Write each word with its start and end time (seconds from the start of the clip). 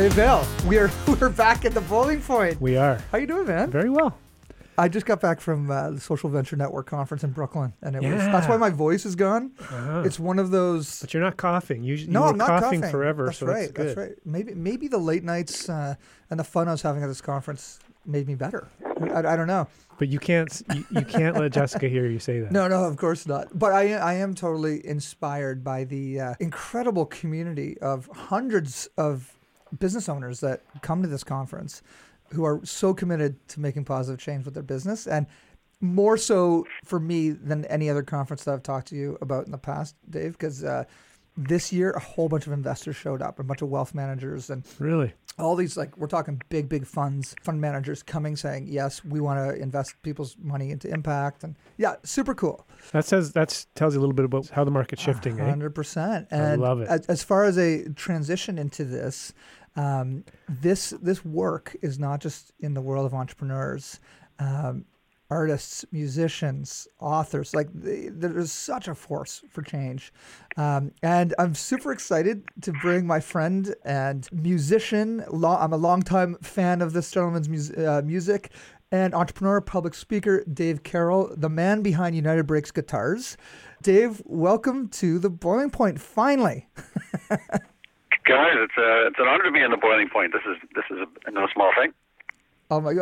Dave 0.00 0.14
Vale, 0.14 0.46
we 0.66 0.78
are 0.78 0.90
we're 1.20 1.28
back 1.28 1.66
at 1.66 1.74
the 1.74 1.82
Boiling 1.82 2.22
Point. 2.22 2.58
We 2.58 2.78
are. 2.78 3.02
How 3.12 3.18
you 3.18 3.26
doing, 3.26 3.46
man? 3.46 3.70
Very 3.70 3.90
well. 3.90 4.16
I 4.78 4.88
just 4.88 5.04
got 5.04 5.20
back 5.20 5.42
from 5.42 5.70
uh, 5.70 5.90
the 5.90 6.00
Social 6.00 6.30
Venture 6.30 6.56
Network 6.56 6.86
conference 6.86 7.22
in 7.22 7.32
Brooklyn, 7.32 7.74
and 7.82 7.94
it 7.94 7.98
was 8.02 8.12
Yeah. 8.12 8.32
that's 8.32 8.48
why 8.48 8.56
my 8.56 8.70
voice 8.70 9.04
is 9.04 9.14
gone. 9.14 9.52
Uh-huh. 9.60 10.02
It's 10.06 10.18
one 10.18 10.38
of 10.38 10.52
those. 10.52 11.02
But 11.02 11.12
you're 11.12 11.22
not 11.22 11.36
coughing. 11.36 11.82
You, 11.84 11.96
you 11.96 12.06
No, 12.06 12.24
I'm 12.24 12.38
not 12.38 12.48
coughing, 12.48 12.80
coughing 12.80 12.90
forever, 12.90 13.26
That's 13.26 13.40
so 13.40 13.46
right. 13.46 13.74
that's. 13.74 13.94
That's 13.94 13.96
right. 13.98 14.12
Maybe 14.24 14.54
maybe 14.54 14.88
the 14.88 14.96
late 14.96 15.22
nights 15.22 15.68
uh, 15.68 15.96
and 16.30 16.40
the 16.40 16.44
fun 16.44 16.66
I 16.66 16.70
was 16.70 16.80
having 16.80 17.02
at 17.02 17.06
this 17.08 17.20
conference 17.20 17.78
made 18.06 18.26
me 18.26 18.36
better. 18.36 18.68
I, 19.12 19.18
I 19.18 19.36
don't 19.36 19.48
know. 19.48 19.68
But 19.98 20.08
you 20.08 20.18
can't 20.18 20.62
you, 20.74 20.86
you 20.92 21.02
can't 21.02 21.36
let 21.36 21.52
Jessica 21.52 21.90
hear 21.90 22.06
you 22.06 22.20
say 22.20 22.40
that. 22.40 22.52
No, 22.52 22.68
no, 22.68 22.84
of 22.84 22.96
course 22.96 23.26
not. 23.26 23.48
But 23.52 23.72
I, 23.72 23.92
I 23.96 24.14
am 24.14 24.34
totally 24.34 24.80
inspired 24.86 25.62
by 25.62 25.84
the 25.84 26.20
uh, 26.20 26.34
incredible 26.40 27.04
community 27.04 27.76
of 27.82 28.08
hundreds 28.14 28.88
of 28.96 29.36
business 29.78 30.08
owners 30.08 30.40
that 30.40 30.62
come 30.82 31.02
to 31.02 31.08
this 31.08 31.24
conference 31.24 31.82
who 32.32 32.44
are 32.44 32.60
so 32.64 32.94
committed 32.94 33.36
to 33.48 33.60
making 33.60 33.84
positive 33.84 34.20
change 34.20 34.44
with 34.44 34.54
their 34.54 34.62
business 34.62 35.06
and 35.06 35.26
more 35.80 36.16
so 36.16 36.66
for 36.84 37.00
me 37.00 37.30
than 37.30 37.64
any 37.66 37.88
other 37.88 38.02
conference 38.02 38.44
that 38.44 38.52
I've 38.52 38.62
talked 38.62 38.88
to 38.88 38.96
you 38.96 39.16
about 39.22 39.46
in 39.46 39.52
the 39.52 39.58
past, 39.58 39.96
Dave, 40.10 40.32
because 40.32 40.62
uh, 40.62 40.84
this 41.36 41.72
year 41.72 41.92
a 41.92 42.00
whole 42.00 42.28
bunch 42.28 42.46
of 42.46 42.52
investors 42.52 42.96
showed 42.96 43.22
up, 43.22 43.38
a 43.38 43.42
bunch 43.42 43.62
of 43.62 43.70
wealth 43.70 43.94
managers 43.94 44.50
and 44.50 44.62
Really? 44.78 45.14
all 45.38 45.56
these 45.56 45.76
like 45.78 45.96
we're 45.96 46.06
talking 46.08 46.42
big 46.50 46.68
big 46.68 46.86
funds 46.86 47.34
fund 47.40 47.58
managers 47.58 48.02
coming 48.02 48.36
saying 48.36 48.66
yes 48.68 49.02
we 49.04 49.20
want 49.20 49.38
to 49.38 49.62
invest 49.62 49.94
people's 50.02 50.36
money 50.42 50.70
into 50.70 50.86
impact 50.90 51.44
and 51.44 51.54
yeah 51.78 51.94
super 52.02 52.34
cool 52.34 52.66
That 52.92 53.06
says 53.06 53.32
that 53.32 53.64
tells 53.74 53.94
you 53.94 54.00
a 54.00 54.02
little 54.02 54.12
bit 54.12 54.26
about 54.26 54.50
how 54.50 54.64
the 54.64 54.70
market's 54.70 55.00
shifting. 55.00 55.40
Eh? 55.40 55.44
100% 55.54 56.26
and 56.30 56.60
love 56.60 56.82
it. 56.82 56.88
As, 56.88 57.06
as 57.06 57.22
far 57.22 57.44
as 57.44 57.56
a 57.56 57.88
transition 57.90 58.58
into 58.58 58.84
this 58.84 59.32
um, 59.76 60.24
this 60.48 60.90
this 61.02 61.24
work 61.24 61.76
is 61.82 61.98
not 61.98 62.20
just 62.20 62.52
in 62.60 62.74
the 62.74 62.80
world 62.80 63.06
of 63.06 63.14
entrepreneurs 63.14 64.00
um, 64.38 64.84
artists 65.30 65.84
musicians 65.92 66.88
authors 66.98 67.54
like 67.54 67.68
the, 67.72 68.08
there's 68.12 68.50
such 68.50 68.88
a 68.88 68.94
force 68.94 69.44
for 69.48 69.62
change. 69.62 70.12
Um, 70.56 70.90
and 71.02 71.34
i'm 71.38 71.54
super 71.54 71.92
excited 71.92 72.42
to 72.62 72.72
bring 72.72 73.06
my 73.06 73.20
friend 73.20 73.74
and 73.84 74.28
musician 74.32 75.24
lo- 75.30 75.56
i'm 75.60 75.72
a 75.72 75.76
longtime 75.76 76.36
fan 76.42 76.82
of 76.82 76.92
this 76.92 77.10
gentleman's 77.10 77.48
mus- 77.48 77.70
uh, 77.70 78.02
music 78.04 78.52
and 78.90 79.14
entrepreneur 79.14 79.60
public 79.60 79.94
speaker 79.94 80.42
dave 80.52 80.82
carroll 80.82 81.32
the 81.36 81.48
man 81.48 81.80
behind 81.82 82.16
united 82.16 82.46
breaks 82.46 82.72
guitars. 82.72 83.36
Dave 83.82 84.20
welcome 84.26 84.88
to 84.88 85.18
the 85.20 85.30
boiling 85.30 85.70
point 85.70 86.00
finally 86.00 86.68
Guys, 88.30 88.54
it's 88.54 88.76
a 88.78 89.08
it's 89.08 89.18
an 89.18 89.26
honor 89.26 89.42
to 89.42 89.50
be 89.50 89.60
in 89.60 89.72
the 89.72 89.76
boiling 89.76 90.08
point. 90.08 90.32
This 90.32 90.42
is 90.46 90.56
this 90.76 90.84
is 90.88 90.98
a, 91.26 91.30
no 91.32 91.48
small 91.52 91.72
thing. 91.76 91.92
Oh 92.70 92.80
my! 92.80 92.92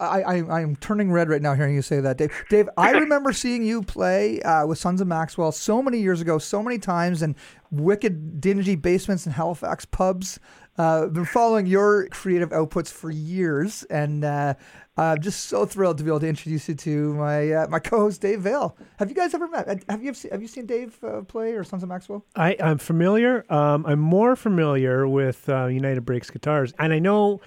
I, 0.00 0.22
I 0.22 0.40
I 0.40 0.60
am 0.62 0.74
turning 0.76 1.12
red 1.12 1.28
right 1.28 1.42
now 1.42 1.52
hearing 1.52 1.74
you 1.74 1.82
say 1.82 2.00
that, 2.00 2.16
Dave. 2.16 2.32
Dave, 2.48 2.70
I 2.78 2.90
remember 3.04 3.34
seeing 3.34 3.62
you 3.62 3.82
play 3.82 4.40
uh, 4.40 4.66
with 4.66 4.78
Sons 4.78 5.02
of 5.02 5.06
Maxwell 5.06 5.52
so 5.52 5.82
many 5.82 5.98
years 5.98 6.22
ago, 6.22 6.38
so 6.38 6.62
many 6.62 6.78
times 6.78 7.22
in 7.22 7.36
wicked, 7.70 8.40
dingy 8.40 8.74
basements 8.74 9.26
in 9.26 9.32
Halifax 9.32 9.84
pubs. 9.84 10.40
Uh, 10.76 11.06
been 11.06 11.24
following 11.24 11.66
your 11.66 12.08
creative 12.08 12.50
outputs 12.50 12.88
for 12.88 13.10
years, 13.10 13.84
and 13.84 14.24
uh, 14.24 14.54
I'm 14.96 15.20
just 15.20 15.44
so 15.44 15.66
thrilled 15.66 15.98
to 15.98 16.04
be 16.04 16.10
able 16.10 16.20
to 16.20 16.28
introduce 16.28 16.68
you 16.68 16.74
to 16.74 17.14
my 17.14 17.52
uh, 17.52 17.66
my 17.68 17.78
co-host 17.78 18.20
Dave 18.20 18.40
Vale. 18.40 18.76
Have 18.98 19.08
you 19.08 19.14
guys 19.14 19.34
ever 19.34 19.46
met? 19.48 19.84
Have 19.88 20.02
you 20.02 20.12
have 20.30 20.42
you 20.42 20.48
seen 20.48 20.66
Dave 20.66 20.98
uh, 21.04 21.22
play 21.22 21.52
or 21.52 21.62
Sons 21.62 21.82
of 21.82 21.88
Maxwell? 21.88 22.24
I, 22.34 22.56
I'm 22.60 22.78
familiar. 22.78 23.44
Um, 23.52 23.86
I'm 23.86 24.00
more 24.00 24.34
familiar 24.34 25.06
with 25.06 25.48
uh, 25.48 25.66
United 25.66 26.04
Breaks 26.04 26.30
Guitars, 26.30 26.72
and 26.78 26.92
I 26.92 26.98
know 26.98 27.40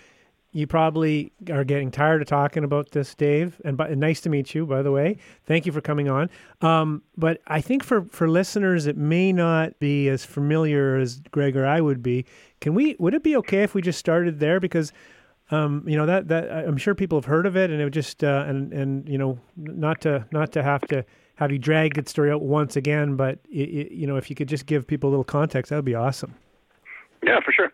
you 0.58 0.66
probably 0.66 1.32
are 1.52 1.64
getting 1.64 1.92
tired 1.92 2.20
of 2.20 2.28
talking 2.28 2.64
about 2.64 2.90
this, 2.90 3.14
Dave. 3.14 3.62
And, 3.64 3.80
and 3.80 4.00
nice 4.00 4.22
to 4.22 4.30
meet 4.30 4.56
you, 4.56 4.66
by 4.66 4.82
the 4.82 4.92
way. 4.92 5.18
Thank 5.46 5.68
you 5.68 5.72
for 5.72 5.82
coming 5.82 6.10
on. 6.10 6.32
Um, 6.62 7.04
but 7.16 7.42
I 7.46 7.62
think 7.62 7.84
for 7.84 8.06
for 8.06 8.28
listeners, 8.28 8.88
it 8.88 8.98
may 8.98 9.32
not 9.32 9.78
be 9.78 10.10
as 10.10 10.26
familiar 10.26 10.98
as 10.98 11.20
Greg 11.30 11.56
or 11.56 11.68
I 11.68 11.80
would 11.80 12.02
be. 12.02 12.26
Can 12.60 12.74
we? 12.74 12.96
Would 12.98 13.14
it 13.14 13.22
be 13.22 13.38
okay 13.38 13.62
if 13.62 13.76
we 13.76 13.84
just 13.84 14.00
started 14.00 14.40
there 14.40 14.60
because? 14.60 14.92
Um, 15.50 15.86
you 15.88 15.96
know 15.96 16.06
that 16.08 16.28
that 16.28 16.52
I'm 16.52 16.76
sure 16.76 16.94
people 16.94 17.18
have 17.18 17.26
heard 17.26 17.46
of 17.46 17.56
it, 17.56 17.70
and 17.70 17.80
it 17.80 17.86
would 17.86 17.94
just 17.94 18.22
uh, 18.22 18.44
and 18.48 18.74
and 18.74 19.08
you 19.08 19.18
know 19.18 19.40
not 19.56 20.02
to 20.02 20.26
not 20.32 20.52
to 20.54 20.64
have 20.64 20.82
to 20.88 21.06
have 21.36 21.54
you 21.54 21.58
drag 21.58 21.94
that 21.94 22.10
story 22.10 22.32
out 22.32 22.42
once 22.42 22.76
again, 22.76 23.16
but 23.16 23.40
i 23.56 23.60
i 23.60 23.88
you 23.90 24.08
know 24.08 24.18
if 24.18 24.30
you 24.30 24.36
could 24.36 24.50
just 24.50 24.66
give 24.66 24.86
people 24.86 25.10
a 25.10 25.12
little 25.12 25.24
context, 25.24 25.70
that 25.70 25.78
would 25.78 25.86
be 25.86 25.96
awesome. 25.96 26.36
Yeah, 27.24 27.40
for 27.46 27.54
sure. 27.54 27.72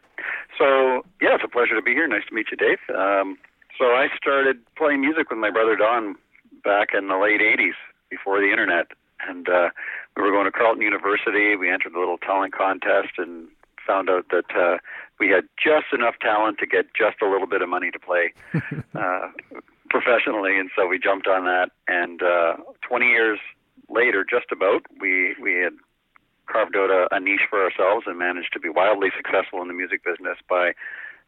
So 0.58 1.06
yeah, 1.22 1.36
it's 1.36 1.44
a 1.44 1.47
pleasure 1.47 1.75
to 1.75 1.81
be 1.81 1.91
here. 1.91 2.08
Nice 2.08 2.25
to 2.30 2.36
meet 2.36 2.47
you, 2.52 2.58
Dave. 2.58 2.80
Um, 2.96 3.38
so 3.78 3.86
I 3.86 4.08
started 4.16 4.58
playing 4.78 5.02
music 5.02 5.30
with 5.30 5.40
my 5.40 5.50
brother 5.50 5.75
Don 5.75 6.16
back 6.64 6.90
in 6.94 7.08
the 7.08 7.18
late 7.18 7.41
'80s, 7.41 7.78
before 8.09 8.40
the 8.40 8.52
internet, 8.52 8.88
and 9.28 9.50
uh, 9.50 9.69
we 10.16 10.22
were 10.22 10.31
going 10.31 10.46
to 10.46 10.52
Carleton 10.52 10.84
University. 10.84 11.56
We 11.56 11.72
entered 11.72 11.94
the 11.94 12.00
little 12.00 12.19
talent 12.19 12.53
contest 12.53 13.18
and 13.18 13.47
found 13.86 14.09
out 14.09 14.25
that 14.30 14.56
uh, 14.56 14.78
we 15.19 15.30
had 15.30 15.46
just 15.58 15.88
enough 15.94 16.16
talent 16.22 16.58
to 16.59 16.68
get 16.68 16.86
just 16.94 17.22
a 17.22 17.30
little 17.30 17.47
bit 17.47 17.62
of 17.62 17.69
money 17.69 17.92
to 17.92 18.00
play 18.00 18.34
uh, 18.96 19.30
professionally, 19.90 20.59
and 20.59 20.69
so 20.75 20.88
we 20.88 21.00
jumped 21.00 21.28
on 21.28 21.46
that. 21.46 21.72
And 21.88 22.22
uh, 22.22 22.58
20 22.88 23.08
years 23.08 23.40
later, 23.90 24.24
just 24.24 24.52
about, 24.52 24.86
we 25.02 25.36
we 25.42 25.53
had 25.56 25.74
carved 26.48 26.76
out 26.76 26.90
a, 26.90 27.08
a 27.16 27.20
niche 27.20 27.48
for 27.50 27.64
ourselves 27.64 28.06
and 28.08 28.18
managed 28.18 28.54
to 28.54 28.59
be 28.59 28.70
wildly 28.70 29.09
successful 29.16 29.62
in 29.62 29.68
the 29.68 29.74
music 29.74 30.04
business 30.04 30.38
by 30.50 30.74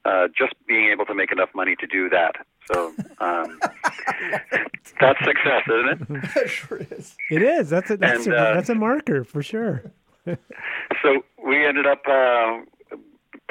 uh, 0.05 0.27
just 0.37 0.53
being 0.67 0.89
able 0.91 1.05
to 1.05 1.15
make 1.15 1.31
enough 1.31 1.49
money 1.55 1.75
to 1.79 1.87
do 1.87 2.09
that. 2.09 2.35
So 2.71 2.93
um, 3.19 3.59
that's 4.99 5.19
success, 5.25 5.63
isn't 5.67 5.89
it? 5.91 6.23
it 6.35 6.47
sure 6.49 6.77
is. 6.91 7.15
It 7.29 7.41
is. 7.41 7.69
That's 7.69 7.89
a 7.89 7.97
that's 7.97 8.25
And, 8.25 8.35
a, 8.35 8.37
uh, 8.37 8.53
that's 8.55 8.69
a 8.69 8.75
marker 8.75 9.23
for 9.23 9.41
sure. 9.43 9.91
So 11.03 11.21
we 11.45 11.63
ended 11.67 11.85
up 11.85 12.01
uh, 12.07 12.61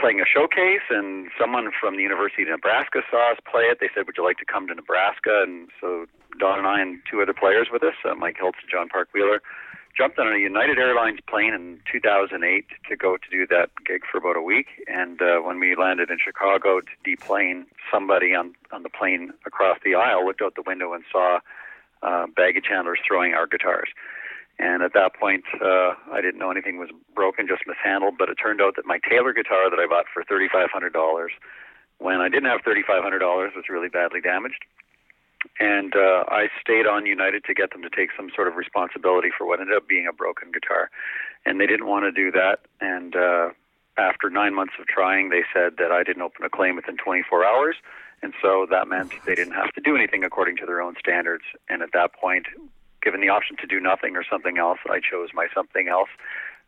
playing 0.01 0.19
a 0.21 0.25
showcase, 0.27 0.83
and 0.91 1.29
someone 1.39 1.71
from 1.81 1.97
the 1.97 2.03
University 2.03 2.43
of 2.43 2.49
Nebraska 2.49 3.03
saw 3.09 3.31
us 3.31 3.39
play 3.49 3.63
it. 3.65 3.79
They 3.81 3.89
said, 3.95 4.07
"Would 4.07 4.17
you 4.17 4.25
like 4.25 4.39
to 4.39 4.45
come 4.45 4.67
to 4.67 4.75
Nebraska?" 4.75 5.43
And 5.47 5.69
so 5.81 6.07
Don 6.41 6.59
and 6.59 6.67
I 6.67 6.81
and 6.81 6.99
two 7.09 7.23
other 7.23 7.33
players 7.33 7.69
with 7.73 7.85
us, 7.85 7.95
uh, 8.05 8.17
Mike 8.17 8.39
Hiltz 8.43 8.59
and 8.61 8.71
John 8.71 8.89
Park 8.89 9.09
Wheeler, 9.15 9.41
jumped 9.97 10.19
on 10.19 10.33
a 10.33 10.39
United 10.39 10.79
Airlines 10.79 11.21
plane 11.29 11.55
in 11.55 11.81
2008 11.91 12.67
to 12.89 12.97
go 12.97 13.17
to 13.17 13.31
do 13.31 13.47
that 13.47 13.71
gig 13.87 14.03
for 14.11 14.19
about 14.19 14.37
a 14.37 14.43
week. 14.43 14.67
And 14.87 15.21
uh, 15.23 15.39
when 15.39 15.61
we 15.61 15.77
landed 15.77 16.11
in 16.11 16.19
Chicago 16.25 16.81
to 16.81 16.95
deplane, 17.05 17.67
somebody 17.93 18.35
on 18.35 18.55
on 18.73 18.83
the 18.83 18.89
plane 18.89 19.33
across 19.47 19.79
the 19.85 19.95
aisle 19.95 20.25
looked 20.25 20.43
out 20.43 20.55
the 20.57 20.65
window 20.67 20.93
and 20.93 21.05
saw 21.11 21.39
uh, 22.03 22.27
baggage 22.35 22.67
handlers 22.69 22.99
throwing 23.07 23.35
our 23.35 23.47
guitars. 23.47 23.89
And 24.59 24.83
at 24.83 24.93
that 24.95 25.15
point, 25.19 25.45
uh, 25.61 25.95
I 26.13 26.21
didn't 26.21 26.39
know 26.39 26.51
anything 26.51 26.79
was 26.79 26.91
broken, 27.15 27.49
just 27.49 27.63
mishandled. 27.67 28.15
But 28.19 28.29
it 28.29 28.37
turned 28.37 28.61
out 28.61 28.77
that 28.77 28.87
my 28.87 28.99
Taylor 29.09 29.33
guitar 29.33 29.71
that 29.71 29.79
I 29.79 29.87
bought 29.87 30.07
for 30.13 30.23
$3,500, 30.23 31.29
when 31.99 32.21
I 32.21 32.29
didn't 32.29 32.51
have 32.51 32.61
$3,500, 32.63 33.21
was 33.57 33.65
really 33.69 33.89
badly 33.89 34.21
damaged. 34.21 34.65
And 35.61 35.95
uh, 35.95 36.25
I 36.29 36.49
stayed 36.61 36.87
on 36.87 37.07
United 37.07 37.45
to 37.45 37.55
get 37.55 37.73
them 37.73 37.83
to 37.83 37.91
take 37.91 38.11
some 38.17 38.31
sort 38.35 38.49
of 38.49 38.57
responsibility 38.57 39.29
for 39.37 39.47
what 39.47 39.61
ended 39.61 39.77
up 39.77 39.87
being 39.89 40.07
a 40.09 40.13
broken 40.13 40.51
guitar. 40.53 40.91
And 41.47 41.61
they 41.61 41.67
didn't 41.67 41.87
want 41.87 42.05
to 42.05 42.13
do 42.13 42.31
that. 42.33 42.61
And 42.81 43.15
uh, 43.15 43.51
after 43.97 44.31
nine 44.31 44.55
months 44.55 44.75
of 44.81 44.87
trying, 44.87 45.29
they 45.29 45.43
said 45.53 45.75
that 45.79 45.93
I 45.93 46.03
didn't 46.03 46.23
open 46.23 46.45
a 46.45 46.51
claim 46.51 46.77
within 46.77 46.97
24 46.97 47.45
hours. 47.45 47.77
And 48.23 48.33
so 48.41 48.67
that 48.71 48.89
meant 48.89 49.13
they 49.27 49.35
didn't 49.35 49.55
have 49.55 49.73
to 49.73 49.81
do 49.81 49.95
anything 49.97 50.25
according 50.25 50.57
to 50.57 50.67
their 50.67 50.81
own 50.81 50.95
standards. 50.99 51.45
And 51.69 51.83
at 51.83 51.91
that 51.93 52.15
point, 52.15 52.47
given 53.03 53.21
the 53.21 53.29
option 53.29 53.57
to 53.61 53.67
do 53.67 53.79
nothing 53.81 54.17
or 54.17 54.25
something 54.29 54.57
else, 54.59 54.79
I 54.89 54.99
chose 54.99 55.29
my 55.35 55.47
something 55.55 55.89
else. 55.89 56.09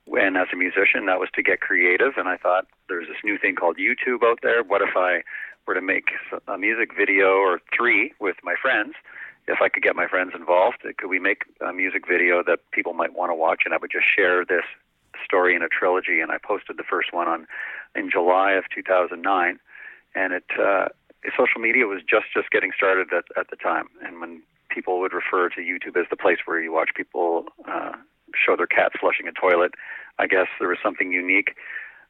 And 0.06 0.36
as 0.36 0.48
a 0.52 0.56
musician, 0.56 1.06
that 1.06 1.18
was 1.18 1.30
to 1.34 1.42
get 1.42 1.60
creative. 1.60 2.12
And 2.16 2.28
I 2.28 2.36
thought 2.36 2.66
there's 2.88 3.08
this 3.08 3.16
new 3.24 3.38
thing 3.38 3.56
called 3.56 3.78
YouTube 3.78 4.22
out 4.22 4.40
there. 4.42 4.62
What 4.62 4.82
if 4.82 4.96
I 4.96 5.22
were 5.66 5.74
to 5.74 5.80
make 5.80 6.10
a 6.48 6.58
music 6.58 6.90
video 6.96 7.36
or 7.36 7.60
three 7.76 8.12
with 8.20 8.36
my 8.42 8.54
friends? 8.60 8.94
If 9.48 9.60
I 9.60 9.68
could 9.68 9.82
get 9.82 9.94
my 9.94 10.08
friends 10.08 10.32
involved, 10.34 10.78
could 10.98 11.08
we 11.08 11.18
make 11.18 11.44
a 11.60 11.72
music 11.72 12.06
video 12.08 12.42
that 12.44 12.58
people 12.72 12.94
might 12.94 13.14
want 13.14 13.30
to 13.30 13.34
watch? 13.34 13.62
And 13.64 13.72
I 13.74 13.76
would 13.76 13.92
just 13.92 14.06
share 14.06 14.44
this 14.44 14.64
story 15.24 15.54
in 15.54 15.62
a 15.62 15.68
trilogy. 15.68 16.20
And 16.20 16.32
I 16.32 16.38
posted 16.38 16.76
the 16.76 16.82
first 16.82 17.12
one 17.12 17.28
on 17.28 17.46
in 17.94 18.10
July 18.10 18.52
of 18.52 18.64
2009, 18.74 19.58
and 20.14 20.32
it 20.32 20.44
uh, 20.60 20.88
social 21.36 21.60
media 21.60 21.86
was 21.86 22.02
just 22.02 22.26
just 22.34 22.50
getting 22.50 22.72
started 22.76 23.12
at, 23.12 23.24
at 23.36 23.50
the 23.50 23.56
time. 23.56 23.88
And 24.04 24.20
when 24.20 24.42
people 24.68 25.00
would 25.00 25.12
refer 25.12 25.48
to 25.50 25.60
YouTube 25.60 25.96
as 25.96 26.06
the 26.10 26.16
place 26.16 26.38
where 26.44 26.60
you 26.60 26.72
watch 26.72 26.90
people 26.94 27.46
uh, 27.66 27.92
show 28.34 28.56
their 28.56 28.66
cats 28.66 28.96
flushing 29.00 29.26
a 29.28 29.32
toilet, 29.32 29.74
I 30.18 30.26
guess 30.26 30.46
there 30.58 30.68
was 30.68 30.78
something 30.82 31.12
unique 31.12 31.56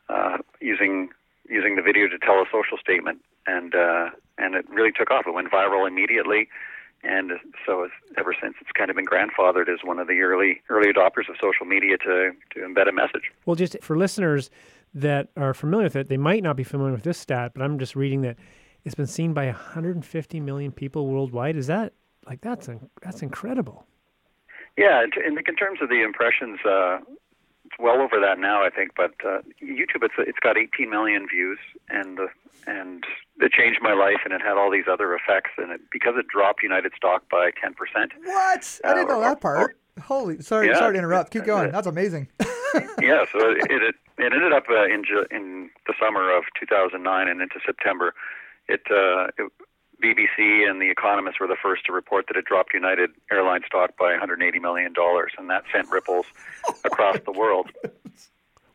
uh, 0.08 0.38
using 0.60 1.10
using 1.48 1.76
the 1.76 1.82
video 1.82 2.08
to 2.08 2.18
tell 2.18 2.36
a 2.36 2.46
social 2.50 2.78
statement, 2.78 3.20
and 3.46 3.74
uh, 3.74 4.10
and 4.38 4.54
it 4.54 4.68
really 4.68 4.92
took 4.92 5.10
off. 5.10 5.24
It 5.26 5.34
went 5.34 5.50
viral 5.50 5.86
immediately, 5.86 6.48
and 7.02 7.32
so 7.64 7.88
ever 8.16 8.34
since 8.40 8.54
it's 8.60 8.70
kind 8.72 8.90
of 8.90 8.96
been 8.96 9.06
grandfathered 9.06 9.68
as 9.68 9.80
one 9.84 9.98
of 9.98 10.08
the 10.08 10.20
early 10.20 10.62
early 10.68 10.92
adopters 10.92 11.28
of 11.28 11.36
social 11.40 11.66
media 11.66 11.98
to 11.98 12.32
to 12.54 12.60
embed 12.60 12.88
a 12.88 12.92
message. 12.92 13.32
Well, 13.44 13.56
just 13.56 13.76
for 13.82 13.96
listeners 13.96 14.50
that 14.94 15.28
are 15.36 15.54
familiar 15.54 15.84
with 15.84 15.96
it, 15.96 16.08
they 16.08 16.16
might 16.16 16.42
not 16.42 16.56
be 16.56 16.64
familiar 16.64 16.92
with 16.92 17.02
this 17.02 17.18
stat, 17.18 17.52
but 17.54 17.62
I'm 17.62 17.78
just 17.78 17.96
reading 17.96 18.22
that 18.22 18.36
it's 18.84 18.94
been 18.94 19.06
seen 19.06 19.34
by 19.34 19.46
150 19.46 20.40
million 20.40 20.72
people 20.72 21.06
worldwide. 21.06 21.56
Is 21.56 21.66
that 21.66 21.92
like 22.26 22.40
that's 22.40 22.68
that's 23.02 23.22
incredible? 23.22 23.86
Yeah, 24.76 25.02
in, 25.02 25.38
in 25.38 25.56
terms 25.56 25.80
of 25.80 25.88
the 25.88 26.02
impressions, 26.02 26.58
uh, 26.68 26.98
well 27.78 28.00
over 28.00 28.20
that 28.20 28.38
now, 28.38 28.64
I 28.64 28.70
think. 28.70 28.92
But 28.96 29.14
uh, 29.24 29.40
YouTube, 29.62 30.02
it's 30.02 30.14
it's 30.18 30.38
got 30.40 30.56
18 30.56 30.88
million 30.90 31.26
views, 31.28 31.58
and 31.88 32.18
uh, 32.20 32.26
and 32.66 33.04
it 33.40 33.52
changed 33.52 33.80
my 33.82 33.92
life, 33.92 34.20
and 34.24 34.32
it 34.32 34.40
had 34.40 34.56
all 34.56 34.70
these 34.70 34.86
other 34.90 35.14
effects, 35.14 35.50
and 35.58 35.72
it 35.72 35.80
because 35.90 36.14
it 36.16 36.26
dropped 36.28 36.62
United 36.62 36.92
stock 36.96 37.28
by 37.30 37.50
10 37.60 37.74
percent. 37.74 38.12
What? 38.22 38.80
I 38.84 38.94
didn't 38.94 39.08
know 39.08 39.20
that 39.20 39.40
part. 39.40 39.58
Or, 39.58 40.02
Holy, 40.02 40.42
sorry, 40.42 40.68
yeah, 40.68 40.78
sorry 40.78 40.92
to 40.92 40.98
interrupt. 40.98 41.30
Keep 41.30 41.44
going. 41.44 41.72
That's 41.72 41.86
amazing. 41.86 42.28
yeah, 43.00 43.24
so 43.32 43.50
it, 43.50 43.70
it 43.70 43.94
it 44.18 44.32
ended 44.32 44.52
up 44.52 44.64
uh, 44.68 44.84
in 44.84 45.04
in 45.30 45.70
the 45.86 45.94
summer 46.00 46.36
of 46.36 46.44
2009 46.58 47.28
and 47.28 47.40
into 47.40 47.58
September. 47.64 48.14
It, 48.68 48.82
uh, 48.90 49.28
it 49.38 49.52
BBC 50.02 50.68
and 50.68 50.80
The 50.80 50.90
Economist 50.90 51.40
were 51.40 51.46
the 51.46 51.56
first 51.60 51.84
to 51.86 51.92
report 51.92 52.26
that 52.28 52.36
it 52.36 52.44
dropped 52.44 52.74
United 52.74 53.10
Airlines 53.30 53.64
stock 53.66 53.96
by 53.98 54.10
180 54.10 54.58
million 54.58 54.92
dollars, 54.92 55.32
and 55.38 55.48
that 55.50 55.64
sent 55.72 55.90
ripples 55.90 56.26
across 56.84 57.18
the 57.24 57.32
world. 57.32 57.70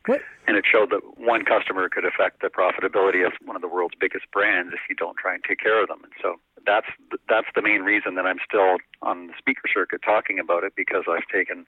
What? 0.06 0.20
And 0.48 0.56
it 0.56 0.64
showed 0.70 0.90
that 0.90 1.00
one 1.16 1.44
customer 1.44 1.88
could 1.88 2.04
affect 2.04 2.42
the 2.42 2.48
profitability 2.48 3.24
of 3.24 3.34
one 3.44 3.54
of 3.54 3.62
the 3.62 3.68
world's 3.68 3.94
biggest 3.98 4.24
brands 4.32 4.72
if 4.72 4.80
you 4.90 4.96
don't 4.96 5.16
try 5.16 5.34
and 5.34 5.44
take 5.44 5.60
care 5.60 5.80
of 5.80 5.88
them. 5.88 6.00
And 6.02 6.12
so 6.20 6.40
that's 6.66 6.88
that's 7.28 7.46
the 7.54 7.62
main 7.62 7.82
reason 7.82 8.16
that 8.16 8.26
I'm 8.26 8.38
still 8.44 8.78
on 9.00 9.28
the 9.28 9.32
speaker 9.38 9.68
circuit 9.72 10.00
talking 10.04 10.38
about 10.38 10.64
it 10.64 10.72
because 10.76 11.04
I've 11.08 11.26
taken 11.32 11.66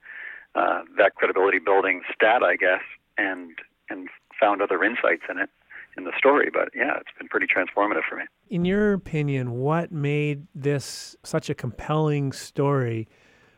uh, 0.53 0.81
that 0.97 1.15
credibility 1.15 1.59
building 1.59 2.01
stat, 2.13 2.43
I 2.43 2.57
guess, 2.57 2.81
and 3.17 3.51
and 3.89 4.09
found 4.37 4.61
other 4.61 4.83
insights 4.83 5.23
in 5.29 5.39
it 5.39 5.49
in 5.97 6.03
the 6.03 6.13
story. 6.17 6.49
But 6.51 6.69
yeah, 6.75 6.97
it's 6.97 7.17
been 7.17 7.27
pretty 7.27 7.47
transformative 7.47 8.03
for 8.09 8.17
me. 8.17 8.23
In 8.49 8.65
your 8.65 8.93
opinion, 8.93 9.51
what 9.51 9.91
made 9.91 10.47
this 10.53 11.15
such 11.23 11.49
a 11.49 11.55
compelling 11.55 12.31
story 12.31 13.07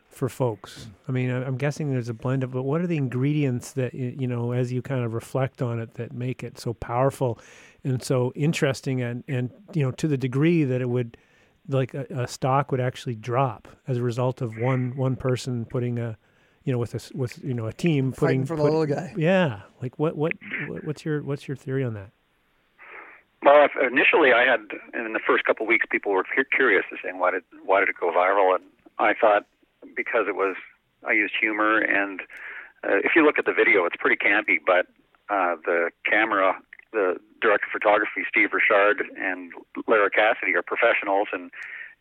for 0.10 0.30
folks? 0.30 0.88
I 1.07 1.12
mean, 1.12 1.30
I'm 1.30 1.57
guessing 1.57 1.92
there's 1.92 2.10
a 2.10 2.13
blend 2.13 2.44
of, 2.44 2.51
but 2.51 2.63
what 2.63 2.81
are 2.81 2.88
the 2.88 2.98
ingredients 2.98 3.74
that 3.74 3.94
you 3.94 4.28
know, 4.28 4.51
as 4.51 4.72
you 4.72 4.81
kind 4.81 5.04
of 5.04 5.13
reflect 5.13 5.62
on 5.62 5.80
it, 5.80 5.95
that 5.95 6.13
make 6.13 6.44
it 6.44 6.60
so 6.60 6.74
powerful 6.74 7.39
and 7.84 8.01
so 8.04 8.31
interesting, 8.36 9.01
and 9.01 9.24
and 9.28 9.51
you 9.74 9.84
know, 9.84 9.92
to 9.92 10.07
the 10.07 10.18
degree 10.18 10.63
that 10.63 10.81
it 10.81 10.89
would, 10.89 11.18
like 11.69 11.94
a, 11.94 12.06
a 12.10 12.28
stock 12.28 12.72
would 12.72 12.81
actually 12.81 13.16
drop 13.16 13.68
as 13.88 13.98
a 13.98 14.01
result 14.01 14.42
of 14.42 14.57
one 14.57 14.95
one 14.95 15.16
person 15.16 15.66
putting 15.66 16.00
a 16.00 16.18
you 16.68 16.74
know, 16.74 16.80
with 16.80 16.94
a 16.95 17.18
with 17.18 17.42
you 17.45 17.54
know 17.54 17.66
a 17.68 17.72
team 17.72 18.12
putting 18.12 18.44
Fighting 18.44 18.45
for 18.45 18.57
the 18.57 18.63
put, 18.63 18.72
little 18.74 18.86
guy. 18.86 19.13
Yeah, 19.16 19.62
like 19.81 19.98
what 19.98 20.18
what 20.18 20.34
what's 20.84 21.06
your 21.06 21.24
what's 21.24 21.48
your 21.48 21.56
theory 21.56 21.86
on 21.86 21.94
that? 21.94 22.12
Well, 23.44 23.68
initially 23.81 24.34
I 24.34 24.44
had 24.44 24.62
in 24.94 25.13
the 25.13 25.19
first 25.25 25.45
couple 25.45 25.66
of 25.66 25.68
weeks, 25.69 25.86
people 25.89 26.12
were 26.12 26.25
curious 26.51 26.84
saying 27.04 27.19
why 27.19 27.31
did 27.31 27.44
why 27.63 27.80
did 27.80 27.89
it 27.89 27.95
go 28.00 28.12
viral, 28.12 28.56
and 28.56 28.63
I 28.98 29.13
thought 29.13 29.45
because 29.95 30.25
it 30.28 30.36
was 30.36 30.56
I 31.06 31.12
used 31.12 31.34
humor, 31.39 31.78
and 31.78 32.22
uh, 32.84 32.98
if 33.04 33.12
you 33.16 33.24
look 33.24 33.38
at 33.38 33.45
the 33.45 33.54
video, 33.54 33.86
it's 33.86 33.95
pretty 33.98 34.18
campy, 34.18 34.57
but 34.66 34.88
uh, 35.30 35.56
the 35.66 35.92
camera, 36.06 36.57
the 36.92 37.18
director 37.42 37.68
of 37.68 37.72
photography, 37.72 38.24
Steve 38.28 38.50
Richard, 38.54 39.06
and 39.18 39.51
Lara 39.88 40.10
Cassidy 40.10 40.56
are 40.56 40.63
professionals, 40.63 41.28
and 41.31 41.51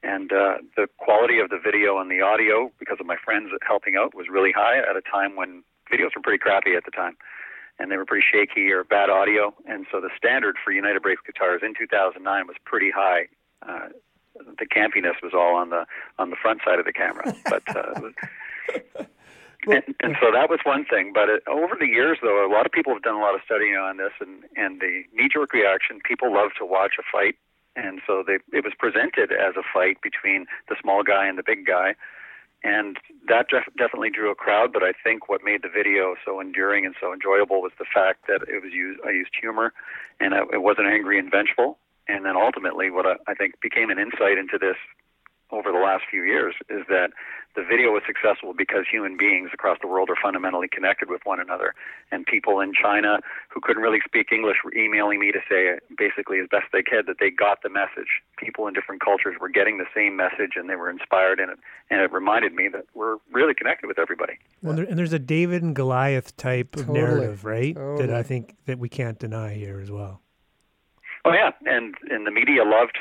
and 0.03 0.33
uh, 0.33 0.59
the 0.77 0.89
quality 0.99 1.39
of 1.39 1.51
the 1.51 1.59
video 1.63 1.99
and 1.99 2.11
the 2.11 2.21
audio, 2.21 2.71
because 2.79 2.97
of 3.01 3.07
my 3.07 3.17
friends 3.23 3.51
helping 3.67 3.97
out, 3.97 4.15
was 4.15 4.27
really 4.31 4.53
high 4.53 4.79
at 4.79 4.97
a 4.97 5.03
time 5.03 5.37
when 5.37 5.63
videos 5.93 6.15
were 6.17 6.23
pretty 6.23 6.39
crappy 6.39 6.75
at 6.75 6.85
the 6.85 6.91
time 6.91 7.17
and 7.79 7.91
they 7.91 7.97
were 7.97 8.07
pretty 8.07 8.25
shaky 8.31 8.71
or 8.73 8.85
bad 8.85 9.11
audio. 9.11 9.55
And 9.67 9.87
so 9.91 10.01
the 10.01 10.11
standard 10.17 10.57
for 10.65 10.73
United 10.73 11.03
Breaks 11.03 11.23
guitars 11.25 11.63
in 11.65 11.75
2009 11.79 12.47
was 12.47 12.57
pretty 12.65 12.91
high. 12.91 13.29
Uh, 13.67 13.89
the 14.59 14.67
campiness 14.67 15.23
was 15.23 15.33
all 15.35 15.57
on 15.57 15.71
the 15.71 15.87
on 16.19 16.31
the 16.31 16.37
front 16.37 16.61
side 16.65 16.79
of 16.79 16.85
the 16.85 16.93
camera, 16.93 17.35
but. 17.49 17.63
Uh, 17.75 18.11
and, 19.67 19.83
and 20.01 20.17
so 20.21 20.31
that 20.33 20.49
was 20.49 20.61
one 20.65 20.85
thing. 20.85 21.13
But 21.13 21.29
it, 21.29 21.43
over 21.49 21.75
the 21.79 21.87
years, 21.87 22.19
though, 22.23 22.47
a 22.47 22.53
lot 22.53 22.67
of 22.67 22.73
people 22.73 22.93
have 22.93 23.03
done 23.03 23.17
a 23.17 23.21
lot 23.21 23.35
of 23.35 23.41
studying 23.45 23.75
on 23.75 23.97
this, 23.97 24.13
and 24.21 24.45
and 24.57 24.81
the 24.81 25.03
knee-jerk 25.13 25.53
reaction. 25.53 26.01
People 26.07 26.33
love 26.33 26.51
to 26.59 26.65
watch 26.65 26.95
a 26.99 27.03
fight, 27.11 27.37
and 27.75 28.01
so 28.07 28.23
they 28.27 28.39
it 28.57 28.65
was 28.65 28.73
presented 28.79 29.33
as 29.33 29.55
a 29.57 29.63
fight 29.73 29.99
between 30.03 30.47
the 30.69 30.77
small 30.81 31.03
guy 31.03 31.27
and 31.27 31.39
the 31.39 31.43
big 31.45 31.67
guy, 31.67 31.95
and 32.67 32.99
that 33.29 33.49
def- 33.49 33.73
definitely 33.79 34.11
drew 34.11 34.31
a 34.31 34.35
crowd. 34.35 34.73
But 34.73 34.83
I 34.83 34.93
think 35.05 35.29
what 35.29 35.43
made 35.45 35.63
the 35.63 35.69
video 35.69 36.17
so 36.25 36.41
enduring 36.41 36.85
and 36.85 36.97
so 37.01 37.13
enjoyable 37.13 37.63
was 37.63 37.73
the 37.79 37.85
fact 37.85 38.27
that 38.27 38.43
it 38.49 38.63
was 38.63 38.73
used. 38.73 39.01
I 39.07 39.11
used 39.11 39.31
humor, 39.41 39.73
and 40.19 40.35
I, 40.35 40.41
it 40.53 40.63
wasn't 40.63 40.89
angry 40.89 41.19
and 41.19 41.31
vengeful. 41.31 41.79
And 42.09 42.25
then 42.25 42.37
ultimately, 42.37 42.91
what 42.91 43.07
I, 43.07 43.15
I 43.29 43.35
think 43.35 43.61
became 43.61 43.91
an 43.91 43.99
insight 43.99 44.37
into 44.37 44.59
this 44.59 44.77
over 45.53 45.71
the 45.71 45.79
last 45.79 46.05
few 46.11 46.25
years 46.25 46.55
is 46.69 46.83
that 46.89 47.11
the 47.57 47.65
video 47.65 47.91
was 47.91 48.03
successful 48.07 48.53
because 48.53 48.85
human 48.91 49.17
beings 49.17 49.51
across 49.53 49.79
the 49.81 49.89
world 49.89 50.11
are 50.11 50.21
fundamentally 50.21 50.69
connected 50.71 51.09
with 51.09 51.23
one 51.25 51.41
another. 51.41 51.75
And 52.13 52.25
people 52.27 52.61
in 52.61 52.73
China 52.73 53.19
who 53.49 53.61
couldn't 53.61 53.83
really 53.83 54.01
speak 54.05 54.31
English 54.31 54.59
were 54.63 54.75
emailing 54.77 55.19
me 55.19 55.33
to 55.33 55.41
say, 55.49 55.79
basically, 55.97 56.39
as 56.39 56.47
best 56.51 56.67
they 56.73 56.83
could, 56.83 57.07
that 57.07 57.17
they 57.19 57.31
got 57.31 57.63
the 57.63 57.71
message. 57.71 58.23
People 58.37 58.69
in 58.69 58.75
different 58.75 59.01
cultures 59.03 59.37
were 59.41 59.49
getting 59.49 59.79
the 59.79 59.89
same 59.95 60.17
message 60.17 60.53
and 60.55 60.69
they 60.69 60.77
were 60.77 60.91
inspired 60.91 61.41
in 61.41 61.49
it. 61.49 61.59
And 61.91 62.01
it 62.01 62.13
reminded 62.13 62.55
me 62.55 62.69
that 62.69 62.85
we're 62.95 63.17
really 63.33 63.55
connected 63.55 63.87
with 63.87 63.99
everybody. 63.99 64.35
Well, 64.63 64.77
there, 64.77 64.85
and 64.85 64.99
there's 64.99 65.15
a 65.15 65.19
David 65.19 65.63
and 65.63 65.75
Goliath 65.75 66.37
type 66.37 66.77
totally. 66.77 67.01
of 67.01 67.09
narrative, 67.09 67.45
right? 67.45 67.75
Totally. 67.75 68.07
That 68.07 68.15
I 68.15 68.23
think 68.23 68.55
that 68.67 68.79
we 68.79 68.91
can't 68.91 69.19
deny 69.19 69.55
here 69.55 69.81
as 69.81 69.91
well. 69.91 70.21
Oh 71.25 71.33
yeah, 71.33 71.51
and 71.65 71.97
and 72.09 72.25
the 72.25 72.31
media 72.31 72.63
loved 72.63 72.99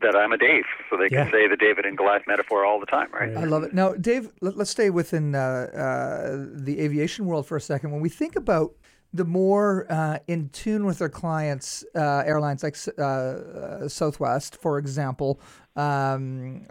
that 0.00 0.16
I'm 0.16 0.32
a 0.32 0.38
Dave, 0.38 0.64
so 0.88 0.96
they 0.96 1.08
yeah. 1.10 1.24
can 1.24 1.32
say 1.32 1.48
the 1.48 1.56
David 1.56 1.84
and 1.84 1.96
Goliath 1.96 2.22
metaphor 2.26 2.64
all 2.64 2.80
the 2.80 2.86
time, 2.86 3.08
right? 3.12 3.36
I 3.36 3.44
love 3.44 3.62
it. 3.62 3.74
Now, 3.74 3.92
Dave, 3.92 4.30
let, 4.40 4.56
us 4.56 4.70
stay 4.70 4.90
within 4.90 5.34
uh, 5.34 5.38
uh, 5.38 6.46
the 6.54 6.80
aviation 6.80 7.26
world 7.26 7.46
for 7.46 7.56
a 7.56 7.60
second. 7.60 7.90
When 7.92 8.00
we 8.00 8.08
think 8.08 8.36
about 8.36 8.74
the 9.12 9.24
more 9.24 9.86
uh, 9.90 10.18
in 10.26 10.48
tune 10.48 10.86
with 10.86 10.98
their 10.98 11.10
clients, 11.10 11.84
uh, 11.94 12.22
airlines 12.24 12.62
like 12.62 12.76
uh, 12.98 13.02
uh, 13.02 13.88
Southwest, 13.88 14.56
for 14.56 14.78
example, 14.78 15.40
um, 15.76 16.66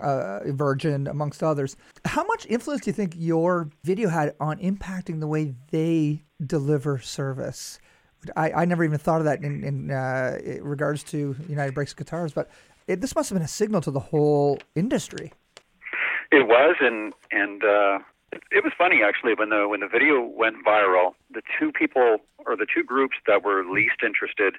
Virgin, 0.47 1.07
amongst 1.07 1.43
others, 1.43 1.75
how 2.05 2.23
much 2.23 2.47
influence 2.47 2.81
do 2.81 2.89
you 2.89 2.93
think 2.93 3.13
your 3.15 3.69
video 3.83 4.09
had 4.09 4.35
on 4.39 4.57
impacting 4.59 5.19
the 5.19 5.27
way 5.27 5.53
they 5.69 6.23
deliver 6.43 6.97
service? 6.97 7.79
I, 8.35 8.51
I 8.51 8.65
never 8.65 8.83
even 8.83 8.99
thought 8.99 9.19
of 9.19 9.25
that 9.25 9.43
in, 9.43 9.63
in, 9.63 9.89
in 9.89 10.63
regards 10.63 11.03
to 11.05 11.35
United 11.47 11.73
Breaks 11.73 11.93
Guitars, 11.93 12.33
but 12.33 12.49
it, 12.91 13.01
this 13.01 13.15
must 13.15 13.29
have 13.29 13.37
been 13.37 13.45
a 13.45 13.47
signal 13.47 13.81
to 13.81 13.91
the 13.91 13.99
whole 13.99 14.59
industry. 14.75 15.31
It 16.31 16.47
was, 16.47 16.75
and 16.79 17.13
and 17.31 17.63
uh, 17.63 17.99
it, 18.31 18.43
it 18.51 18.63
was 18.63 18.73
funny 18.77 19.01
actually 19.03 19.33
when 19.33 19.49
the 19.49 19.67
when 19.67 19.79
the 19.79 19.87
video 19.87 20.21
went 20.21 20.65
viral. 20.65 21.13
The 21.33 21.41
two 21.57 21.71
people 21.71 22.17
or 22.45 22.55
the 22.55 22.67
two 22.73 22.83
groups 22.83 23.15
that 23.27 23.43
were 23.43 23.63
least 23.63 24.03
interested 24.03 24.55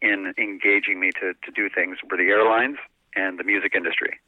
in 0.00 0.32
engaging 0.38 1.00
me 1.00 1.10
to 1.20 1.34
to 1.34 1.50
do 1.54 1.68
things 1.68 1.98
were 2.10 2.16
the 2.16 2.30
airlines 2.30 2.78
and 3.14 3.38
the 3.38 3.44
music 3.44 3.74
industry. 3.74 4.18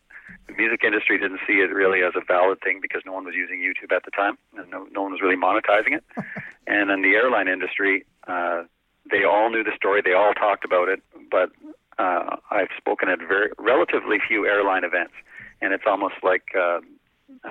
The 0.46 0.54
music 0.54 0.82
industry 0.84 1.18
didn't 1.18 1.40
see 1.46 1.54
it 1.54 1.72
really 1.72 2.02
as 2.02 2.12
a 2.16 2.24
valid 2.24 2.60
thing 2.60 2.80
because 2.80 3.02
no 3.04 3.12
one 3.12 3.24
was 3.24 3.34
using 3.34 3.58
YouTube 3.60 3.94
at 3.94 4.04
the 4.04 4.10
time, 4.10 4.38
and 4.56 4.70
no, 4.70 4.86
no 4.92 5.02
one 5.02 5.12
was 5.12 5.20
really 5.20 5.36
monetizing 5.36 5.96
it. 5.96 6.04
and 6.66 6.90
then 6.90 7.02
the 7.02 7.14
airline 7.14 7.48
industry, 7.48 8.04
uh, 8.26 8.62
they 9.10 9.24
all 9.24 9.50
knew 9.50 9.62
the 9.62 9.76
story, 9.76 10.00
they 10.02 10.14
all 10.14 10.32
talked 10.32 10.64
about 10.64 10.88
it, 10.88 11.02
but 11.30 11.50
uh, 11.98 12.36
I've 12.50 12.68
spoken 12.76 13.08
at 13.08 13.18
very 13.18 13.50
relatively 13.58 14.18
few 14.26 14.46
airline 14.46 14.84
events, 14.84 15.14
and 15.60 15.72
it's 15.72 15.84
almost 15.86 16.16
like 16.22 16.44
uh, 16.58 16.80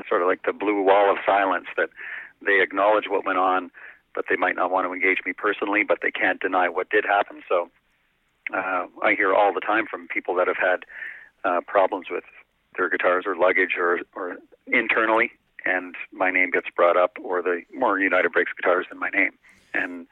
sort 0.07 0.21
of 0.21 0.27
like 0.27 0.43
the 0.45 0.53
blue 0.53 0.81
wall 0.83 1.12
of 1.12 1.17
silence 1.25 1.67
that 1.77 1.89
they 2.45 2.62
acknowledge 2.62 3.05
what 3.07 3.25
went 3.25 3.38
on, 3.38 3.71
but 4.15 4.25
they 4.29 4.36
might 4.36 4.55
not 4.55 4.71
want 4.71 4.88
to 4.88 4.93
engage 4.93 5.19
me 5.25 5.33
personally, 5.33 5.83
but 5.83 6.00
they 6.01 6.12
can't 6.12 6.39
deny 6.39 6.67
what 6.69 6.89
did 6.89 7.05
happen. 7.05 7.43
So 7.48 7.69
uh, 8.53 8.88
I 9.03 9.13
hear 9.15 9.33
all 9.33 9.53
the 9.53 9.62
time 9.62 9.86
from 9.89 10.07
people 10.07 10.36
that 10.36 10.48
have 10.48 10.57
had 10.57 10.86
uh, 11.43 11.62
problems 11.67 12.07
with 12.10 12.24
their 12.77 12.89
guitars 12.89 13.25
or 13.25 13.36
luggage 13.36 13.75
or, 13.77 14.00
or 14.15 14.38
internally, 14.67 15.31
and 15.65 15.95
my 16.12 16.31
name 16.31 16.50
gets 16.51 16.67
brought 16.75 16.98
up, 16.98 17.17
or 17.21 17.41
the 17.41 17.62
more 17.75 18.00
United 18.00 18.31
Breaks 18.31 18.51
guitars 18.53 18.88
than 18.89 19.00
my 19.00 19.10
name, 19.10 19.31
and 19.74 20.07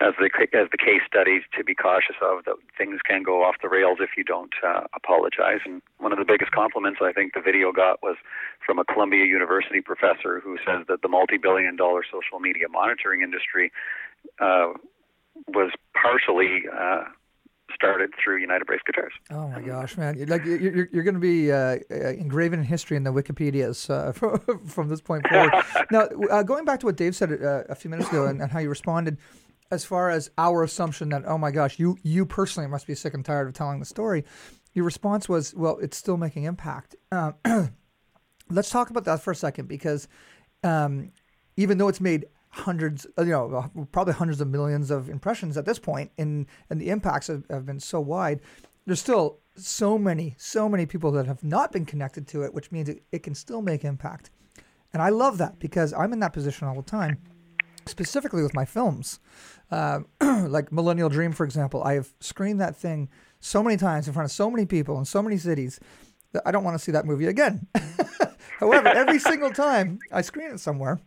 as 0.00 0.14
the 0.18 0.30
as 0.56 0.68
the 0.70 0.78
case 0.78 1.02
studies 1.06 1.42
to 1.56 1.64
be 1.64 1.74
cautious 1.74 2.14
of 2.22 2.44
that 2.44 2.54
things 2.76 3.00
can 3.04 3.22
go 3.24 3.42
off 3.42 3.56
the 3.62 3.68
rails 3.68 3.98
if 4.00 4.10
you 4.16 4.22
don't 4.22 4.54
uh, 4.64 4.82
apologize. 4.94 5.60
And 5.64 5.82
one 5.98 6.12
of 6.12 6.18
the 6.18 6.24
biggest 6.24 6.52
compliments 6.52 7.00
I 7.02 7.12
think 7.12 7.34
the 7.34 7.40
video 7.40 7.72
got 7.72 8.02
was 8.02 8.16
from 8.64 8.78
a 8.78 8.84
Columbia 8.84 9.24
University 9.24 9.80
professor 9.80 10.40
who 10.40 10.56
says 10.64 10.86
that 10.88 11.02
the 11.02 11.08
multi-billion-dollar 11.08 12.04
social 12.10 12.38
media 12.38 12.68
monitoring 12.68 13.22
industry 13.22 13.72
uh, 14.40 14.72
was 15.48 15.72
partially 16.00 16.62
uh, 16.72 17.04
started 17.74 18.10
through 18.22 18.38
United 18.38 18.66
Breaks 18.66 18.82
Guitars. 18.86 19.12
Oh 19.30 19.48
my 19.48 19.60
gosh, 19.60 19.96
man! 19.96 20.24
Like 20.26 20.44
you're, 20.44 20.88
you're 20.92 21.02
going 21.02 21.14
to 21.14 21.20
be 21.20 21.52
uh, 21.52 21.78
engraven 21.90 22.60
in 22.60 22.64
history 22.64 22.96
in 22.96 23.04
the 23.04 23.12
Wikipedia's 23.12 23.90
uh, 23.90 24.12
from, 24.14 24.38
from 24.66 24.88
this 24.88 25.00
point 25.00 25.26
forward. 25.28 25.52
now, 25.90 26.08
uh, 26.30 26.42
going 26.42 26.64
back 26.64 26.80
to 26.80 26.86
what 26.86 26.96
Dave 26.96 27.14
said 27.14 27.32
uh, 27.32 27.64
a 27.68 27.74
few 27.74 27.90
minutes 27.90 28.08
ago 28.08 28.26
and, 28.26 28.40
and, 28.40 28.50
how 28.50 28.58
you 28.58 28.68
responded, 28.68 29.18
as 29.70 29.84
far 29.84 30.10
as 30.10 30.30
our 30.38 30.62
assumption 30.62 31.10
that 31.10 31.24
oh 31.26 31.38
my 31.38 31.50
gosh, 31.50 31.78
you 31.78 31.96
you 32.02 32.26
personally 32.26 32.68
must 32.68 32.86
be 32.86 32.94
sick 32.94 33.14
and 33.14 33.24
tired 33.24 33.48
of 33.48 33.54
telling 33.54 33.80
the 33.80 33.86
story. 33.86 34.24
Your 34.74 34.84
response 34.84 35.28
was, 35.28 35.54
well, 35.54 35.78
it's 35.78 35.96
still 35.96 36.16
making 36.16 36.44
impact. 36.44 36.94
Um, 37.10 37.34
let's 38.50 38.70
talk 38.70 38.90
about 38.90 39.04
that 39.04 39.22
for 39.22 39.30
a 39.30 39.36
second 39.36 39.66
because 39.66 40.08
um, 40.62 41.12
even 41.56 41.78
though 41.78 41.88
it's 41.88 42.00
made 42.00 42.26
hundreds, 42.50 43.06
uh, 43.18 43.22
you 43.22 43.32
know, 43.32 43.54
uh, 43.76 43.84
probably 43.92 44.14
hundreds 44.14 44.40
of 44.40 44.48
millions 44.48 44.90
of 44.90 45.08
impressions 45.08 45.56
at 45.56 45.64
this 45.64 45.78
point, 45.78 46.10
and 46.18 46.46
and 46.70 46.80
the 46.80 46.90
impacts 46.90 47.26
have, 47.26 47.44
have 47.50 47.66
been 47.66 47.80
so 47.80 48.00
wide. 48.00 48.40
There's 48.86 49.00
still 49.00 49.40
so 49.54 49.98
many, 49.98 50.34
so 50.38 50.68
many 50.68 50.86
people 50.86 51.10
that 51.12 51.26
have 51.26 51.42
not 51.44 51.72
been 51.72 51.84
connected 51.84 52.26
to 52.28 52.42
it, 52.42 52.54
which 52.54 52.72
means 52.72 52.88
it, 52.88 53.02
it 53.12 53.22
can 53.22 53.34
still 53.34 53.60
make 53.60 53.84
impact. 53.84 54.30
And 54.92 55.02
I 55.02 55.10
love 55.10 55.38
that 55.38 55.58
because 55.58 55.92
I'm 55.92 56.12
in 56.12 56.20
that 56.20 56.32
position 56.32 56.66
all 56.66 56.74
the 56.74 56.82
time, 56.82 57.18
specifically 57.88 58.42
with 58.42 58.54
my 58.54 58.64
films. 58.64 59.20
Uh, 59.70 60.00
like 60.20 60.72
Millennial 60.72 61.08
Dream, 61.08 61.32
for 61.32 61.44
example, 61.44 61.82
I 61.82 61.94
have 61.94 62.14
screened 62.20 62.60
that 62.60 62.76
thing 62.76 63.08
so 63.40 63.62
many 63.62 63.76
times 63.76 64.06
in 64.06 64.14
front 64.14 64.24
of 64.24 64.32
so 64.32 64.50
many 64.50 64.66
people 64.66 64.98
in 64.98 65.04
so 65.04 65.22
many 65.22 65.36
cities 65.36 65.78
that 66.32 66.42
I 66.44 66.50
don't 66.50 66.64
want 66.64 66.74
to 66.74 66.82
see 66.82 66.92
that 66.92 67.06
movie 67.06 67.26
again. 67.26 67.66
However, 68.58 68.88
every 68.88 69.18
single 69.30 69.50
time 69.50 69.98
I 70.12 70.22
screen 70.22 70.50
it 70.50 70.60
somewhere, 70.60 71.00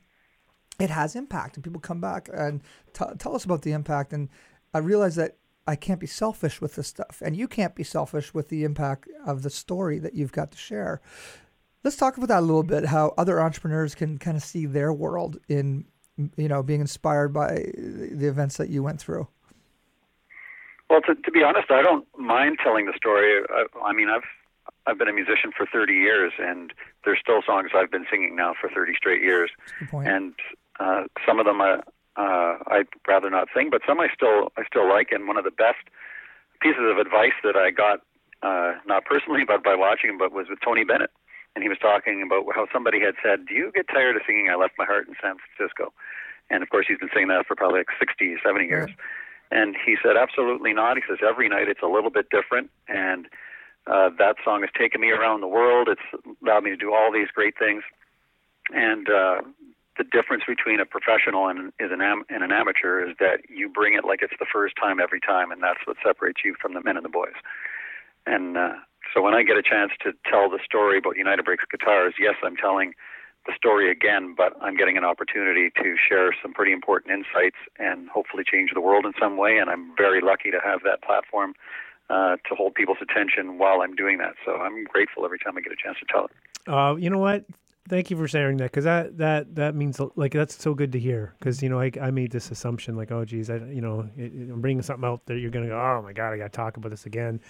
it 0.79 0.89
has 0.89 1.15
impact, 1.15 1.55
and 1.55 1.63
people 1.63 1.79
come 1.79 2.01
back 2.01 2.29
and 2.33 2.61
t- 2.93 3.05
tell 3.19 3.35
us 3.35 3.45
about 3.45 3.61
the 3.61 3.71
impact. 3.71 4.13
And 4.13 4.29
I 4.73 4.79
realize 4.79 5.15
that 5.15 5.37
I 5.67 5.75
can't 5.75 5.99
be 5.99 6.07
selfish 6.07 6.59
with 6.59 6.75
this 6.75 6.87
stuff, 6.87 7.21
and 7.23 7.35
you 7.35 7.47
can't 7.47 7.75
be 7.75 7.83
selfish 7.83 8.33
with 8.33 8.49
the 8.49 8.63
impact 8.63 9.07
of 9.25 9.43
the 9.43 9.49
story 9.49 9.99
that 9.99 10.15
you've 10.15 10.31
got 10.31 10.51
to 10.51 10.57
share. 10.57 11.01
Let's 11.83 11.97
talk 11.97 12.17
about 12.17 12.29
that 12.29 12.39
a 12.39 12.41
little 12.41 12.63
bit. 12.63 12.85
How 12.85 13.13
other 13.17 13.39
entrepreneurs 13.39 13.95
can 13.95 14.17
kind 14.17 14.37
of 14.37 14.43
see 14.43 14.65
their 14.65 14.93
world 14.93 15.37
in, 15.47 15.85
you 16.37 16.47
know, 16.47 16.61
being 16.63 16.81
inspired 16.81 17.33
by 17.33 17.65
the 17.75 18.27
events 18.27 18.57
that 18.57 18.69
you 18.69 18.83
went 18.83 18.99
through. 18.99 19.27
Well, 20.89 21.01
to, 21.01 21.15
to 21.15 21.31
be 21.31 21.41
honest, 21.41 21.71
I 21.71 21.81
don't 21.81 22.05
mind 22.17 22.57
telling 22.61 22.85
the 22.85 22.93
story. 22.97 23.41
I, 23.49 23.65
I 23.83 23.93
mean, 23.93 24.09
I've 24.09 24.27
I've 24.85 24.97
been 24.97 25.07
a 25.07 25.13
musician 25.13 25.51
for 25.55 25.65
30 25.65 25.93
years, 25.93 26.33
and 26.39 26.73
there's 27.05 27.19
still 27.19 27.41
songs 27.45 27.71
I've 27.75 27.91
been 27.91 28.05
singing 28.09 28.35
now 28.35 28.53
for 28.59 28.69
30 28.69 28.93
straight 28.95 29.21
years. 29.21 29.51
And 30.07 30.33
uh, 30.79 31.03
some 31.25 31.39
of 31.39 31.45
them 31.45 31.61
uh, 31.61 31.77
uh, 32.17 32.57
I'd 32.67 32.87
rather 33.07 33.29
not 33.29 33.47
sing, 33.55 33.69
but 33.69 33.81
some 33.87 33.99
I 33.99 34.07
still 34.13 34.51
I 34.57 34.63
still 34.65 34.87
like. 34.87 35.11
And 35.11 35.27
one 35.27 35.37
of 35.37 35.43
the 35.43 35.51
best 35.51 35.87
pieces 36.61 36.83
of 36.89 36.97
advice 36.97 37.37
that 37.43 37.55
I 37.55 37.71
got, 37.71 38.01
uh, 38.43 38.79
not 38.85 39.05
personally, 39.05 39.43
but 39.47 39.63
by 39.63 39.75
watching, 39.75 40.17
but 40.17 40.31
was 40.31 40.47
with 40.49 40.59
Tony 40.63 40.83
Bennett, 40.83 41.11
and 41.55 41.63
he 41.63 41.69
was 41.69 41.77
talking 41.79 42.21
about 42.21 42.45
how 42.55 42.67
somebody 42.71 42.99
had 42.99 43.15
said, 43.23 43.45
"Do 43.45 43.53
you 43.53 43.71
get 43.73 43.87
tired 43.87 44.15
of 44.15 44.21
singing 44.25 44.49
I 44.49 44.55
Left 44.55 44.73
My 44.77 44.85
Heart 44.85 45.07
in 45.07 45.15
San 45.21 45.35
Francisco?" 45.37 45.93
And 46.49 46.63
of 46.63 46.69
course, 46.69 46.85
he's 46.87 46.99
been 46.99 47.09
singing 47.13 47.29
that 47.29 47.45
for 47.47 47.55
probably 47.55 47.79
like 47.79 47.89
60, 47.99 48.37
70 48.43 48.65
years. 48.65 48.89
And 49.51 49.75
he 49.75 49.97
said, 50.01 50.17
"Absolutely 50.17 50.73
not." 50.73 50.97
He 50.97 51.03
says, 51.07 51.19
"Every 51.21 51.49
night 51.49 51.67
it's 51.67 51.81
a 51.81 51.87
little 51.87 52.09
bit 52.09 52.29
different, 52.29 52.71
and 52.87 53.27
uh, 53.87 54.09
that 54.17 54.37
song 54.43 54.61
has 54.61 54.69
taken 54.77 55.01
me 55.01 55.11
around 55.11 55.41
the 55.41 55.47
world. 55.47 55.89
It's 55.89 56.23
allowed 56.41 56.63
me 56.63 56.71
to 56.71 56.77
do 56.77 56.93
all 56.93 57.11
these 57.11 57.29
great 57.33 57.57
things." 57.57 57.83
And 58.73 59.09
uh, 59.09 59.41
the 59.97 60.05
difference 60.05 60.43
between 60.47 60.79
a 60.79 60.85
professional 60.85 61.47
and 61.47 61.73
is 61.79 61.91
an 61.91 62.01
am- 62.01 62.23
and 62.29 62.43
an 62.43 62.51
amateur 62.51 63.07
is 63.07 63.15
that 63.19 63.49
you 63.49 63.67
bring 63.67 63.93
it 63.93 64.05
like 64.05 64.21
it's 64.21 64.33
the 64.39 64.45
first 64.51 64.75
time 64.81 64.99
every 64.99 65.19
time, 65.19 65.51
and 65.51 65.61
that's 65.61 65.85
what 65.85 65.97
separates 66.03 66.41
you 66.45 66.55
from 66.61 66.73
the 66.73 66.81
men 66.81 66.95
and 66.95 67.03
the 67.03 67.09
boys. 67.09 67.35
And 68.25 68.57
uh, 68.57 68.73
so 69.13 69.21
when 69.21 69.33
I 69.33 69.43
get 69.43 69.57
a 69.57 69.63
chance 69.63 69.91
to 70.03 70.13
tell 70.29 70.49
the 70.49 70.59
story 70.63 70.97
about 70.97 71.17
United 71.17 71.43
Breaks 71.43 71.65
guitars, 71.69 72.13
yes, 72.19 72.35
I'm 72.43 72.55
telling 72.55 72.93
the 73.45 73.53
story 73.55 73.91
again, 73.91 74.35
but 74.37 74.53
I'm 74.61 74.77
getting 74.77 74.97
an 74.97 75.03
opportunity 75.03 75.71
to 75.81 75.95
share 75.97 76.35
some 76.41 76.53
pretty 76.53 76.71
important 76.71 77.11
insights 77.11 77.57
and 77.79 78.07
hopefully 78.09 78.43
change 78.49 78.71
the 78.73 78.81
world 78.81 79.05
in 79.05 79.13
some 79.19 79.37
way. 79.37 79.57
And 79.57 79.69
I'm 79.69 79.93
very 79.97 80.21
lucky 80.21 80.51
to 80.51 80.59
have 80.63 80.81
that 80.83 81.01
platform 81.01 81.53
uh, 82.09 82.37
to 82.47 82.55
hold 82.55 82.75
people's 82.75 82.99
attention 83.01 83.57
while 83.57 83.81
I'm 83.81 83.95
doing 83.95 84.19
that. 84.19 84.35
So 84.45 84.57
I'm 84.57 84.83
grateful 84.83 85.25
every 85.25 85.39
time 85.39 85.57
I 85.57 85.61
get 85.61 85.73
a 85.73 85.81
chance 85.81 85.97
to 85.99 86.05
tell 86.11 86.25
it. 86.25 86.31
Uh, 86.67 86.95
you 86.95 87.09
know 87.09 87.19
what? 87.19 87.45
thank 87.89 88.11
you 88.11 88.17
for 88.17 88.27
sharing 88.27 88.57
that 88.57 88.65
because 88.65 88.83
that 88.83 89.17
that 89.17 89.55
that 89.55 89.75
means 89.75 89.99
like 90.15 90.31
that's 90.33 90.61
so 90.61 90.73
good 90.73 90.91
to 90.91 90.99
hear 90.99 91.33
because 91.39 91.63
you 91.63 91.69
know 91.69 91.79
I, 91.79 91.91
I 91.99 92.11
made 92.11 92.31
this 92.31 92.51
assumption 92.51 92.95
like 92.95 93.11
oh 93.11 93.25
geez 93.25 93.49
I 93.49 93.55
you 93.55 93.81
know 93.81 94.07
it, 94.15 94.31
I'm 94.33 94.61
bringing 94.61 94.83
something 94.83 95.07
out 95.07 95.25
that 95.25 95.39
you're 95.39 95.49
gonna 95.49 95.67
go 95.67 95.79
oh 95.79 96.01
my 96.01 96.13
god 96.13 96.31
I 96.31 96.37
gotta 96.37 96.49
talk 96.49 96.77
about 96.77 96.89
this 96.89 97.05
again. 97.05 97.41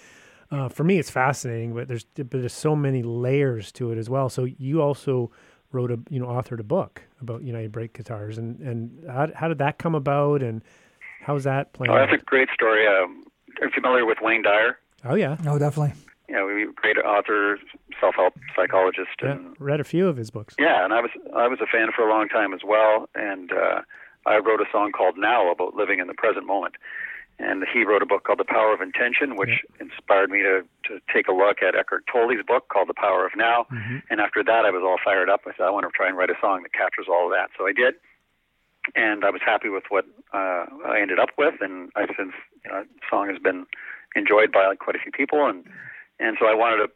Uh, 0.52 0.68
for 0.68 0.84
me, 0.84 0.98
it's 0.98 1.10
fascinating, 1.10 1.74
but 1.74 1.88
there's 1.88 2.04
but 2.04 2.30
there's 2.30 2.52
so 2.52 2.76
many 2.76 3.02
layers 3.02 3.72
to 3.72 3.90
it 3.90 3.98
as 3.98 4.08
well. 4.08 4.28
So 4.28 4.44
you 4.44 4.82
also 4.82 5.30
wrote 5.72 5.90
a 5.90 5.98
you 6.10 6.20
know 6.20 6.26
authored 6.26 6.60
a 6.60 6.64
book 6.64 7.02
about 7.20 7.42
United 7.42 7.72
Break 7.72 7.94
guitars, 7.94 8.38
and 8.38 8.60
and 8.60 9.04
how 9.10 9.28
how 9.34 9.48
did 9.48 9.58
that 9.58 9.78
come 9.78 9.94
about, 9.94 10.42
and 10.42 10.62
how's 11.22 11.44
that 11.44 11.72
playing? 11.72 11.90
Oh, 11.90 11.96
that's 11.96 12.12
a 12.12 12.24
great 12.24 12.50
story. 12.54 12.86
Um, 12.86 13.24
are 13.60 13.66
you 13.66 13.72
familiar 13.74 14.04
with 14.04 14.18
Wayne 14.20 14.42
Dyer? 14.42 14.78
Oh 15.04 15.14
yeah. 15.14 15.36
Oh, 15.46 15.58
definitely 15.58 15.94
you 16.32 16.38
know, 16.38 16.72
great 16.74 16.96
author, 16.98 17.58
self-help 18.00 18.34
psychologist, 18.56 19.20
and 19.20 19.44
yeah, 19.44 19.50
read 19.58 19.80
a 19.80 19.84
few 19.84 20.08
of 20.08 20.16
his 20.16 20.30
books. 20.30 20.54
Yeah, 20.58 20.84
and 20.84 20.94
I 20.94 21.00
was 21.00 21.10
I 21.36 21.46
was 21.46 21.58
a 21.60 21.66
fan 21.66 21.88
for 21.94 22.08
a 22.08 22.10
long 22.10 22.28
time 22.28 22.54
as 22.54 22.60
well, 22.66 23.08
and 23.14 23.52
uh, 23.52 23.82
I 24.26 24.38
wrote 24.38 24.60
a 24.60 24.66
song 24.72 24.92
called 24.92 25.16
"Now" 25.18 25.50
about 25.52 25.74
living 25.74 25.98
in 25.98 26.06
the 26.06 26.14
present 26.14 26.46
moment. 26.46 26.76
And 27.38 27.64
he 27.72 27.84
wrote 27.84 28.02
a 28.02 28.06
book 28.06 28.24
called 28.24 28.38
The 28.38 28.44
Power 28.44 28.72
of 28.72 28.80
Intention, 28.80 29.36
which 29.36 29.50
yeah. 29.50 29.86
inspired 29.86 30.30
me 30.30 30.42
to, 30.42 30.62
to 30.86 31.00
take 31.12 31.26
a 31.26 31.32
look 31.32 31.62
at 31.62 31.74
Eckhart 31.74 32.04
Tolle's 32.06 32.44
book 32.46 32.68
called 32.68 32.88
The 32.88 32.94
Power 32.94 33.26
of 33.26 33.32
Now. 33.36 33.66
Mm-hmm. 33.72 33.98
And 34.10 34.20
after 34.20 34.44
that, 34.44 34.64
I 34.64 34.70
was 34.70 34.82
all 34.84 34.98
fired 35.02 35.28
up. 35.28 35.40
I 35.46 35.52
said, 35.56 35.66
I 35.66 35.70
want 35.70 35.84
to 35.84 35.90
try 35.90 36.08
and 36.08 36.16
write 36.16 36.30
a 36.30 36.38
song 36.40 36.62
that 36.62 36.72
captures 36.72 37.06
all 37.08 37.26
of 37.26 37.32
that. 37.32 37.50
So 37.58 37.66
I 37.66 37.72
did. 37.72 37.94
And 38.94 39.24
I 39.24 39.30
was 39.30 39.40
happy 39.44 39.68
with 39.68 39.84
what 39.88 40.04
uh, 40.32 40.66
I 40.86 41.00
ended 41.00 41.18
up 41.18 41.30
with. 41.38 41.54
And 41.60 41.90
I 41.96 42.06
since 42.06 42.34
you 42.64 42.70
know, 42.70 42.84
the 42.84 43.06
song 43.10 43.28
has 43.28 43.38
been 43.38 43.66
enjoyed 44.14 44.52
by 44.52 44.66
like, 44.66 44.78
quite 44.78 44.96
a 44.96 45.02
few 45.02 45.12
people. 45.12 45.46
And 45.46 45.64
and 46.20 46.36
so 46.38 46.46
I 46.46 46.54
wanted 46.54 46.86
to 46.86 46.88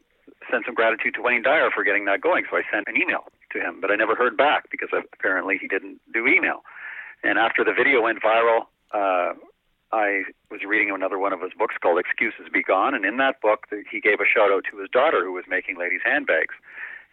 send 0.51 0.65
some 0.67 0.75
gratitude 0.75 1.15
to 1.15 1.23
Wayne 1.23 1.43
Dyer 1.43 1.71
for 1.75 1.83
getting 1.83 2.05
that 2.07 2.21
going. 2.21 2.45
So 2.51 2.57
I 2.57 2.63
sent 2.73 2.87
an 2.89 2.97
email 3.01 3.27
to 3.53 3.61
him, 3.61 3.81
but 3.81 3.91
I 3.91 3.97
never 3.97 4.15
heard 4.15 4.37
back 4.37 4.71
because 4.71 4.89
apparently 4.93 5.59
he 5.61 5.67
didn't 5.67 6.01
do 6.13 6.27
email. 6.27 6.63
And 7.23 7.39
after 7.39 7.65
the 7.65 7.73
video 7.73 8.03
went 8.03 8.23
viral, 8.23 8.67
uh, 8.93 9.35
I 9.93 10.25
was 10.51 10.61
reading 10.67 10.91
another 10.91 11.19
one 11.19 11.33
of 11.33 11.41
his 11.41 11.53
books 11.57 11.77
called 11.81 11.99
Excuses 11.99 12.49
Be 12.53 12.63
Gone, 12.63 12.95
and 12.95 13.05
in 13.05 13.19
that 13.19 13.41
book, 13.41 13.67
he 13.91 14.01
gave 14.01 14.21
a 14.21 14.27
shout 14.27 14.51
out 14.51 14.65
to 14.71 14.79
his 14.79 14.91
daughter 14.91 15.25
who 15.25 15.33
was 15.33 15.45
making 15.49 15.79
ladies' 15.79 16.01
handbags, 16.05 16.55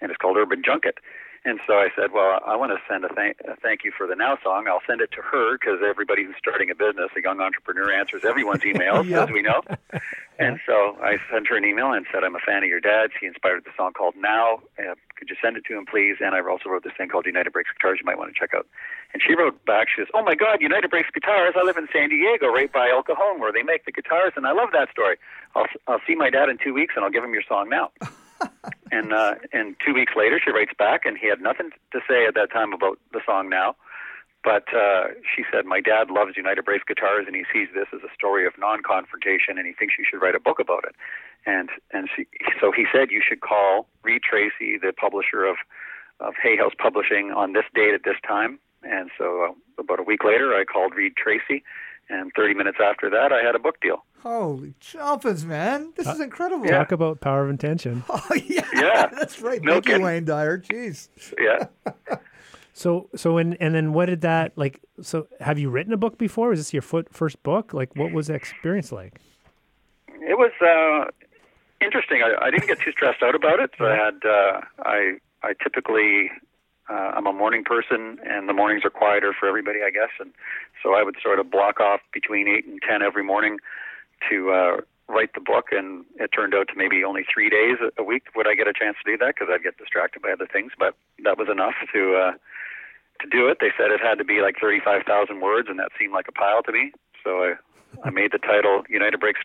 and 0.01 0.09
it's 0.09 0.17
called 0.17 0.37
Urban 0.37 0.63
Junket. 0.65 0.97
And 1.45 1.59
so 1.67 1.73
I 1.73 1.89
said, 1.95 2.11
well, 2.13 2.39
I 2.45 2.55
want 2.55 2.71
to 2.71 2.79
send 2.89 3.03
a, 3.03 3.09
thank, 3.09 3.37
a 3.41 3.57
thank 3.57 3.83
you 3.83 3.91
for 3.97 4.07
the 4.07 4.15
Now 4.15 4.37
song. 4.43 4.65
I'll 4.69 4.81
send 4.87 5.01
it 5.01 5.11
to 5.11 5.21
her 5.21 5.57
because 5.57 5.79
everybody 5.85 6.23
who's 6.23 6.35
starting 6.39 6.71
a 6.71 6.75
business, 6.75 7.11
a 7.17 7.21
young 7.21 7.41
entrepreneur, 7.41 7.91
answers 7.91 8.23
everyone's 8.23 8.63
emails, 8.63 9.11
as 9.21 9.29
we 9.29 9.41
know. 9.41 9.61
And 10.39 10.59
so 10.65 10.97
I 10.99 11.17
sent 11.31 11.47
her 11.47 11.57
an 11.57 11.63
email 11.63 11.93
and 11.93 12.07
said, 12.11 12.23
I'm 12.23 12.35
a 12.35 12.39
fan 12.39 12.63
of 12.63 12.69
your 12.69 12.79
dad's. 12.79 13.13
He 13.19 13.27
inspired 13.27 13.65
the 13.65 13.71
song 13.77 13.93
called 13.93 14.15
Now. 14.17 14.61
Uh, 14.79 14.95
could 15.15 15.29
you 15.29 15.35
send 15.41 15.57
it 15.57 15.63
to 15.65 15.77
him, 15.77 15.85
please? 15.85 16.17
And 16.19 16.33
I 16.33 16.41
also 16.41 16.69
wrote 16.69 16.83
this 16.83 16.93
thing 16.97 17.09
called 17.09 17.27
United 17.27 17.53
Breaks 17.53 17.69
Guitars 17.71 17.99
you 18.01 18.05
might 18.05 18.17
want 18.17 18.33
to 18.33 18.39
check 18.39 18.53
out. 18.55 18.65
And 19.13 19.21
she 19.21 19.35
wrote 19.35 19.63
back, 19.65 19.89
she 19.89 20.01
says, 20.01 20.07
Oh 20.13 20.23
my 20.23 20.33
God, 20.33 20.59
United 20.59 20.89
Breaks 20.89 21.09
Guitars. 21.13 21.53
I 21.55 21.63
live 21.63 21.77
in 21.77 21.87
San 21.93 22.09
Diego, 22.09 22.47
right 22.47 22.71
by 22.71 22.89
El 22.89 23.03
Cajon, 23.03 23.39
where 23.39 23.53
they 23.53 23.61
make 23.61 23.85
the 23.85 23.91
guitars, 23.91 24.33
and 24.35 24.47
I 24.47 24.53
love 24.53 24.69
that 24.73 24.89
story. 24.89 25.17
I'll, 25.55 25.67
I'll 25.87 26.01
see 26.07 26.15
my 26.15 26.31
dad 26.31 26.49
in 26.49 26.57
two 26.57 26.73
weeks, 26.73 26.93
and 26.95 27.05
I'll 27.05 27.11
give 27.11 27.23
him 27.23 27.33
your 27.33 27.43
song 27.47 27.69
now. 27.69 27.91
and 28.91 29.13
uh, 29.13 29.35
and 29.51 29.75
two 29.85 29.93
weeks 29.93 30.13
later, 30.15 30.39
she 30.43 30.51
writes 30.51 30.71
back, 30.77 31.05
and 31.05 31.17
he 31.17 31.27
had 31.27 31.41
nothing 31.41 31.71
to 31.91 31.99
say 32.07 32.25
at 32.25 32.35
that 32.35 32.51
time 32.51 32.73
about 32.73 32.99
the 33.11 33.21
song 33.25 33.49
now. 33.49 33.75
But 34.43 34.65
uh, 34.75 35.15
she 35.23 35.43
said, 35.51 35.65
My 35.65 35.79
dad 35.79 36.11
loves 36.11 36.35
United 36.35 36.65
Breaks 36.65 36.83
guitars, 36.85 37.25
and 37.27 37.35
he 37.35 37.45
sees 37.51 37.69
this 37.73 37.87
as 37.93 38.01
a 38.03 38.13
story 38.13 38.45
of 38.45 38.53
non 38.59 38.83
confrontation, 38.83 39.57
and 39.57 39.65
he 39.65 39.73
thinks 39.73 39.95
you 39.97 40.05
should 40.09 40.21
write 40.21 40.35
a 40.35 40.39
book 40.39 40.59
about 40.59 40.83
it. 40.83 40.95
And, 41.45 41.69
and 41.91 42.09
she, 42.13 42.27
so 42.59 42.71
he 42.71 42.85
said, 42.91 43.09
You 43.09 43.21
should 43.25 43.41
call 43.41 43.87
Reid 44.03 44.21
Tracy, 44.23 44.77
the 44.77 44.91
publisher 44.91 45.45
of, 45.45 45.55
of 46.19 46.33
Hay 46.41 46.57
House 46.57 46.73
Publishing, 46.77 47.31
on 47.31 47.53
this 47.53 47.65
date 47.73 47.93
at 47.93 48.03
this 48.03 48.17
time. 48.27 48.59
And 48.83 49.09
so 49.17 49.47
uh, 49.49 49.81
about 49.81 49.99
a 49.99 50.03
week 50.03 50.25
later, 50.25 50.53
I 50.53 50.65
called 50.65 50.93
Reid 50.93 51.15
Tracy, 51.15 51.63
and 52.09 52.31
30 52.35 52.53
minutes 52.53 52.77
after 52.83 53.09
that, 53.09 53.31
I 53.31 53.45
had 53.45 53.55
a 53.55 53.59
book 53.59 53.79
deal. 53.81 54.03
Holy 54.23 54.73
jumpers, 54.79 55.43
man! 55.43 55.91
This 55.97 56.07
uh, 56.07 56.11
is 56.11 56.21
incredible. 56.21 56.65
Talk 56.65 56.93
about 56.93 57.19
power 57.19 57.43
of 57.43 57.49
intention. 57.49 58.05
Oh 58.09 58.35
yeah, 58.35 58.65
yeah, 58.73 59.07
that's 59.07 59.41
right. 59.41 59.61
No 59.61 59.73
Thank 59.73 59.89
you, 59.89 60.01
Wayne 60.01 60.23
Dyer. 60.23 60.57
Jeez. 60.57 61.09
Yeah. 61.37 61.67
So 62.75 63.07
so 63.15 63.37
and 63.37 63.55
and 63.59 63.75
then 63.75 63.93
what 63.93 64.07
did 64.07 64.21
that 64.21 64.53
like? 64.55 64.81
So 64.99 65.27
have 65.39 65.59
you 65.59 65.69
written 65.69 65.93
a 65.93 65.97
book 65.97 66.17
before? 66.17 66.51
Is 66.53 66.59
this 66.59 66.73
your 66.73 66.81
foot, 66.81 67.07
first 67.11 67.43
book? 67.43 67.71
Like 67.71 67.95
what 67.95 68.11
was 68.11 68.27
the 68.27 68.33
experience 68.33 68.91
like? 68.91 69.19
It 70.07 70.39
was 70.39 70.51
uh, 70.59 71.11
interesting. 71.85 72.23
I, 72.23 72.47
I 72.47 72.49
didn't 72.49 72.65
get 72.65 72.79
too 72.79 72.91
stressed 72.91 73.21
out 73.21 73.35
about 73.35 73.59
it. 73.59 73.69
So 73.77 73.85
I 73.85 73.95
had 73.95 74.15
uh, 74.25 74.61
I 74.79 75.17
I 75.43 75.53
typically 75.61 76.31
uh, 76.89 77.11
I'm 77.15 77.27
a 77.27 77.33
morning 77.33 77.63
person, 77.63 78.17
and 78.25 78.49
the 78.49 78.53
mornings 78.53 78.83
are 78.85 78.89
quieter 78.89 79.35
for 79.39 79.47
everybody, 79.47 79.81
I 79.85 79.91
guess. 79.91 80.09
And 80.19 80.31
so 80.81 80.95
I 80.95 81.03
would 81.03 81.17
sort 81.21 81.39
of 81.39 81.51
block 81.51 81.79
off 81.79 82.01
between 82.11 82.47
eight 82.47 82.65
and 82.65 82.79
ten 82.81 83.03
every 83.03 83.23
morning 83.23 83.57
to 84.29 84.51
uh, 84.51 84.77
write 85.07 85.33
the 85.33 85.41
book. 85.41 85.67
And 85.71 86.05
it 86.17 86.29
turned 86.29 86.53
out 86.53 86.67
to 86.69 86.75
maybe 86.75 87.03
only 87.03 87.23
three 87.31 87.49
days 87.49 87.77
a 87.97 88.03
week 88.03 88.23
would 88.35 88.47
I 88.47 88.55
get 88.55 88.67
a 88.67 88.73
chance 88.73 88.97
to 89.03 89.11
do 89.11 89.17
that 89.17 89.35
because 89.35 89.49
I'd 89.51 89.63
get 89.63 89.77
distracted 89.77 90.21
by 90.21 90.31
other 90.31 90.47
things. 90.47 90.71
But 90.77 90.95
that 91.23 91.37
was 91.37 91.47
enough 91.49 91.75
to 91.93 92.15
uh, 92.15 92.33
to 93.21 93.27
do 93.29 93.47
it. 93.47 93.57
They 93.59 93.71
said 93.77 93.91
it 93.91 94.01
had 94.01 94.17
to 94.17 94.25
be 94.25 94.41
like 94.41 94.55
thirty 94.59 94.79
five 94.83 95.03
thousand 95.03 95.41
words, 95.41 95.67
and 95.69 95.79
that 95.79 95.91
seemed 95.99 96.13
like 96.13 96.27
a 96.27 96.31
pile 96.31 96.63
to 96.63 96.71
me. 96.71 96.91
So 97.23 97.43
I 97.43 97.53
I 98.03 98.09
made 98.09 98.31
the 98.31 98.39
title 98.39 98.83
United 98.89 99.19
Breaks 99.19 99.41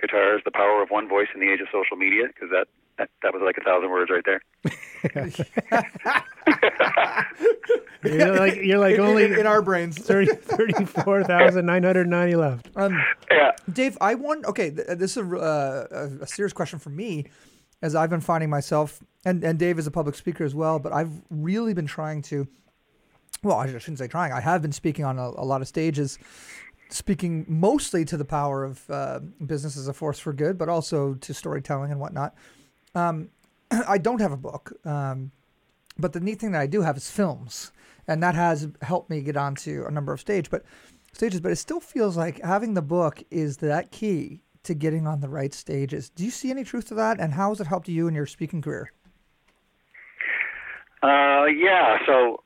Guitars: 0.00 0.42
The 0.44 0.50
Power 0.50 0.82
of 0.82 0.90
One 0.90 1.08
Voice 1.08 1.28
in 1.34 1.40
the 1.40 1.50
Age 1.50 1.60
of 1.60 1.68
Social 1.72 1.96
Media 1.96 2.26
because 2.26 2.50
that, 2.50 2.66
that 2.98 3.10
that 3.22 3.32
was 3.32 3.42
like 3.44 3.56
a 3.58 3.62
thousand 3.62 3.90
words 3.90 4.10
right 4.10 4.24
there. 4.24 4.42
you're 8.04 8.36
like 8.36 8.56
you're 8.56 8.78
like 8.78 8.98
only 8.98 9.24
in, 9.24 9.38
in 9.38 9.46
our 9.46 9.62
brains 9.62 9.96
30, 10.02 10.34
34,990 10.34 12.36
left. 12.36 12.68
Um, 12.76 13.00
yeah, 13.30 13.52
Dave, 13.72 13.96
I 14.00 14.14
want. 14.14 14.44
Okay, 14.46 14.70
th- 14.70 14.98
this 14.98 15.16
is 15.16 15.18
a, 15.18 15.36
uh, 15.36 16.08
a 16.20 16.26
serious 16.26 16.52
question 16.52 16.78
for 16.78 16.90
me, 16.90 17.26
as 17.80 17.94
I've 17.94 18.10
been 18.10 18.20
finding 18.20 18.50
myself, 18.50 19.02
and 19.24 19.42
and 19.44 19.58
Dave 19.58 19.78
is 19.78 19.86
a 19.86 19.90
public 19.90 20.14
speaker 20.14 20.44
as 20.44 20.54
well. 20.54 20.78
But 20.78 20.92
I've 20.92 21.22
really 21.30 21.74
been 21.74 21.86
trying 21.86 22.22
to. 22.22 22.46
Well, 23.42 23.56
I 23.56 23.66
shouldn't 23.66 23.98
say 23.98 24.06
trying. 24.06 24.32
I 24.32 24.40
have 24.40 24.62
been 24.62 24.72
speaking 24.72 25.04
on 25.04 25.18
a, 25.18 25.28
a 25.28 25.44
lot 25.44 25.62
of 25.62 25.68
stages, 25.68 26.18
speaking 26.92 27.44
mostly 27.48 28.04
to 28.04 28.16
the 28.16 28.24
power 28.24 28.64
of 28.64 28.88
uh, 28.90 29.20
business 29.44 29.76
as 29.76 29.88
a 29.88 29.92
force 29.92 30.18
for 30.18 30.32
good, 30.32 30.58
but 30.58 30.68
also 30.68 31.14
to 31.14 31.34
storytelling 31.34 31.90
and 31.90 32.00
whatnot. 32.00 32.34
Um, 32.94 33.30
I 33.70 33.98
don't 33.98 34.20
have 34.20 34.32
a 34.32 34.36
book, 34.36 34.72
um, 34.84 35.32
but 35.98 36.12
the 36.12 36.20
neat 36.20 36.40
thing 36.40 36.52
that 36.52 36.60
I 36.60 36.66
do 36.66 36.82
have 36.82 36.96
is 36.96 37.10
films, 37.10 37.72
and 38.06 38.22
that 38.22 38.34
has 38.34 38.68
helped 38.82 39.10
me 39.10 39.22
get 39.22 39.36
onto 39.36 39.84
a 39.86 39.90
number 39.90 40.12
of 40.12 40.20
stage, 40.20 40.50
but 40.50 40.64
stages. 41.12 41.40
But 41.40 41.52
it 41.52 41.56
still 41.56 41.80
feels 41.80 42.16
like 42.16 42.40
having 42.42 42.74
the 42.74 42.82
book 42.82 43.22
is 43.30 43.58
that 43.58 43.90
key 43.90 44.42
to 44.64 44.74
getting 44.74 45.06
on 45.06 45.20
the 45.20 45.28
right 45.28 45.52
stages. 45.52 46.08
Do 46.10 46.24
you 46.24 46.30
see 46.30 46.50
any 46.50 46.64
truth 46.64 46.88
to 46.88 46.94
that, 46.94 47.20
and 47.20 47.32
how 47.32 47.50
has 47.50 47.60
it 47.60 47.66
helped 47.66 47.88
you 47.88 48.08
in 48.08 48.14
your 48.14 48.26
speaking 48.26 48.62
career? 48.62 48.92
Uh, 51.02 51.46
yeah. 51.46 51.98
So 52.06 52.44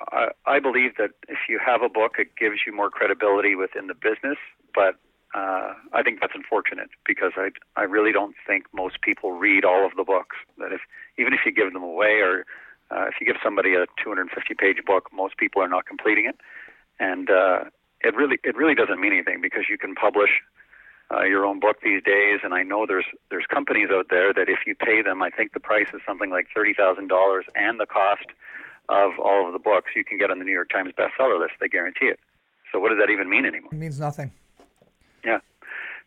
I, 0.00 0.28
I 0.46 0.60
believe 0.60 0.96
that 0.98 1.10
if 1.28 1.38
you 1.48 1.58
have 1.64 1.82
a 1.82 1.88
book, 1.88 2.16
it 2.18 2.36
gives 2.36 2.60
you 2.66 2.74
more 2.74 2.90
credibility 2.90 3.54
within 3.54 3.86
the 3.86 3.94
business. 3.94 4.38
But 4.74 4.96
uh, 5.34 5.74
I 5.92 6.02
think 6.02 6.20
that's 6.20 6.32
unfortunate 6.34 6.90
because 7.06 7.32
I, 7.36 7.50
I 7.76 7.82
really 7.82 8.12
don't 8.12 8.34
think 8.46 8.64
most 8.72 9.02
people 9.02 9.32
read 9.32 9.64
all 9.64 9.84
of 9.84 9.92
the 9.96 10.04
books. 10.04 10.36
That 10.58 10.72
if 10.72 10.80
even 11.18 11.32
if 11.32 11.40
you 11.44 11.52
give 11.52 11.72
them 11.72 11.82
away 11.82 12.20
or 12.22 12.44
uh, 12.90 13.06
if 13.08 13.14
you 13.20 13.26
give 13.26 13.36
somebody 13.42 13.74
a 13.74 13.86
250 14.02 14.54
page 14.54 14.78
book, 14.86 15.10
most 15.12 15.36
people 15.36 15.62
are 15.62 15.68
not 15.68 15.86
completing 15.86 16.26
it, 16.26 16.36
and 16.98 17.28
uh, 17.30 17.64
it 18.00 18.14
really 18.16 18.38
it 18.42 18.56
really 18.56 18.74
doesn't 18.74 19.00
mean 19.00 19.12
anything 19.12 19.40
because 19.42 19.64
you 19.68 19.76
can 19.76 19.94
publish 19.94 20.30
uh, 21.10 21.24
your 21.24 21.44
own 21.44 21.60
book 21.60 21.76
these 21.82 22.02
days. 22.02 22.40
And 22.42 22.54
I 22.54 22.62
know 22.62 22.86
there's 22.86 23.06
there's 23.30 23.46
companies 23.46 23.88
out 23.92 24.06
there 24.08 24.32
that 24.32 24.48
if 24.48 24.60
you 24.66 24.74
pay 24.74 25.02
them, 25.02 25.22
I 25.22 25.28
think 25.28 25.52
the 25.52 25.60
price 25.60 25.88
is 25.92 26.00
something 26.06 26.30
like 26.30 26.46
thirty 26.54 26.72
thousand 26.72 27.08
dollars 27.08 27.44
and 27.54 27.78
the 27.78 27.86
cost 27.86 28.26
of 28.88 29.12
all 29.18 29.46
of 29.46 29.52
the 29.52 29.58
books 29.58 29.90
you 29.94 30.04
can 30.04 30.18
get 30.18 30.30
on 30.30 30.38
the 30.38 30.44
New 30.44 30.52
York 30.52 30.70
Times 30.70 30.92
bestseller 30.96 31.38
list. 31.38 31.54
They 31.60 31.68
guarantee 31.68 32.06
it. 32.06 32.18
So 32.72 32.78
what 32.78 32.90
does 32.90 32.98
that 32.98 33.10
even 33.10 33.28
mean 33.28 33.44
anymore? 33.44 33.70
It 33.72 33.78
means 33.78 33.98
nothing. 33.98 34.32
Yeah. 35.24 35.38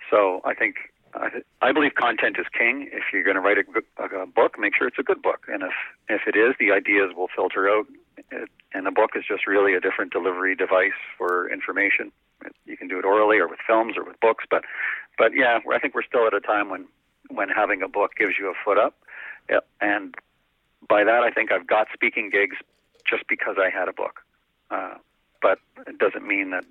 So 0.09 0.41
I 0.45 0.53
think 0.53 0.75
I, 1.13 1.41
I 1.61 1.71
believe 1.71 1.95
content 1.95 2.38
is 2.39 2.45
king. 2.57 2.89
If 2.91 3.03
you're 3.11 3.23
going 3.23 3.35
to 3.35 3.41
write 3.41 3.57
a, 3.57 4.03
a 4.03 4.25
book, 4.25 4.57
make 4.59 4.75
sure 4.75 4.87
it's 4.87 5.00
a 5.00 5.03
good 5.03 5.22
book. 5.22 5.46
And 5.48 5.63
if 5.63 5.74
if 6.09 6.22
it 6.27 6.37
is, 6.37 6.55
the 6.59 6.72
ideas 6.72 7.13
will 7.15 7.27
filter 7.35 7.70
out. 7.70 7.85
It, 8.31 8.50
and 8.74 8.87
a 8.87 8.91
book 8.91 9.11
is 9.15 9.24
just 9.27 9.48
really 9.48 9.74
a 9.74 9.79
different 9.79 10.11
delivery 10.13 10.55
device 10.55 11.00
for 11.17 11.51
information. 11.51 12.11
You 12.65 12.77
can 12.77 12.87
do 12.87 12.98
it 13.00 13.05
orally 13.05 13.37
or 13.37 13.48
with 13.48 13.59
films 13.65 13.96
or 13.98 14.03
with 14.03 14.20
books, 14.20 14.46
but 14.50 14.63
but 15.17 15.31
yeah, 15.35 15.59
I 15.72 15.79
think 15.79 15.94
we're 15.94 16.03
still 16.03 16.25
at 16.27 16.33
a 16.33 16.39
time 16.39 16.70
when 16.70 16.87
when 17.29 17.50
having 17.50 17.81
a 17.81 17.87
book 17.87 18.11
gives 18.17 18.33
you 18.39 18.50
a 18.50 18.53
foot 18.65 18.77
up. 18.77 18.96
Yeah, 19.50 19.59
and 19.79 20.15
by 20.87 21.03
that, 21.03 21.24
I 21.24 21.31
think 21.31 21.51
I've 21.51 21.67
got 21.67 21.87
speaking 21.94 22.29
gigs 22.29 22.57
just 23.09 23.24
because 23.27 23.55
I 23.59 23.70
had 23.70 23.87
a 23.87 23.94
book. 23.94 24.22
Uh, 24.70 24.96
but 25.41 25.59
it 25.87 25.98
doesn't 25.98 26.27
mean 26.27 26.51
that 26.51 26.65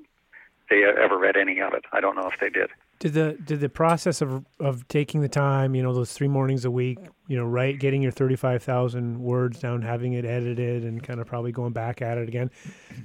they 0.71 0.85
ever 0.85 1.19
read 1.19 1.37
any 1.37 1.61
of 1.61 1.75
it. 1.75 1.85
I 1.93 2.01
don't 2.01 2.15
know 2.15 2.31
if 2.33 2.39
they 2.41 2.49
did. 2.49 2.71
Did 3.01 3.15
the 3.15 3.39
did 3.43 3.61
the 3.61 3.69
process 3.69 4.21
of 4.21 4.45
of 4.61 4.87
taking 4.89 5.21
the 5.21 5.29
time, 5.29 5.75
you 5.75 5.83
know, 5.83 5.93
those 5.93 6.13
three 6.13 6.29
mornings 6.29 6.65
a 6.65 6.71
week, 6.71 6.99
you 7.29 7.37
know, 7.37 7.45
right, 7.45 7.79
getting 7.79 8.03
your 8.03 8.13
thirty 8.13 8.37
five 8.37 8.63
thousand 8.63 9.19
words 9.19 9.59
down, 9.59 9.83
having 9.83 10.13
it 10.13 10.25
edited, 10.25 10.85
and 10.85 11.03
kind 11.03 11.19
of 11.19 11.27
probably 11.27 11.51
going 11.51 11.73
back 11.73 12.03
at 12.03 12.19
it 12.19 12.29
again, 12.29 12.51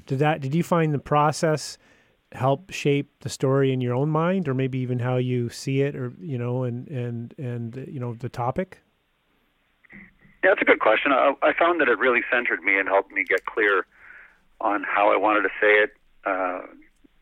did 0.06 0.20
that? 0.20 0.41
Did 0.41 0.54
you 0.54 0.63
find 0.63 0.94
the 0.94 1.00
process 1.00 1.78
help 2.34 2.72
shape 2.72 3.10
the 3.22 3.30
story 3.30 3.72
in 3.72 3.80
your 3.80 3.96
own 3.96 4.10
mind, 4.10 4.48
or 4.50 4.54
maybe 4.54 4.80
even 4.80 5.00
how 5.00 5.15
you 5.15 5.50
see 5.50 5.82
it, 5.82 5.96
or 5.96 6.13
you 6.20 6.38
know, 6.38 6.63
and 6.63 6.88
and 6.89 7.34
and 7.38 7.88
you 7.88 8.00
know, 8.00 8.13
the 8.13 8.30
topic? 8.30 8.82
Yeah, 10.46 10.52
that's 10.52 10.62
a 10.62 10.66
good 10.66 10.80
question. 10.80 11.12
I, 11.12 11.34
I 11.42 11.54
found 11.58 11.82
that 11.82 11.88
it 11.88 11.98
really 11.98 12.22
centered 12.32 12.62
me 12.62 12.78
and 12.78 12.88
helped 12.88 13.12
me 13.12 13.24
get 13.24 13.48
clear 13.48 13.88
on 14.62 14.84
how 14.84 15.12
I 15.12 15.18
wanted 15.18 15.42
to 15.42 15.50
say 15.60 15.82
it. 15.82 15.94
Uh, 16.24 16.62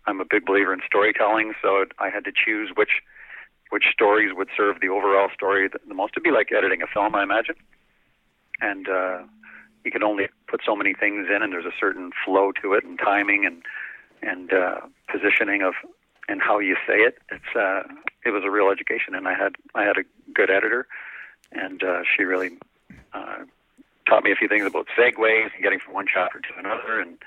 I'm 0.06 0.20
a 0.20 0.26
big 0.30 0.46
believer 0.46 0.74
in 0.74 0.82
storytelling, 0.86 1.54
so 1.62 1.86
I 2.00 2.10
had 2.10 2.26
to 2.26 2.34
choose 2.34 2.72
which 2.76 3.02
which 3.70 3.86
stories 3.94 4.32
would 4.36 4.50
serve 4.58 4.82
the 4.82 4.90
overall 4.90 5.30
story 5.34 5.70
the 5.70 5.94
most. 5.94 6.16
It'd 6.16 6.24
be 6.24 6.32
like 6.32 6.52
editing 6.52 6.82
a 6.82 6.86
film, 6.86 7.16
I 7.16 7.24
imagine. 7.24 7.56
And 8.60 8.90
uh, 8.90 9.20
you 9.86 9.92
can 9.92 10.04
only 10.04 10.28
put 10.48 10.60
so 10.66 10.76
many 10.76 10.94
things 10.94 11.28
in, 11.34 11.42
and 11.42 11.54
there's 11.54 11.66
a 11.66 11.80
certain 11.80 12.12
flow 12.26 12.52
to 12.62 12.74
it, 12.74 12.84
and 12.84 13.00
timing, 13.00 13.46
and 13.46 13.64
and 14.22 14.52
uh, 14.52 14.82
positioning 15.10 15.62
of 15.62 15.76
and 16.28 16.42
how 16.42 16.60
you 16.60 16.76
say 16.86 16.96
it. 16.96 17.20
It's 17.32 17.56
uh, 17.56 17.84
it 18.26 18.32
was 18.32 18.44
a 18.44 18.52
real 18.52 18.70
education, 18.70 19.16
and 19.16 19.30
I 19.30 19.34
had 19.34 19.54
I 19.76 19.84
had 19.84 19.96
a 19.98 20.04
good 20.34 20.50
editor, 20.50 20.88
and 21.54 21.82
uh, 21.82 22.02
she 22.04 22.24
really 22.24 22.58
uh, 23.14 23.44
taught 24.08 24.24
me 24.24 24.32
a 24.32 24.36
few 24.36 24.48
things 24.48 24.66
about 24.66 24.88
segues 24.98 25.54
and 25.54 25.64
getting 25.64 25.80
from 25.80 25.94
one 25.94 26.06
chapter 26.12 26.40
to 26.40 26.60
another, 26.60 27.00
and 27.00 27.18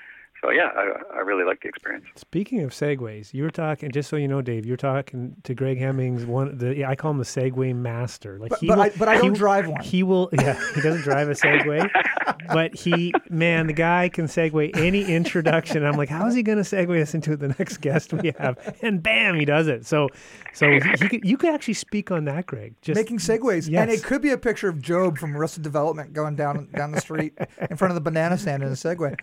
so 0.41 0.51
yeah, 0.51 0.69
I, 0.75 1.15
I 1.15 1.19
really 1.19 1.43
like 1.43 1.61
the 1.61 1.67
experience. 1.67 2.05
Speaking 2.15 2.61
of 2.61 2.71
segues, 2.71 3.33
you 3.33 3.43
were 3.43 3.49
talking. 3.49 3.91
Just 3.91 4.09
so 4.09 4.17
you 4.17 4.27
know, 4.27 4.41
Dave, 4.41 4.65
you're 4.65 4.77
talking 4.77 5.35
to 5.43 5.55
Greg 5.55 5.79
Hemmings. 5.79 6.25
One, 6.25 6.57
the 6.57 6.85
I 6.85 6.95
call 6.95 7.11
him 7.11 7.17
the 7.17 7.23
Segway 7.23 7.75
master. 7.75 8.37
Like, 8.37 8.51
but, 8.51 8.59
he 8.59 8.67
but, 8.67 8.77
will, 8.77 8.83
I, 8.83 8.89
but 8.89 9.07
I 9.07 9.17
don't 9.17 9.33
he, 9.33 9.37
drive 9.37 9.67
one. 9.67 9.81
He 9.81 10.03
will. 10.03 10.29
Yeah, 10.33 10.59
he 10.75 10.81
doesn't 10.81 11.01
drive 11.01 11.29
a 11.29 11.33
Segway, 11.33 11.89
but 12.53 12.75
he, 12.75 13.13
man, 13.29 13.67
the 13.67 13.73
guy 13.73 14.09
can 14.09 14.25
segue 14.25 14.77
any 14.77 15.03
introduction. 15.03 15.83
I'm 15.83 15.97
like, 15.97 16.09
how 16.09 16.27
is 16.27 16.35
he 16.35 16.43
going 16.43 16.59
to 16.59 16.63
segue 16.63 17.01
us 17.01 17.15
into 17.15 17.35
the 17.35 17.49
next 17.59 17.77
guest 17.77 18.13
we 18.13 18.33
have? 18.37 18.75
And 18.81 19.01
bam, 19.01 19.35
he 19.35 19.45
does 19.45 19.67
it. 19.67 19.85
So, 19.85 20.09
so 20.53 20.69
he, 20.69 20.79
he 20.79 21.09
could, 21.09 21.25
you 21.25 21.37
could 21.37 21.53
actually 21.53 21.73
speak 21.73 22.11
on 22.11 22.25
that, 22.25 22.45
Greg. 22.45 22.75
Just 22.81 22.95
making 22.95 23.17
segues, 23.17 23.69
yes. 23.69 23.81
and 23.81 23.91
it 23.91 24.03
could 24.03 24.21
be 24.21 24.31
a 24.31 24.37
picture 24.37 24.69
of 24.69 24.81
Gob 24.81 25.17
from 25.17 25.35
Arrested 25.35 25.63
Development 25.63 26.13
going 26.13 26.35
down 26.35 26.67
down 26.75 26.91
the 26.91 27.01
street 27.01 27.37
in 27.69 27.75
front 27.75 27.91
of 27.91 27.95
the 27.95 28.01
banana 28.01 28.37
stand 28.37 28.63
in 28.63 28.69
a 28.69 28.73
Segway. 28.73 29.17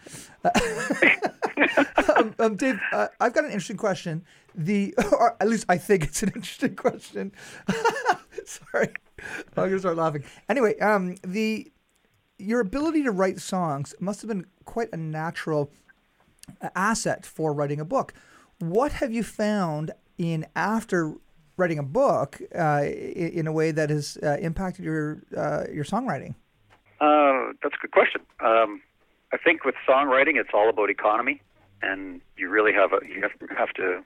um, 2.17 2.35
um, 2.39 2.57
Dave, 2.57 2.79
uh, 2.93 3.09
I've 3.21 3.33
got 3.33 3.45
an 3.45 3.51
interesting 3.51 3.77
question. 3.77 4.25
The, 4.55 4.95
or 5.13 5.37
at 5.41 5.49
least 5.49 5.67
I 5.69 5.79
think 5.79 6.05
it's 6.05 6.23
an 6.23 6.33
interesting 6.35 6.77
question. 6.77 7.33
Sorry, 8.45 8.89
I'm 9.57 9.69
gonna 9.69 9.79
start 9.79 9.97
laughing. 9.97 10.25
Anyway, 10.49 10.79
um, 10.79 11.17
the 11.23 11.71
your 12.39 12.61
ability 12.61 13.03
to 13.05 13.11
write 13.11 13.41
songs 13.41 13.95
must 14.01 14.21
have 14.23 14.29
been 14.29 14.47
quite 14.65 14.89
a 14.93 14.97
natural 14.97 15.71
uh, 16.61 16.69
asset 16.75 17.25
for 17.25 17.53
writing 17.53 17.81
a 17.81 17.85
book. 17.85 18.13
What 18.59 18.93
have 18.93 19.13
you 19.13 19.23
found 19.23 19.93
in 20.19 20.47
after 20.55 21.15
writing 21.57 21.79
a 21.79 21.83
book 21.83 22.41
uh, 22.55 22.85
in 22.85 23.47
a 23.47 23.53
way 23.53 23.71
that 23.71 23.91
has 23.91 24.19
uh, 24.23 24.37
impacted 24.41 24.85
your 24.85 25.23
uh, 25.37 25.65
your 25.73 25.85
songwriting? 25.85 26.35
Uh, 27.01 27.53
that's 27.63 27.75
a 27.75 27.83
good 27.83 27.91
question. 27.91 28.23
Um, 28.41 28.83
I 29.35 29.37
think 29.37 29.65
with 29.65 29.75
songwriting, 29.87 30.37
it's 30.37 30.51
all 30.55 30.69
about 30.71 30.91
economy, 30.91 31.43
and 31.83 32.21
you 32.37 32.49
really 32.49 32.73
have 32.73 32.93
a 32.93 33.05
you 33.05 33.21
have 33.57 33.73
to 33.75 34.05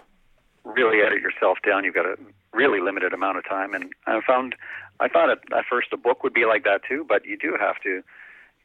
really 0.64 1.02
edit 1.02 1.20
yourself 1.20 1.58
down. 1.66 1.84
You've 1.84 1.94
got 1.94 2.06
a 2.06 2.16
really 2.54 2.80
limited 2.80 3.12
amount 3.12 3.36
of 3.36 3.44
time, 3.46 3.74
and 3.74 3.92
I 4.06 4.20
found 4.26 4.54
I 5.00 5.08
thought 5.08 5.28
at, 5.28 5.40
first 5.68 5.88
a 5.92 5.98
book 5.98 6.22
would 6.22 6.32
be 6.32 6.46
like 6.46 6.64
that 6.64 6.80
too, 6.88 7.04
but 7.06 7.26
you 7.26 7.36
do 7.36 7.58
have 7.60 7.76
to 7.82 8.02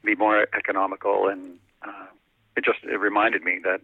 be 0.05 0.15
more 0.15 0.47
economical, 0.55 1.27
and 1.27 1.59
uh, 1.85 2.07
it 2.55 2.63
just 2.63 2.79
it 2.83 2.97
reminded 2.97 3.43
me 3.43 3.59
that 3.65 3.81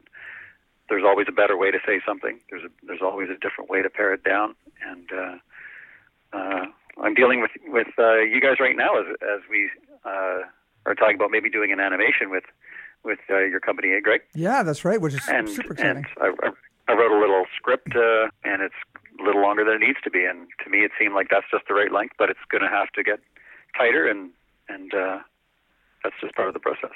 there's 0.88 1.04
always 1.06 1.28
a 1.28 1.34
better 1.34 1.58
way 1.58 1.72
to 1.72 1.80
say 1.86 2.00
something. 2.08 2.40
There's 2.50 2.64
a, 2.64 2.70
there's 2.88 3.02
always 3.02 3.30
a 3.30 3.38
different 3.38 3.70
way 3.70 3.82
to 3.82 3.90
pare 3.90 4.14
it 4.14 4.24
down, 4.24 4.56
and 4.88 5.10
uh, 5.12 5.36
uh, 6.32 6.66
I'm 7.04 7.14
dealing 7.14 7.42
with 7.42 7.52
with 7.68 7.88
uh, 7.98 8.20
you 8.20 8.40
guys 8.40 8.56
right 8.62 8.78
now 8.78 8.98
as 9.02 9.08
as 9.22 9.42
we 9.50 9.70
uh, 10.06 10.44
are 10.86 10.96
talking 10.96 11.16
about 11.16 11.32
maybe 11.32 11.50
doing 11.50 11.72
an 11.72 11.80
animation 11.80 12.30
with 12.30 12.44
with 13.04 13.20
uh, 13.30 13.40
your 13.40 13.60
company, 13.60 13.94
eh, 13.94 14.00
Greg? 14.02 14.22
Yeah, 14.36 14.64
that's 14.64 14.84
right, 14.84 15.00
which 15.00 15.14
is 15.14 15.22
and 15.30 15.50
super 15.50 15.74
exciting. 15.74 16.06
and 16.22 16.34
I, 16.44 16.92
I 16.92 16.94
wrote 16.96 17.12
a 17.12 17.20
little 17.20 17.46
script, 17.56 17.96
uh, 17.96 18.28
and 18.44 18.62
it's 18.62 18.76
a 19.20 19.24
little 19.24 19.42
longer 19.42 19.64
than 19.64 19.76
it 19.76 19.86
needs 19.86 20.00
to 20.04 20.10
be. 20.10 20.26
And 20.26 20.48
to 20.64 20.70
me, 20.70 20.80
it 20.80 20.92
seemed 21.00 21.14
like 21.14 21.28
that's 21.30 21.46
just 21.52 21.66
the 21.68 21.74
right 21.74 21.92
length, 21.92 22.16
but 22.18 22.30
it's 22.30 22.40
going 22.50 22.64
to 22.64 22.70
have 22.70 22.90
to 22.94 23.04
get 23.04 23.20
tighter, 23.78 24.08
and 24.08 24.32
and 24.68 24.94
uh, 24.94 25.20
that's 26.04 26.16
just 26.22 26.36
part 26.36 26.48
of 26.48 26.54
the 26.54 26.60
process. 26.60 26.92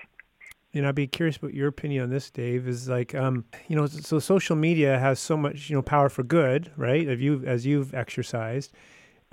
You 0.71 0.81
know, 0.81 0.89
I'd 0.89 0.95
be 0.95 1.05
curious 1.05 1.37
about 1.37 1.53
your 1.53 1.67
opinion 1.67 2.03
on 2.03 2.09
this, 2.09 2.31
Dave. 2.31 2.67
Is 2.67 2.89
like, 2.89 3.13
um, 3.13 3.45
you 3.67 3.75
know, 3.75 3.85
so 3.85 4.17
social 4.17 4.55
media 4.55 4.97
has 4.97 5.19
so 5.19 5.37
much, 5.37 5.69
you 5.69 5.75
know, 5.75 5.83
power 5.83 6.09
for 6.09 6.23
good, 6.23 6.71
right? 6.75 7.07
As 7.07 7.19
you 7.19 7.43
as 7.45 7.65
you've 7.65 7.93
exercised, 7.93 8.71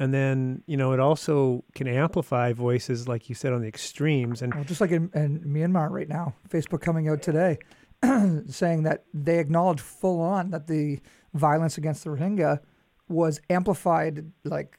and 0.00 0.12
then 0.12 0.64
you 0.66 0.76
know, 0.76 0.92
it 0.92 0.98
also 0.98 1.62
can 1.74 1.86
amplify 1.86 2.52
voices, 2.54 3.06
like 3.06 3.28
you 3.28 3.34
said, 3.34 3.52
on 3.52 3.60
the 3.60 3.68
extremes. 3.68 4.42
And 4.42 4.52
well, 4.54 4.64
just 4.64 4.80
like 4.80 4.90
in, 4.90 5.10
in 5.14 5.40
Myanmar 5.40 5.90
right 5.90 6.08
now, 6.08 6.34
Facebook 6.48 6.80
coming 6.80 7.08
out 7.08 7.22
today 7.22 7.58
saying 8.48 8.84
that 8.84 9.04
they 9.12 9.38
acknowledge 9.38 9.80
full 9.80 10.20
on 10.20 10.50
that 10.50 10.66
the 10.66 11.00
violence 11.34 11.78
against 11.78 12.02
the 12.02 12.10
Rohingya 12.10 12.60
was 13.08 13.40
amplified 13.50 14.32
like 14.42 14.78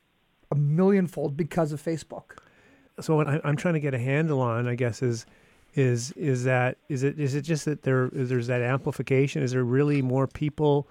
a 0.51 0.55
millionfold 0.55 1.38
because 1.38 1.71
of 1.71 1.81
Facebook. 1.81 2.38
So 2.99 3.15
what 3.15 3.27
I, 3.27 3.39
I'm 3.43 3.55
trying 3.55 3.75
to 3.75 3.79
get 3.79 3.93
a 3.93 3.99
handle 3.99 4.41
on, 4.41 4.67
I 4.67 4.75
guess, 4.75 5.03
is 5.03 5.25
is 5.75 6.12
is 6.13 6.43
that 6.45 6.77
is 6.89 7.03
it 7.03 7.19
is 7.19 7.36
it 7.36 7.43
just 7.43 7.65
that 7.65 7.84
there 7.84 8.07
is 8.07 8.29
there's 8.29 8.47
that 8.47 8.62
amplification? 8.62 9.43
Is 9.43 9.51
there 9.51 9.63
really 9.63 10.01
more 10.01 10.25
people, 10.25 10.89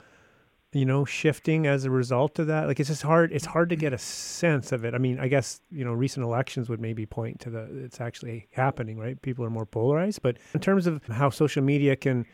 you 0.72 0.84
know, 0.84 1.04
shifting 1.04 1.66
as 1.66 1.84
a 1.84 1.90
result 1.90 2.38
of 2.38 2.46
that? 2.46 2.66
Like 2.66 2.78
it's 2.78 2.88
just 2.88 3.02
hard. 3.02 3.32
It's 3.32 3.46
hard 3.46 3.70
to 3.70 3.76
get 3.76 3.92
a 3.92 3.98
sense 3.98 4.72
of 4.72 4.84
it. 4.84 4.94
I 4.94 4.98
mean, 4.98 5.18
I 5.18 5.28
guess 5.28 5.60
you 5.70 5.84
know, 5.84 5.92
recent 5.92 6.24
elections 6.24 6.68
would 6.68 6.80
maybe 6.80 7.06
point 7.06 7.40
to 7.40 7.50
the 7.50 7.84
it's 7.84 8.00
actually 8.00 8.48
happening, 8.52 8.98
right? 8.98 9.20
People 9.22 9.44
are 9.44 9.50
more 9.50 9.66
polarized, 9.66 10.22
but 10.22 10.36
in 10.54 10.60
terms 10.60 10.86
of 10.86 11.04
how 11.06 11.30
social 11.30 11.62
media 11.62 11.96
can 11.96 12.26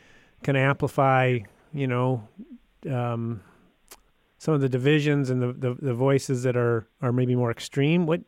can 0.43 0.57
amplify, 0.57 1.39
you 1.73 1.87
know. 1.87 2.29
Um, 2.91 3.41
some 4.39 4.55
of 4.55 4.61
the 4.61 4.69
divisions 4.69 5.31
and 5.31 5.43
the, 5.43 5.53
the, 5.53 5.75
the 5.81 5.95
voices 5.95 6.43
that 6.43 6.57
are, 6.57 6.87
are 7.03 7.13
maybe 7.13 7.35
more 7.35 7.51
extreme. 7.51 8.07
What 8.07 8.21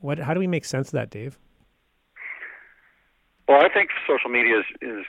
what 0.00 0.18
how 0.18 0.34
do 0.34 0.40
we 0.40 0.46
make 0.46 0.64
sense 0.64 0.88
of 0.88 0.92
that, 0.92 1.10
Dave? 1.10 1.38
Well, 3.48 3.60
I 3.64 3.68
think 3.72 3.90
social 4.06 4.30
media 4.30 4.58
is, 4.58 4.64
is 4.80 5.04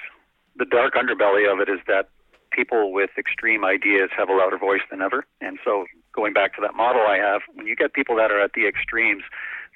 the 0.57 0.65
dark 0.65 0.93
underbelly 0.93 1.51
of 1.51 1.59
it 1.59 1.69
is 1.69 1.79
that 1.87 2.09
people 2.57 2.91
with 2.91 3.11
extreme 3.17 3.63
ideas 3.63 4.09
have 4.17 4.29
a 4.29 4.33
louder 4.33 4.57
voice 4.57 4.81
than 4.89 5.01
ever. 5.01 5.25
And 5.39 5.59
so, 5.63 5.85
going 6.11 6.33
back 6.33 6.55
to 6.55 6.61
that 6.61 6.75
model 6.75 7.03
I 7.07 7.17
have, 7.17 7.41
when 7.53 7.67
you 7.67 7.75
get 7.75 7.93
people 7.93 8.15
that 8.15 8.31
are 8.31 8.41
at 8.41 8.53
the 8.53 8.67
extremes, 8.67 9.23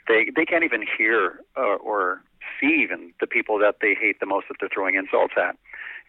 they 0.07 0.31
they 0.35 0.45
can't 0.45 0.63
even 0.63 0.83
hear 0.97 1.41
uh, 1.55 1.77
or 1.77 2.23
see 2.59 2.81
even 2.83 3.13
the 3.19 3.27
people 3.27 3.59
that 3.59 3.75
they 3.81 3.93
hate 3.93 4.19
the 4.19 4.25
most 4.25 4.47
that 4.49 4.57
they're 4.59 4.73
throwing 4.73 4.95
insults 4.95 5.35
at. 5.37 5.55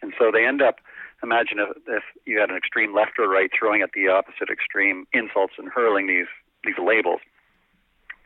And 0.01 0.13
so 0.17 0.31
they 0.33 0.45
end 0.45 0.61
up. 0.61 0.79
Imagine 1.21 1.59
if, 1.59 1.69
if 1.87 2.03
you 2.25 2.39
had 2.41 2.49
an 2.49 2.57
extreme 2.57 2.93
left 2.93 3.17
or 3.17 3.29
right 3.29 3.49
throwing 3.57 3.81
at 3.81 3.91
the 3.93 4.09
opposite 4.09 4.49
extreme 4.51 5.05
insults 5.13 5.53
and 5.57 5.69
hurling 5.69 6.07
these 6.07 6.27
these 6.65 6.75
labels 6.81 7.21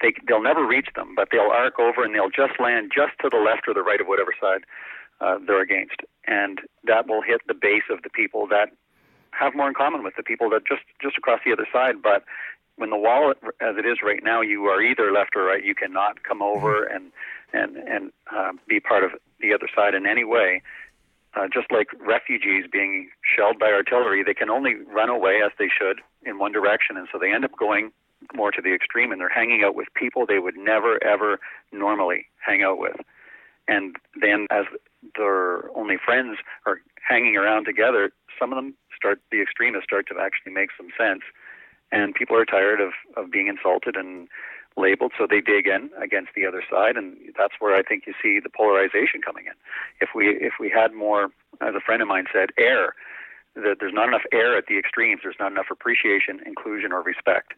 they 0.02 0.14
they'll 0.28 0.42
never 0.42 0.66
reach 0.66 0.90
them, 0.96 1.14
but 1.16 1.30
they'll 1.32 1.52
arc 1.52 1.80
over 1.80 2.04
and 2.04 2.14
they'll 2.14 2.30
just 2.30 2.60
land 2.60 2.92
just 2.94 3.14
to 3.22 3.30
the 3.30 3.38
left 3.38 3.68
or 3.68 3.74
the 3.74 3.82
right 3.82 4.02
of 4.02 4.08
whatever 4.08 4.34
side 4.40 4.62
uh, 5.20 5.38
they're 5.46 5.62
against, 5.62 5.98
and 6.26 6.62
that 6.84 7.08
will 7.08 7.22
hit 7.22 7.42
the 7.48 7.54
base 7.54 7.84
of 7.90 8.04
the 8.04 8.10
people 8.10 8.48
that 8.48 8.70
have 9.32 9.56
more 9.56 9.68
in 9.68 9.74
common 9.74 10.04
with 10.04 10.16
the 10.16 10.24
people 10.24 10.50
that 10.50 10.66
just 10.68 10.84
just 11.02 11.18
across 11.18 11.40
the 11.46 11.52
other 11.52 11.68
side. 11.72 12.02
But 12.02 12.24
when 12.76 12.90
the 12.90 12.98
wall, 12.98 13.34
as 13.62 13.76
it 13.78 13.86
is 13.86 13.98
right 14.04 14.24
now, 14.24 14.42
you 14.42 14.66
are 14.66 14.82
either 14.82 15.12
left 15.12 15.36
or 15.36 15.44
right. 15.44 15.64
You 15.64 15.76
cannot 15.76 16.24
come 16.24 16.42
over 16.42 16.84
and 16.84 17.12
and 17.54 17.78
and 17.78 18.12
uh, 18.36 18.54
be 18.68 18.80
part 18.80 19.04
of 19.04 19.12
the 19.40 19.54
other 19.54 19.70
side 19.74 19.94
in 19.94 20.06
any 20.06 20.24
way. 20.24 20.62
Uh, 21.36 21.48
just 21.54 21.72
like 21.72 21.88
refugees 22.00 22.66
being 22.72 23.10
shelled 23.22 23.60
by 23.60 23.68
artillery, 23.68 24.24
they 24.24 24.34
can 24.34 24.50
only 24.50 24.76
run 24.88 25.10
away 25.10 25.40
as 25.46 25.52
they 25.60 25.68
should 25.68 26.00
in 26.24 26.40
one 26.40 26.52
direction, 26.52 26.98
and 26.98 27.08
so 27.12 27.20
they 27.20 27.32
end 27.32 27.46
up 27.46 27.52
going 27.58 27.92
more 28.34 28.52
to 28.52 28.62
the 28.62 28.74
extreme 28.74 29.12
and 29.12 29.22
they're 29.22 29.30
hanging 29.30 29.64
out 29.64 29.76
with 29.76 29.88
people 29.94 30.26
they 30.26 30.40
would 30.40 30.58
never 30.58 31.02
ever 31.04 31.40
normally 31.72 32.26
hang 32.40 32.64
out 32.64 32.80
with 32.80 32.96
and 33.68 33.96
then 34.20 34.48
as 34.50 34.66
their 35.16 35.76
only 35.78 35.98
friends 36.04 36.38
are 36.66 36.82
hanging 37.08 37.38
around 37.38 37.66
together 37.66 38.12
some 38.40 38.52
of 38.52 38.58
them 38.58 38.74
start 38.96 39.20
the 39.32 39.42
extremists 39.42 39.86
start 39.86 40.08
to 40.08 40.16
actually 40.20 40.54
make 40.54 40.70
some 40.78 40.90
sense. 40.98 41.22
And 41.92 42.14
people 42.14 42.36
are 42.36 42.46
tired 42.46 42.82
of 42.82 42.92
of 43.16 43.32
being 43.32 43.48
insulted 43.48 43.96
and 43.96 44.28
labeled 44.76 45.12
so 45.18 45.26
they 45.28 45.42
dig 45.42 45.66
in 45.66 45.90
against 46.00 46.30
the 46.36 46.46
other 46.46 46.64
side 46.70 46.98
and 46.98 47.18
that's 47.36 47.56
where 47.60 47.76
I 47.76 47.82
think 47.82 48.06
you 48.06 48.14
see 48.22 48.40
the 48.40 48.50
polarization 48.50 49.22
coming 49.26 49.46
in. 49.46 49.54
If 50.02 50.10
we 50.14 50.30
if 50.30 50.54
we 50.60 50.70
had 50.70 50.94
more 50.94 51.30
as 51.62 51.74
a 51.76 51.80
friend 51.80 52.02
of 52.02 52.08
mine 52.08 52.26
said 52.32 52.50
air 52.58 52.94
that 53.56 53.78
there's 53.80 53.94
not 53.94 54.08
enough 54.08 54.22
air 54.32 54.56
at 54.58 54.66
the 54.68 54.78
extremes 54.78 55.22
there's 55.24 55.40
not 55.40 55.52
enough 55.52 55.68
appreciation 55.72 56.42
inclusion 56.46 56.92
or 56.92 57.02
respect 57.02 57.54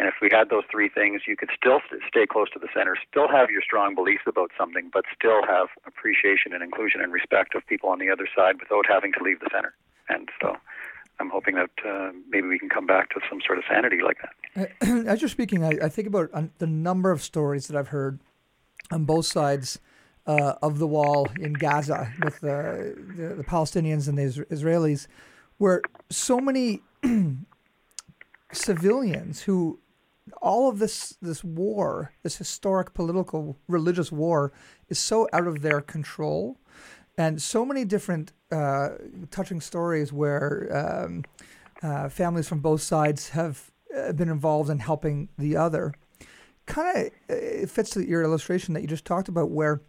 and 0.00 0.08
if 0.08 0.14
we 0.22 0.30
had 0.32 0.48
those 0.48 0.64
three 0.70 0.88
things, 0.88 1.22
you 1.28 1.36
could 1.36 1.50
still 1.54 1.80
stay 2.08 2.24
close 2.24 2.48
to 2.54 2.58
the 2.58 2.68
center, 2.72 2.96
still 3.10 3.28
have 3.28 3.50
your 3.50 3.60
strong 3.60 3.94
beliefs 3.94 4.22
about 4.26 4.50
something, 4.56 4.88
but 4.90 5.04
still 5.14 5.44
have 5.46 5.68
appreciation 5.86 6.54
and 6.54 6.62
inclusion 6.62 7.02
and 7.02 7.12
respect 7.12 7.54
of 7.54 7.66
people 7.66 7.90
on 7.90 7.98
the 7.98 8.08
other 8.08 8.26
side 8.34 8.58
without 8.58 8.86
having 8.88 9.12
to 9.12 9.22
leave 9.22 9.40
the 9.40 9.50
center. 9.52 9.74
And 10.08 10.30
so 10.40 10.56
I'm 11.18 11.28
hoping 11.28 11.56
that 11.56 11.70
uh, 11.86 12.12
maybe 12.30 12.48
we 12.48 12.58
can 12.58 12.70
come 12.70 12.86
back 12.86 13.10
to 13.10 13.20
some 13.28 13.40
sort 13.46 13.58
of 13.58 13.64
sanity 13.68 13.98
like 14.02 14.16
that. 14.22 14.72
As 15.06 15.20
you're 15.20 15.28
speaking, 15.28 15.62
I, 15.62 15.72
I 15.82 15.88
think 15.90 16.08
about 16.08 16.30
the 16.56 16.66
number 16.66 17.10
of 17.10 17.20
stories 17.22 17.66
that 17.66 17.76
I've 17.76 17.88
heard 17.88 18.20
on 18.90 19.04
both 19.04 19.26
sides 19.26 19.80
uh, 20.26 20.54
of 20.62 20.78
the 20.78 20.86
wall 20.86 21.28
in 21.38 21.52
Gaza 21.52 22.10
with 22.24 22.40
the, 22.40 22.96
the, 23.16 23.34
the 23.34 23.44
Palestinians 23.44 24.08
and 24.08 24.16
the 24.16 24.22
Israelis, 24.22 25.08
where 25.58 25.82
so 26.08 26.40
many 26.40 26.80
civilians 28.52 29.42
who 29.42 29.78
all 30.40 30.68
of 30.68 30.78
this 30.78 31.16
this 31.20 31.44
war, 31.44 32.12
this 32.22 32.36
historic 32.36 32.94
political 32.94 33.56
religious 33.68 34.12
war, 34.12 34.52
is 34.88 34.98
so 34.98 35.28
out 35.32 35.46
of 35.46 35.62
their 35.62 35.80
control, 35.80 36.58
and 37.16 37.40
so 37.40 37.64
many 37.64 37.84
different 37.84 38.32
uh, 38.50 38.90
touching 39.30 39.60
stories 39.60 40.12
where 40.12 40.68
um, 41.04 41.24
uh, 41.82 42.08
families 42.08 42.48
from 42.48 42.60
both 42.60 42.82
sides 42.82 43.30
have 43.30 43.70
uh, 43.96 44.12
been 44.12 44.28
involved 44.28 44.70
in 44.70 44.78
helping 44.78 45.28
the 45.38 45.56
other. 45.56 45.92
Kind 46.66 47.06
of 47.06 47.12
it 47.28 47.70
fits 47.70 47.90
to 47.90 48.06
your 48.06 48.22
illustration 48.22 48.74
that 48.74 48.80
you 48.80 48.86
just 48.86 49.04
talked 49.04 49.28
about, 49.28 49.50
where 49.50 49.80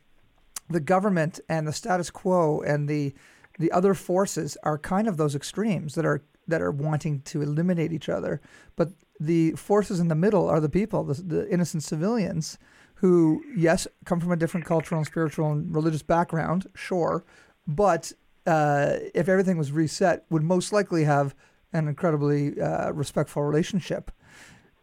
the 0.70 0.80
government 0.80 1.40
and 1.50 1.68
the 1.68 1.74
status 1.74 2.10
quo 2.10 2.62
and 2.62 2.88
the 2.88 3.14
the 3.60 3.72
other 3.72 3.94
forces 3.94 4.58
are 4.64 4.78
kind 4.78 5.08
of 5.08 5.18
those 5.18 5.36
extremes 5.36 5.96
that 5.96 6.06
are 6.06 6.24
that 6.48 6.62
are 6.62 6.72
wanting 6.72 7.22
to 7.22 7.42
eliminate 7.42 7.92
each 7.92 8.10
other, 8.10 8.42
but 8.76 8.92
the 9.22 9.52
forces 9.52 10.00
in 10.00 10.08
the 10.08 10.16
middle 10.16 10.50
are 10.50 10.60
the 10.60 10.70
people, 10.70 11.04
the, 11.04 11.22
the 11.22 11.50
innocent 11.50 11.84
civilians, 11.84 12.58
who, 12.96 13.44
yes, 13.56 13.88
come 14.04 14.20
from 14.20 14.32
a 14.32 14.36
different 14.36 14.66
cultural 14.66 14.98
and 15.00 15.08
spiritual 15.08 15.52
and 15.52 15.74
religious 15.76 16.02
background, 16.02 16.68
sure, 16.74 17.24
but 17.68 18.12
uh, 18.48 18.94
if 19.14 19.30
everything 19.30 19.58
was 19.58 19.72
reset, 19.72 20.26
would 20.32 20.42
most 20.42 20.74
likely 20.74 21.04
have 21.04 21.36
an 21.72 21.88
incredibly 21.88 22.60
uh, 22.60 22.92
respectful 22.92 23.44
relationship. 23.44 24.12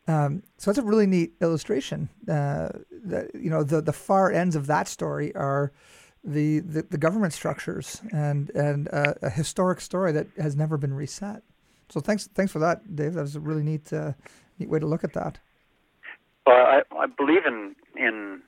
Um, 0.07 0.43
so 0.57 0.71
that's 0.71 0.79
a 0.79 0.83
really 0.83 1.07
neat 1.07 1.33
illustration. 1.41 2.09
Uh, 2.29 2.69
that 3.05 3.35
you 3.35 3.51
know, 3.51 3.63
the 3.63 3.83
the 3.83 3.93
far 3.93 4.33
ends 4.33 4.57
of 4.57 4.67
that 4.69 4.89
story 4.89 5.35
are 5.35 5.73
the 6.25 6.61
the, 6.61 6.83
the 6.83 6.99
government 6.99 7.33
structures 7.33 8.01
and 8.13 8.51
and 8.51 8.89
uh, 8.93 9.15
a 9.23 9.31
historic 9.31 9.81
story 9.81 10.13
that 10.13 10.29
has 10.39 10.57
never 10.57 10.79
been 10.79 10.95
reset. 10.95 11.43
So 11.89 12.01
thanks, 12.01 12.29
thanks 12.29 12.53
for 12.53 12.59
that, 12.59 12.95
Dave. 12.95 13.15
That 13.15 13.23
was 13.23 13.37
a 13.37 13.41
really 13.41 13.63
neat, 13.63 13.93
uh, 13.93 14.13
neat 14.59 14.69
way 14.69 14.79
to 14.79 14.87
look 14.87 15.05
at 15.05 15.15
that. 15.15 15.39
Well, 16.47 16.57
I, 16.57 16.83
I 16.97 17.07
believe 17.07 17.45
in 17.47 17.75
in 17.97 18.41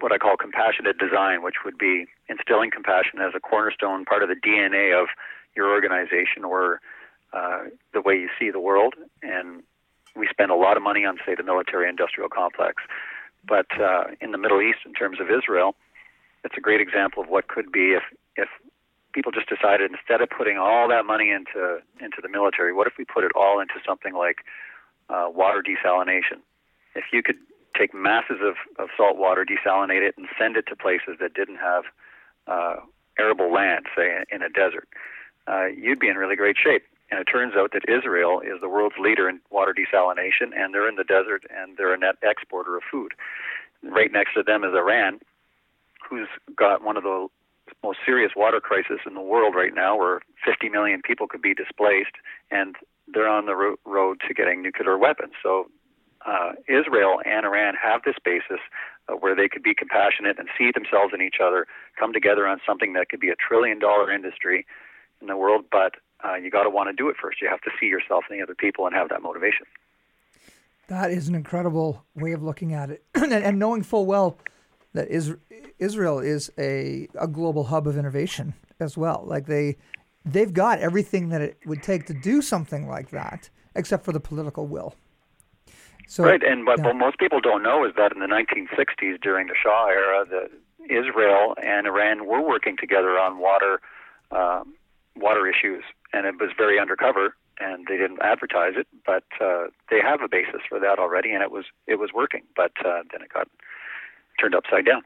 what 0.00 0.12
I 0.12 0.18
call 0.18 0.36
compassionate 0.36 0.98
design, 0.98 1.42
which 1.42 1.56
would 1.64 1.78
be 1.78 2.06
instilling 2.28 2.70
compassion 2.70 3.20
as 3.20 3.32
a 3.34 3.40
cornerstone 3.40 4.04
part 4.04 4.22
of 4.22 4.28
the 4.28 4.34
DNA 4.34 4.98
of 4.98 5.08
your 5.54 5.70
organization 5.70 6.44
or 6.44 6.80
uh, 7.32 7.64
the 7.92 8.00
way 8.00 8.14
you 8.14 8.28
see 8.38 8.50
the 8.50 8.60
world. 8.60 8.94
And 9.22 9.62
we 10.16 10.28
spend 10.30 10.50
a 10.50 10.54
lot 10.54 10.76
of 10.76 10.82
money 10.82 11.04
on, 11.04 11.18
say, 11.24 11.34
the 11.34 11.42
military-industrial 11.42 12.28
complex, 12.30 12.82
but 13.46 13.66
uh, 13.80 14.04
in 14.20 14.32
the 14.32 14.38
Middle 14.38 14.60
East, 14.60 14.80
in 14.84 14.92
terms 14.92 15.18
of 15.20 15.28
Israel, 15.30 15.74
it's 16.44 16.54
a 16.56 16.60
great 16.60 16.80
example 16.80 17.22
of 17.22 17.28
what 17.28 17.48
could 17.48 17.70
be 17.70 17.92
if 17.92 18.02
if 18.36 18.48
people 19.12 19.32
just 19.32 19.48
decided 19.48 19.90
instead 19.90 20.20
of 20.20 20.30
putting 20.30 20.58
all 20.58 20.88
that 20.88 21.04
money 21.04 21.30
into 21.30 21.78
into 22.00 22.18
the 22.22 22.28
military, 22.28 22.72
what 22.72 22.86
if 22.86 22.94
we 22.98 23.04
put 23.04 23.24
it 23.24 23.32
all 23.34 23.60
into 23.60 23.74
something 23.86 24.14
like 24.14 24.38
uh, 25.08 25.26
water 25.28 25.62
desalination? 25.62 26.40
If 26.94 27.04
you 27.12 27.22
could 27.22 27.36
take 27.78 27.94
masses 27.94 28.38
of, 28.42 28.54
of 28.78 28.88
salt 28.96 29.16
water, 29.16 29.44
desalinate 29.44 30.06
it, 30.06 30.14
and 30.16 30.26
send 30.38 30.56
it 30.56 30.66
to 30.68 30.76
places 30.76 31.16
that 31.20 31.34
didn't 31.34 31.56
have 31.56 31.84
uh, 32.46 32.76
arable 33.18 33.52
land, 33.52 33.86
say 33.96 34.24
in 34.30 34.42
a 34.42 34.48
desert, 34.48 34.88
uh, 35.46 35.66
you'd 35.66 35.98
be 35.98 36.08
in 36.08 36.16
really 36.16 36.36
great 36.36 36.56
shape. 36.62 36.84
And 37.10 37.20
it 37.20 37.24
turns 37.24 37.54
out 37.56 37.72
that 37.72 37.82
Israel 37.88 38.40
is 38.40 38.60
the 38.60 38.68
world's 38.68 38.96
leader 38.98 39.28
in 39.28 39.40
water 39.50 39.74
desalination, 39.74 40.56
and 40.56 40.72
they're 40.72 40.88
in 40.88 40.96
the 40.96 41.04
desert, 41.04 41.44
and 41.54 41.76
they're 41.76 41.92
a 41.92 41.98
net 41.98 42.16
exporter 42.22 42.76
of 42.76 42.82
food. 42.90 43.12
Right 43.82 44.10
next 44.10 44.34
to 44.34 44.42
them 44.42 44.64
is 44.64 44.72
Iran, 44.74 45.20
who's 46.08 46.28
got 46.56 46.82
one 46.82 46.96
of 46.96 47.02
the 47.02 47.28
most 47.82 47.98
serious 48.04 48.32
water 48.36 48.60
crisis 48.60 48.98
in 49.06 49.14
the 49.14 49.20
world 49.20 49.54
right 49.54 49.74
now, 49.74 49.96
where 49.96 50.20
50 50.44 50.68
million 50.68 51.02
people 51.02 51.26
could 51.28 51.42
be 51.42 51.54
displaced, 51.54 52.16
and 52.50 52.76
they're 53.12 53.28
on 53.28 53.46
the 53.46 53.54
ro- 53.54 53.76
road 53.84 54.20
to 54.26 54.34
getting 54.34 54.62
nuclear 54.62 54.98
weapons. 54.98 55.32
So 55.42 55.68
uh, 56.26 56.52
Israel 56.68 57.20
and 57.24 57.44
Iran 57.44 57.74
have 57.82 58.02
this 58.04 58.16
basis 58.24 58.60
uh, 59.08 59.14
where 59.14 59.34
they 59.34 59.48
could 59.48 59.62
be 59.62 59.74
compassionate 59.74 60.38
and 60.38 60.48
see 60.56 60.70
themselves 60.72 61.12
in 61.14 61.20
each 61.20 61.36
other, 61.42 61.66
come 61.98 62.12
together 62.12 62.46
on 62.46 62.60
something 62.66 62.92
that 62.92 63.08
could 63.08 63.20
be 63.20 63.28
a 63.28 63.36
trillion 63.36 63.78
dollar 63.78 64.10
industry 64.12 64.66
in 65.20 65.26
the 65.26 65.36
world, 65.36 65.64
but 65.70 65.94
uh, 66.24 66.34
you 66.34 66.50
got 66.50 66.64
to 66.64 66.70
want 66.70 66.88
to 66.88 66.92
do 66.92 67.08
it 67.08 67.16
first. 67.20 67.42
You 67.42 67.48
have 67.48 67.60
to 67.62 67.70
see 67.80 67.86
yourself 67.86 68.24
in 68.30 68.36
the 68.36 68.42
other 68.42 68.54
people 68.54 68.86
and 68.86 68.94
have 68.94 69.08
that 69.08 69.22
motivation. 69.22 69.66
That 70.88 71.10
is 71.10 71.28
an 71.28 71.34
incredible 71.34 72.04
way 72.14 72.32
of 72.32 72.42
looking 72.42 72.74
at 72.74 72.90
it, 72.90 73.04
and, 73.14 73.32
and, 73.32 73.58
knowing 73.58 73.82
full 73.82 74.06
well 74.06 74.38
that 74.94 75.08
Israel 75.78 76.18
is 76.18 76.50
a, 76.58 77.08
a 77.18 77.26
global 77.26 77.64
hub 77.64 77.86
of 77.86 77.96
innovation 77.96 78.54
as 78.80 78.96
well. 78.96 79.24
Like 79.26 79.46
they, 79.46 79.76
they've 80.24 80.52
got 80.52 80.78
everything 80.80 81.30
that 81.30 81.40
it 81.40 81.58
would 81.66 81.82
take 81.82 82.06
to 82.06 82.14
do 82.14 82.42
something 82.42 82.88
like 82.88 83.10
that, 83.10 83.48
except 83.74 84.04
for 84.04 84.12
the 84.12 84.20
political 84.20 84.66
will. 84.66 84.94
So, 86.08 86.24
right, 86.24 86.42
and 86.42 86.66
what, 86.66 86.78
yeah. 86.78 86.86
what 86.86 86.96
most 86.96 87.18
people 87.18 87.40
don't 87.40 87.62
know 87.62 87.86
is 87.86 87.92
that 87.96 88.12
in 88.12 88.20
the 88.20 88.26
1960s, 88.26 89.20
during 89.22 89.46
the 89.46 89.54
Shah 89.60 89.86
era, 89.86 90.26
the 90.28 90.50
Israel 90.84 91.54
and 91.62 91.86
Iran 91.86 92.26
were 92.26 92.46
working 92.46 92.76
together 92.76 93.18
on 93.18 93.38
water 93.38 93.80
um, 94.30 94.74
water 95.16 95.46
issues, 95.46 95.84
and 96.12 96.26
it 96.26 96.40
was 96.40 96.50
very 96.56 96.78
undercover, 96.78 97.36
and 97.60 97.86
they 97.86 97.96
didn't 97.96 98.20
advertise 98.22 98.74
it, 98.76 98.86
but 99.04 99.24
uh, 99.40 99.66
they 99.90 100.00
have 100.00 100.22
a 100.22 100.28
basis 100.28 100.62
for 100.68 100.80
that 100.80 100.98
already, 100.98 101.32
and 101.32 101.42
it 101.42 101.50
was 101.50 101.66
it 101.86 101.98
was 101.98 102.10
working, 102.14 102.42
but 102.56 102.72
uh, 102.84 103.02
then 103.10 103.22
it 103.22 103.32
got 103.32 103.48
turned 104.42 104.54
upside 104.54 104.84
down. 104.84 105.02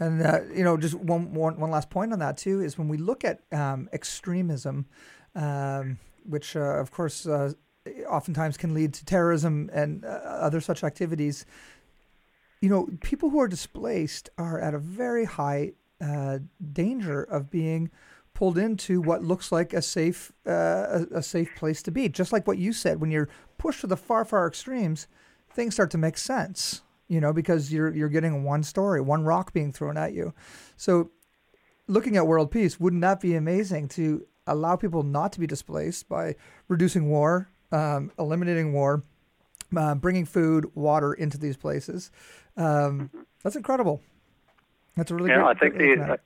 And 0.00 0.22
uh, 0.22 0.40
you 0.54 0.64
know, 0.64 0.76
just 0.76 0.94
one, 0.94 1.34
one 1.34 1.58
one 1.58 1.70
last 1.70 1.90
point 1.90 2.12
on 2.12 2.20
that 2.20 2.36
too 2.36 2.60
is 2.60 2.78
when 2.78 2.88
we 2.88 2.96
look 2.96 3.24
at 3.24 3.40
um, 3.52 3.88
extremism, 3.92 4.86
um, 5.34 5.98
which 6.24 6.56
uh, 6.56 6.60
of 6.60 6.90
course 6.90 7.26
uh, 7.26 7.52
oftentimes 8.08 8.56
can 8.56 8.74
lead 8.74 8.94
to 8.94 9.04
terrorism 9.04 9.70
and 9.72 10.04
uh, 10.04 10.08
other 10.08 10.60
such 10.60 10.84
activities. 10.84 11.44
You 12.60 12.70
know, 12.70 12.88
people 13.02 13.30
who 13.30 13.40
are 13.40 13.48
displaced 13.48 14.30
are 14.38 14.60
at 14.60 14.74
a 14.74 14.78
very 14.78 15.24
high 15.24 15.72
uh, 16.00 16.38
danger 16.72 17.22
of 17.22 17.50
being 17.50 17.90
pulled 18.34 18.56
into 18.56 19.00
what 19.00 19.24
looks 19.24 19.50
like 19.50 19.72
a 19.72 19.82
safe 19.82 20.30
uh, 20.46 21.02
a, 21.10 21.18
a, 21.18 21.22
safe 21.22 21.50
place 21.56 21.82
to 21.82 21.90
be. 21.90 22.08
Just 22.08 22.32
like 22.32 22.46
what 22.46 22.58
you 22.58 22.72
said, 22.72 23.00
when 23.00 23.10
you're 23.10 23.28
pushed 23.58 23.80
to 23.80 23.88
the 23.88 23.96
far 23.96 24.24
far 24.24 24.46
extremes, 24.46 25.08
things 25.50 25.74
start 25.74 25.90
to 25.90 25.98
make 25.98 26.16
sense. 26.16 26.82
You 27.08 27.20
know, 27.20 27.32
because 27.32 27.72
you're 27.72 27.94
you're 27.94 28.08
getting 28.08 28.44
one 28.44 28.62
story, 28.62 29.00
one 29.00 29.24
rock 29.24 29.52
being 29.52 29.72
thrown 29.72 29.96
at 29.96 30.12
you. 30.12 30.34
So, 30.76 31.10
looking 31.86 32.16
at 32.16 32.26
world 32.26 32.50
peace, 32.50 32.78
wouldn't 32.78 33.02
that 33.02 33.20
be 33.20 33.34
amazing 33.34 33.88
to 33.88 34.26
allow 34.46 34.76
people 34.76 35.02
not 35.02 35.32
to 35.32 35.40
be 35.40 35.46
displaced 35.46 36.08
by 36.08 36.34
reducing 36.68 37.08
war, 37.08 37.48
um, 37.70 38.10
eliminating 38.18 38.72
war, 38.72 39.02
uh, 39.76 39.94
bringing 39.94 40.24
food, 40.24 40.70
water 40.74 41.12
into 41.12 41.38
these 41.38 41.56
places. 41.56 42.10
Um, 42.56 43.10
that's 43.42 43.56
incredible. 43.56 44.00
That's 44.96 45.10
a 45.10 45.14
really. 45.14 45.30
Yeah, 45.30 45.42
great, 45.42 45.56
I 45.56 45.60
think 45.60 45.78
the 45.78 46.18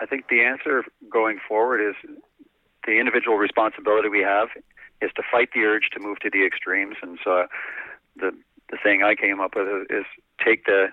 I 0.00 0.06
think 0.06 0.28
the 0.28 0.42
answer 0.42 0.84
going 1.10 1.38
forward 1.48 1.80
is 1.80 1.94
the 2.86 2.98
individual 2.98 3.38
responsibility 3.38 4.08
we 4.08 4.20
have 4.20 4.48
is 5.00 5.10
to 5.16 5.22
fight 5.30 5.50
the 5.54 5.60
urge 5.60 5.88
to 5.92 6.00
move 6.00 6.18
to 6.20 6.30
the 6.30 6.44
extremes, 6.44 6.96
and 7.02 7.18
so 7.24 7.46
thing 8.86 9.02
I 9.02 9.14
came 9.16 9.40
up 9.40 9.56
with 9.56 9.66
is 9.90 10.06
take 10.44 10.64
the 10.66 10.86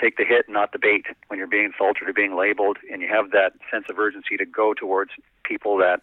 take 0.00 0.16
the 0.16 0.24
hit, 0.24 0.48
not 0.48 0.72
the 0.72 0.78
bait. 0.78 1.06
When 1.28 1.38
you're 1.38 1.48
being 1.48 1.72
insulted 1.72 2.08
or 2.08 2.12
being 2.12 2.36
labeled, 2.36 2.76
and 2.92 3.00
you 3.00 3.08
have 3.08 3.30
that 3.30 3.52
sense 3.72 3.86
of 3.88 3.98
urgency 3.98 4.36
to 4.36 4.44
go 4.44 4.74
towards 4.74 5.12
people 5.44 5.78
that 5.78 6.02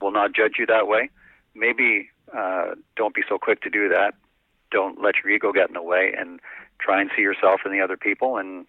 will 0.00 0.10
not 0.10 0.34
judge 0.34 0.54
you 0.58 0.66
that 0.66 0.88
way, 0.88 1.10
maybe 1.54 2.10
uh, 2.36 2.74
don't 2.96 3.14
be 3.14 3.22
so 3.28 3.38
quick 3.38 3.62
to 3.62 3.70
do 3.70 3.88
that. 3.88 4.14
Don't 4.70 5.00
let 5.00 5.14
your 5.22 5.32
ego 5.32 5.52
get 5.52 5.68
in 5.68 5.74
the 5.74 5.82
way, 5.82 6.12
and 6.16 6.40
try 6.80 7.00
and 7.00 7.10
see 7.14 7.22
yourself 7.22 7.60
in 7.64 7.72
the 7.72 7.80
other 7.80 7.96
people, 7.96 8.36
and 8.36 8.66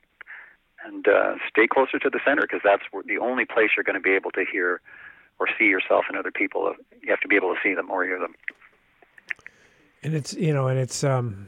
and 0.86 1.08
uh, 1.08 1.36
stay 1.50 1.68
closer 1.68 2.00
to 2.00 2.10
the 2.10 2.20
center 2.26 2.44
because 2.44 2.62
that's 2.64 2.84
the 3.06 3.18
only 3.18 3.46
place 3.46 3.70
you're 3.76 3.84
going 3.84 4.02
to 4.02 4.08
be 4.12 4.16
able 4.16 4.32
to 4.32 4.46
hear 4.52 4.82
or 5.40 5.48
see 5.58 5.66
yourself 5.66 6.06
in 6.10 6.16
other 6.16 6.32
people. 6.32 6.74
You 7.02 7.10
have 7.10 7.20
to 7.22 7.28
be 7.28 7.36
able 7.36 7.54
to 7.54 7.60
see 7.64 7.74
them 7.76 7.90
or 7.92 8.04
hear 8.04 8.20
them. 8.20 8.34
And 10.04 10.16
it's 10.16 10.34
you 10.34 10.54
know, 10.54 10.68
and 10.68 10.80
it's 10.80 11.04
um, 11.04 11.48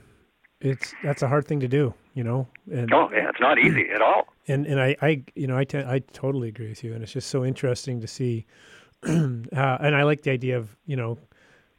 it's 0.63 0.93
that's 1.03 1.21
a 1.21 1.27
hard 1.27 1.45
thing 1.45 1.59
to 1.59 1.67
do, 1.67 1.93
you 2.13 2.23
know. 2.23 2.47
And, 2.71 2.91
oh 2.93 3.09
yeah, 3.13 3.29
it's 3.29 3.39
not 3.39 3.59
easy 3.59 3.89
at 3.93 4.01
all. 4.01 4.27
And 4.45 4.65
and 4.65 4.81
I 4.81 4.93
I 5.01 5.23
you 5.35 5.47
know 5.47 5.57
I 5.57 5.63
t- 5.63 5.77
I 5.77 5.99
totally 6.11 6.49
agree 6.49 6.67
with 6.67 6.83
you, 6.83 6.93
and 6.93 7.01
it's 7.01 7.13
just 7.13 7.29
so 7.29 7.45
interesting 7.45 8.01
to 8.01 8.07
see. 8.07 8.45
uh, 9.03 9.09
and 9.53 9.95
I 9.95 10.03
like 10.03 10.23
the 10.23 10.31
idea 10.31 10.57
of 10.57 10.75
you 10.85 10.97
know 10.97 11.17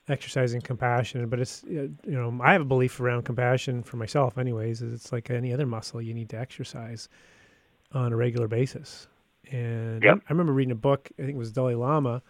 exercising 0.09 0.61
compassion 0.61 1.27
but 1.31 1.40
it's 1.40 1.64
you 1.66 1.97
know 2.05 2.38
i 2.42 2.53
have 2.53 2.61
a 2.61 2.64
belief 2.66 3.01
around 3.01 3.25
compassion 3.25 3.83
for 3.83 3.97
myself 3.97 4.37
anyways 4.37 4.83
is 4.83 4.92
it's 4.92 5.12
like 5.12 5.31
any 5.31 5.51
other 5.51 5.64
muscle 5.64 6.01
you 6.03 6.12
need 6.12 6.29
to 6.29 6.38
exercise 6.38 7.09
on 7.92 8.12
a 8.12 8.16
regular 8.16 8.47
basis 8.47 9.07
and 9.51 10.03
yep. 10.03 10.16
I, 10.16 10.20
I, 10.29 10.33
remember 10.33 10.53
reading 10.53 10.73
a 10.73 10.77
book 10.77 11.11
i 11.18 11.23
think 11.23 11.37
it 11.37 11.38
was 11.38 11.53
dalai 11.53 11.75
lama 11.75 12.23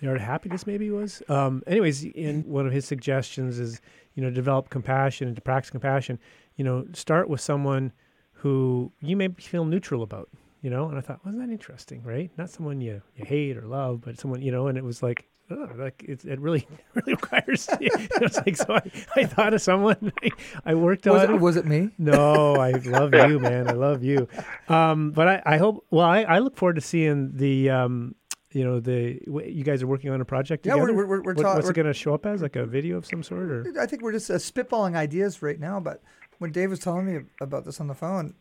the 0.00 0.08
art 0.08 0.16
of 0.16 0.22
happiness 0.22 0.66
maybe 0.66 0.90
was 0.90 1.22
um, 1.28 1.62
anyways 1.66 2.04
in 2.04 2.42
one 2.42 2.66
of 2.66 2.72
his 2.72 2.84
suggestions 2.84 3.58
is 3.58 3.80
you 4.14 4.22
know 4.22 4.30
develop 4.30 4.70
compassion 4.70 5.26
and 5.26 5.36
to 5.36 5.42
practice 5.42 5.70
compassion 5.70 6.18
you 6.56 6.64
know 6.64 6.86
start 6.92 7.28
with 7.28 7.40
someone 7.40 7.92
who 8.32 8.90
you 9.00 9.16
may 9.16 9.28
feel 9.28 9.64
neutral 9.64 10.02
about 10.02 10.28
you 10.62 10.70
know 10.70 10.88
and 10.88 10.98
i 10.98 11.00
thought 11.00 11.24
wasn't 11.24 11.42
that 11.42 11.52
interesting 11.52 12.02
right 12.02 12.30
not 12.36 12.50
someone 12.50 12.80
you, 12.80 13.00
you 13.16 13.24
hate 13.24 13.56
or 13.56 13.66
love 13.66 14.00
but 14.00 14.18
someone 14.18 14.42
you 14.42 14.50
know 14.50 14.66
and 14.66 14.76
it 14.78 14.84
was 14.84 15.02
like 15.02 15.26
oh, 15.50 15.68
like 15.76 16.04
it, 16.06 16.24
it 16.24 16.40
really 16.40 16.66
really 16.94 17.12
requires. 17.12 17.68
it 17.80 18.22
was 18.22 18.36
like 18.36 18.56
so. 18.56 18.74
I, 18.74 18.90
I 19.16 19.24
thought 19.24 19.54
of 19.54 19.60
someone 19.60 20.12
I, 20.22 20.30
I 20.64 20.74
worked 20.74 21.06
was 21.06 21.24
on. 21.24 21.34
It, 21.34 21.40
was 21.40 21.56
it 21.56 21.66
me? 21.66 21.90
No, 21.98 22.56
I 22.56 22.72
love 22.72 23.14
you, 23.14 23.38
man. 23.38 23.68
I 23.68 23.72
love 23.72 24.02
you. 24.02 24.28
Um, 24.68 25.10
but 25.10 25.28
I, 25.28 25.42
I 25.44 25.58
hope. 25.58 25.84
Well, 25.90 26.06
I, 26.06 26.22
I 26.22 26.38
look 26.38 26.56
forward 26.56 26.76
to 26.76 26.80
seeing 26.80 27.32
the. 27.36 27.70
Um, 27.70 28.14
you 28.52 28.64
know 28.64 28.80
the 28.80 29.20
you 29.26 29.62
guys 29.62 29.82
are 29.82 29.86
working 29.86 30.10
on 30.10 30.20
a 30.20 30.24
project 30.24 30.66
yeah, 30.66 30.74
together. 30.74 30.92
we're, 30.92 31.06
we're, 31.06 31.22
we're 31.22 31.34
what, 31.34 31.42
ta- 31.42 31.54
what's 31.54 31.66
we're, 31.66 31.70
it 31.70 31.74
going 31.74 31.86
to 31.86 31.94
show 31.94 32.14
up 32.14 32.26
as? 32.26 32.42
Like 32.42 32.56
a 32.56 32.66
video 32.66 32.96
of 32.96 33.06
some 33.06 33.22
sort, 33.22 33.50
or 33.50 33.74
I 33.80 33.86
think 33.86 34.02
we're 34.02 34.12
just 34.12 34.30
uh, 34.30 34.34
spitballing 34.34 34.96
ideas 34.96 35.42
right 35.42 35.58
now. 35.58 35.78
But 35.80 36.02
when 36.38 36.52
Dave 36.52 36.70
was 36.70 36.80
telling 36.80 37.06
me 37.06 37.22
about 37.40 37.64
this 37.64 37.80
on 37.80 37.86
the 37.86 37.94
phone, 37.94 38.34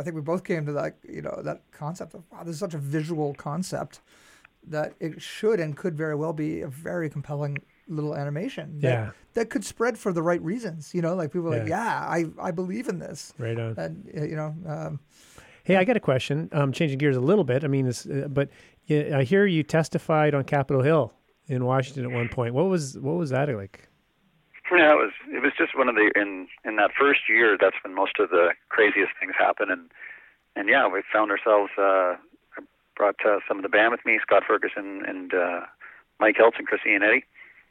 I 0.00 0.04
think 0.04 0.16
we 0.16 0.22
both 0.22 0.44
came 0.44 0.66
to 0.66 0.72
that 0.72 0.98
you 1.08 1.22
know 1.22 1.40
that 1.44 1.62
concept 1.70 2.14
of 2.14 2.24
wow, 2.30 2.42
this 2.42 2.54
is 2.54 2.60
such 2.60 2.74
a 2.74 2.78
visual 2.78 3.34
concept 3.34 4.00
that 4.68 4.94
it 4.98 5.22
should 5.22 5.60
and 5.60 5.76
could 5.76 5.96
very 5.96 6.16
well 6.16 6.32
be 6.32 6.62
a 6.62 6.68
very 6.68 7.08
compelling 7.08 7.56
little 7.88 8.16
animation 8.16 8.80
that, 8.80 8.88
yeah. 8.88 9.10
that 9.34 9.48
could 9.48 9.64
spread 9.64 9.96
for 9.96 10.12
the 10.12 10.22
right 10.22 10.42
reasons. 10.42 10.92
You 10.92 11.02
know, 11.02 11.14
like 11.14 11.32
people 11.32 11.54
are 11.54 11.58
like, 11.60 11.68
yeah, 11.68 12.00
I, 12.00 12.24
I 12.40 12.50
believe 12.50 12.88
in 12.88 12.98
this. 12.98 13.32
Right 13.38 13.56
on. 13.56 13.76
And, 13.78 14.10
you 14.12 14.34
know, 14.34 14.54
um, 14.66 15.00
Hey, 15.66 15.74
I 15.74 15.82
got 15.82 15.96
a 15.96 16.00
question. 16.00 16.48
Um, 16.52 16.70
changing 16.70 16.98
gears 16.98 17.16
a 17.16 17.20
little 17.20 17.42
bit. 17.42 17.64
I 17.64 17.66
mean, 17.66 17.86
this, 17.86 18.06
uh, 18.06 18.28
but 18.30 18.50
I 18.88 19.24
hear 19.24 19.46
you 19.46 19.62
testified 19.62 20.34
on 20.34 20.44
Capitol 20.44 20.82
Hill 20.82 21.12
in 21.48 21.64
Washington 21.64 22.04
at 22.04 22.10
one 22.10 22.28
point. 22.28 22.54
What 22.54 22.66
was 22.66 22.98
what 22.98 23.16
was 23.16 23.30
that 23.30 23.48
like? 23.48 23.88
Yeah, 24.70 24.92
it 24.92 24.96
was 24.96 25.12
it 25.28 25.42
was 25.42 25.52
just 25.56 25.76
one 25.76 25.88
of 25.88 25.94
the 25.94 26.10
in 26.14 26.48
in 26.64 26.76
that 26.76 26.90
first 26.98 27.20
year. 27.28 27.56
That's 27.60 27.76
when 27.82 27.94
most 27.94 28.18
of 28.18 28.30
the 28.30 28.50
craziest 28.68 29.12
things 29.20 29.32
happen, 29.38 29.70
and 29.70 29.90
and 30.54 30.68
yeah, 30.68 30.86
we 30.88 31.02
found 31.12 31.30
ourselves 31.30 31.70
uh, 31.78 32.16
brought 32.96 33.16
uh, 33.26 33.38
some 33.46 33.58
of 33.58 33.62
the 33.62 33.68
band 33.68 33.92
with 33.92 34.04
me, 34.04 34.18
Scott 34.22 34.42
Ferguson 34.46 35.04
and 35.06 35.34
uh, 35.34 35.60
Mike 36.18 36.36
Heltz 36.36 36.58
and 36.58 36.66
Chris 36.66 36.80
Iannetti, 36.86 37.22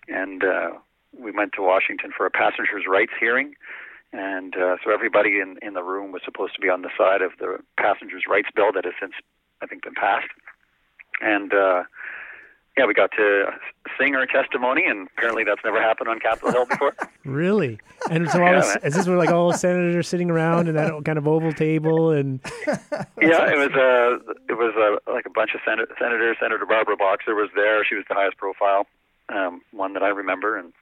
and 0.08 0.43
uh, 0.43 0.69
we 1.17 1.32
went 1.32 1.54
to 1.54 1.62
Washington 1.62 2.12
for 2.15 2.25
a 2.25 2.32
passengers' 2.32 2.86
rights 2.88 3.13
hearing. 3.19 3.56
And 4.13 4.56
uh, 4.56 4.78
so 4.84 4.91
everybody 4.91 5.41
in, 5.41 5.58
in 5.62 5.73
the 5.73 5.84
room 5.84 6.13
was 6.13 6.21
supposed 6.23 6.56
to 6.56 6.62
be 6.62 6.69
on 6.69 6.84
the 6.84 6.91
side 6.97 7.21
of 7.21 7.32
the 7.39 7.58
passengers' 7.78 8.23
rights 8.30 8.47
bill 8.56 8.71
that 8.73 8.86
has 8.86 8.93
since, 8.99 9.13
I 9.62 9.65
think, 9.65 9.84
been 9.84 9.93
passed. 9.93 10.30
And 11.21 11.54
uh, 11.54 11.84
yeah, 12.78 12.86
we 12.86 12.93
got 12.93 13.12
to 13.12 13.51
sing 13.97 14.15
our 14.15 14.25
testimony, 14.25 14.84
and 14.86 15.08
apparently 15.17 15.43
that's 15.43 15.62
never 15.63 15.82
happened 15.82 16.10
on 16.10 16.19
Capitol 16.19 16.51
Hill 16.51 16.65
before. 16.65 16.93
really? 17.25 17.80
And 18.10 18.30
so 18.30 18.43
all 18.43 18.51
yeah, 18.51 18.62
this, 18.62 18.78
is 18.84 18.93
this 18.95 19.08
where 19.08 19.17
like 19.17 19.30
all 19.30 19.51
the 19.51 19.58
senators 19.58 20.08
sitting 20.08 20.30
around 20.30 20.67
in 20.67 20.75
that 20.75 20.91
kind 21.06 21.17
of 21.17 21.28
oval 21.28 21.54
table 21.54 22.12
and? 22.12 22.39
yeah, 22.67 23.49
it 23.49 23.58
was 23.58 23.71
a 23.75 24.30
uh, 24.30 24.34
it 24.49 24.58
was 24.58 24.73
a, 24.75 25.12
like 25.12 25.25
a 25.25 25.30
bunch 25.30 25.51
of 25.56 25.62
sen- 25.65 25.86
senators. 25.97 26.38
Senator 26.39 26.65
Barbara 26.65 26.97
Boxer 26.97 27.34
was 27.34 27.49
there. 27.56 27.86
She 27.86 27.95
was 27.95 28.04
the 28.10 28.15
highest 28.15 28.38
profile 28.38 28.88
um, 29.30 29.62
one 29.71 29.93
that 29.93 30.04
I 30.04 30.10
remember, 30.10 30.58
and 30.58 30.73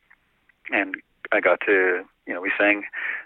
and 0.72 0.96
I 1.32 1.40
got 1.40 1.60
to 1.62 2.04
you 2.28 2.34
know 2.34 2.42
we 2.42 2.52
sang 2.58 2.84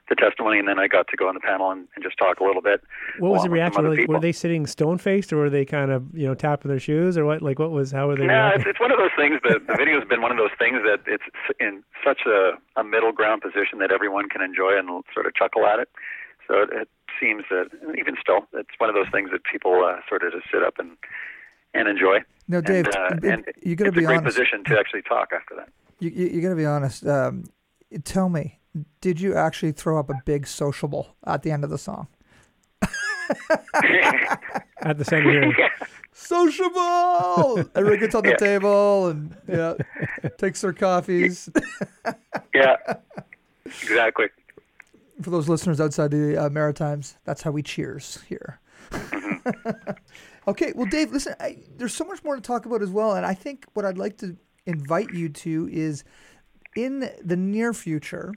the 0.10 0.16
testimony, 0.16 0.60
and 0.60 0.68
then 0.68 0.80
I 0.80 0.88
got 0.88 1.08
to 1.10 1.18
go 1.18 1.28
on 1.28 1.34
the 1.36 1.40
panel 1.40 1.70
and, 1.72 1.88
and 1.96 2.04
just 2.04 2.18
talk 2.18 2.40
a 2.40 2.44
little 2.44 2.62
bit. 2.62 2.82
What 3.20 3.32
was 3.32 3.44
the 3.44 3.50
reaction? 3.50 3.84
Were, 3.84 3.96
like, 3.96 4.08
were, 4.08 4.20
they 4.20 4.32
sitting 4.32 4.66
stone 4.66 4.98
faced, 4.98 5.32
or 5.34 5.38
were 5.38 5.50
they 5.50 5.66
kind 5.66 5.92
of 5.92 6.06
you 6.14 6.28
know 6.28 6.36
tapping 6.36 6.70
their 6.70 6.80
shoes, 6.80 7.18
or 7.18 7.26
what? 7.26 7.42
Like 7.42 7.60
what 7.60 7.72
was 7.72 7.92
how 7.92 8.08
were 8.08 8.16
they? 8.16 8.26
Yeah, 8.26 8.52
it's, 8.56 8.64
it's, 8.66 8.80
one 8.80 8.92
of 8.92 8.98
those 8.98 9.12
things 9.18 9.40
that 9.44 9.68
the 9.68 9.76
video 9.76 10.00
has 10.00 10.08
been 10.08 10.22
one 10.22 10.32
of 10.32 10.38
those 10.38 10.56
things 10.58 10.78
that 10.84 11.02
it's 11.06 11.24
in 11.60 11.84
such 12.06 12.22
a, 12.26 12.54
a 12.80 12.84
middle 12.84 13.12
ground 13.12 13.42
position 13.42 13.80
that 13.80 13.92
everyone 13.92 14.30
can 14.30 14.42
enjoy 14.42 14.78
and 14.78 14.88
sort 15.14 15.26
of 15.26 15.36
chuckle 15.36 15.66
at 15.66 15.80
it. 15.80 15.90
So 16.48 16.62
it, 16.62 16.70
it 16.72 16.90
seems 17.20 17.44
that 17.50 17.68
even 17.98 18.16
still, 18.22 18.48
it's 18.54 18.70
one 18.78 18.90
of 18.90 18.96
those 18.96 19.12
things 19.12 19.32
that 19.32 19.44
people 19.44 19.84
uh, 19.84 20.00
sort 20.08 20.24
of 20.24 20.34
just 20.34 20.46
sit 20.52 20.64
up 20.64 20.76
and 20.80 20.92
and 21.74 21.88
enjoy. 21.88 22.20
No, 22.48 22.62
Dave, 22.62 22.88
and, 22.88 22.96
uh, 22.96 23.28
it- 23.28 23.34
and 23.34 23.46
you 23.62 23.76
got 23.76 23.86
to 23.86 23.90
it's 23.90 23.98
be 23.98 24.04
a 24.04 24.08
great 24.08 24.18
honest. 24.20 24.38
position 24.38 24.64
to 24.66 24.80
actually 24.80 25.02
talk 25.02 25.30
after 25.34 25.56
that. 25.56 25.70
You, 26.00 26.10
you, 26.10 26.28
you 26.28 26.42
got 26.42 26.50
to 26.50 26.56
be 26.56 26.66
honest. 26.66 27.06
Um, 27.06 27.44
tell 28.04 28.30
me, 28.30 28.60
did 29.02 29.20
you 29.20 29.36
actually 29.36 29.72
throw 29.72 30.00
up 30.00 30.10
a 30.10 30.16
big 30.26 30.48
sociable 30.48 31.16
at 31.26 31.44
the 31.44 31.52
end 31.52 31.64
of 31.64 31.70
the 31.70 31.78
song? 31.78 32.08
At 34.82 34.98
the 34.98 35.06
same 35.06 35.24
here. 35.24 35.54
Sociable. 36.14 37.60
Everyone 37.76 38.00
gets 38.00 38.16
on 38.16 38.24
the 38.24 38.30
Yeah. 38.30 38.36
table 38.38 39.08
and 39.08 39.36
yeah, 39.48 39.74
takes 40.38 40.62
their 40.62 40.74
coffees. 40.74 41.50
yeah, 42.56 42.76
exactly. 43.66 44.28
For 45.22 45.30
those 45.30 45.48
listeners 45.50 45.80
outside 45.80 46.12
the 46.12 46.38
uh, 46.38 46.50
Maritimes, 46.50 47.18
that's 47.24 47.42
how 47.44 47.52
we 47.52 47.62
cheers 47.62 48.20
here. 48.28 48.60
okay, 50.48 50.74
well, 50.76 50.88
Dave, 50.88 51.12
listen, 51.12 51.36
I, 51.40 51.58
there's 51.78 51.94
so 51.94 52.06
much 52.06 52.24
more 52.24 52.36
to 52.36 52.42
talk 52.42 52.66
about 52.66 52.82
as 52.82 52.90
well, 52.90 53.14
and 53.16 53.26
I 53.26 53.34
think 53.34 53.66
what 53.74 53.86
I'd 53.86 53.98
like 53.98 54.18
to 54.20 54.38
invite 54.66 55.14
you 55.14 55.30
to 55.30 55.70
is 55.72 56.04
in 56.76 57.10
the 57.24 57.36
near 57.36 57.74
future. 57.74 58.34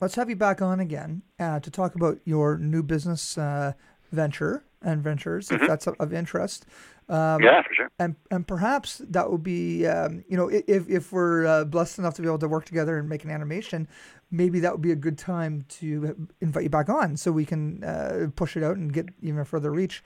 Let's 0.00 0.14
have 0.14 0.30
you 0.30 0.36
back 0.36 0.62
on 0.62 0.80
again 0.80 1.22
uh, 1.38 1.60
to 1.60 1.70
talk 1.70 1.94
about 1.94 2.20
your 2.24 2.56
new 2.56 2.82
business 2.82 3.36
uh, 3.36 3.74
venture 4.12 4.64
and 4.82 5.02
ventures, 5.02 5.50
if 5.50 5.60
that's 5.60 5.86
of, 5.86 5.94
of 6.00 6.14
interest. 6.14 6.64
Um, 7.10 7.42
yeah, 7.42 7.62
for 7.62 7.74
sure. 7.74 7.90
and 7.98 8.16
and 8.30 8.46
perhaps 8.46 9.02
that 9.10 9.30
would 9.30 9.42
be 9.42 9.86
um, 9.86 10.24
you 10.28 10.36
know 10.36 10.48
if 10.48 10.88
if 10.88 11.12
we're 11.12 11.44
uh, 11.44 11.64
blessed 11.64 11.98
enough 11.98 12.14
to 12.14 12.22
be 12.22 12.28
able 12.28 12.38
to 12.38 12.48
work 12.48 12.64
together 12.64 12.96
and 12.96 13.08
make 13.08 13.24
an 13.24 13.30
animation, 13.30 13.88
maybe 14.30 14.60
that 14.60 14.72
would 14.72 14.80
be 14.80 14.92
a 14.92 14.96
good 14.96 15.18
time 15.18 15.66
to 15.68 16.28
invite 16.40 16.62
you 16.62 16.70
back 16.70 16.88
on 16.88 17.16
so 17.16 17.30
we 17.30 17.44
can 17.44 17.84
uh, 17.84 18.28
push 18.36 18.56
it 18.56 18.62
out 18.62 18.76
and 18.76 18.92
get 18.92 19.08
even 19.20 19.44
further 19.44 19.70
reach. 19.70 20.02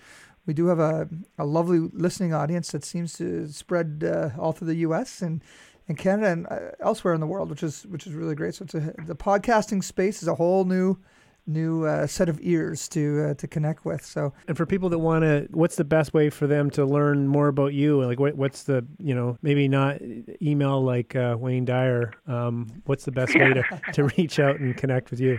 We 0.47 0.55
do 0.55 0.67
have 0.67 0.79
a, 0.79 1.09
a 1.39 1.45
lovely 1.45 1.79
listening 1.79 2.35
audience 2.35 2.73
that 2.73 2.85
seems 2.85 3.15
to 3.15 3.49
spread 3.49 4.05
uh, 4.05 4.31
all 4.39 4.53
through 4.53 4.69
the 4.69 4.77
U.S. 4.77 5.23
and 5.23 5.43
and 5.89 5.99
Canada 5.99 6.31
and 6.31 6.47
uh, 6.47 6.71
elsewhere 6.81 7.15
in 7.15 7.21
the 7.21 7.27
world, 7.27 7.51
which 7.51 7.63
is 7.63 7.87
which 7.87 8.07
is 8.07 8.15
really 8.15 8.35
great. 8.35 8.55
So 8.55 8.65
it's 8.65 8.75
a, 8.75 8.95
the 9.07 9.17
podcasting 9.17 9.83
space 9.85 10.23
is 10.23 10.29
a 10.29 10.35
whole 10.35 10.65
new 10.65 10.99
new 11.47 11.85
uh, 11.85 12.07
set 12.07 12.29
of 12.29 12.39
ears 12.43 12.89
to 12.89 13.31
uh, 13.31 13.35
to 13.35 13.47
connect 13.47 13.85
with. 13.85 14.05
So 14.05 14.33
And 14.49 14.57
for 14.57 14.67
people 14.67 14.89
that 14.91 14.99
want 14.99 15.23
to, 15.23 15.47
what's 15.51 15.77
the 15.77 15.85
best 15.85 16.15
way 16.15 16.31
for 16.31 16.47
them 16.47 16.71
to 16.71 16.85
learn 16.85 17.29
more 17.29 17.49
about 17.49 17.75
you? 17.75 18.03
Like, 18.05 18.19
what, 18.19 18.35
what's 18.37 18.65
the, 18.65 18.85
you 18.99 19.15
know, 19.15 19.39
maybe 19.43 19.69
not 19.69 20.01
email 20.43 20.83
like 20.83 21.15
uh, 21.15 21.37
Wayne 21.39 21.65
Dyer. 21.65 22.13
Um, 22.27 22.83
what's 22.87 23.05
the 23.05 23.13
best 23.13 23.35
way 23.35 23.53
to, 23.53 23.65
to 23.93 24.05
reach 24.17 24.39
out 24.39 24.59
and 24.59 24.77
connect 24.77 25.11
with 25.11 25.21
you? 25.21 25.39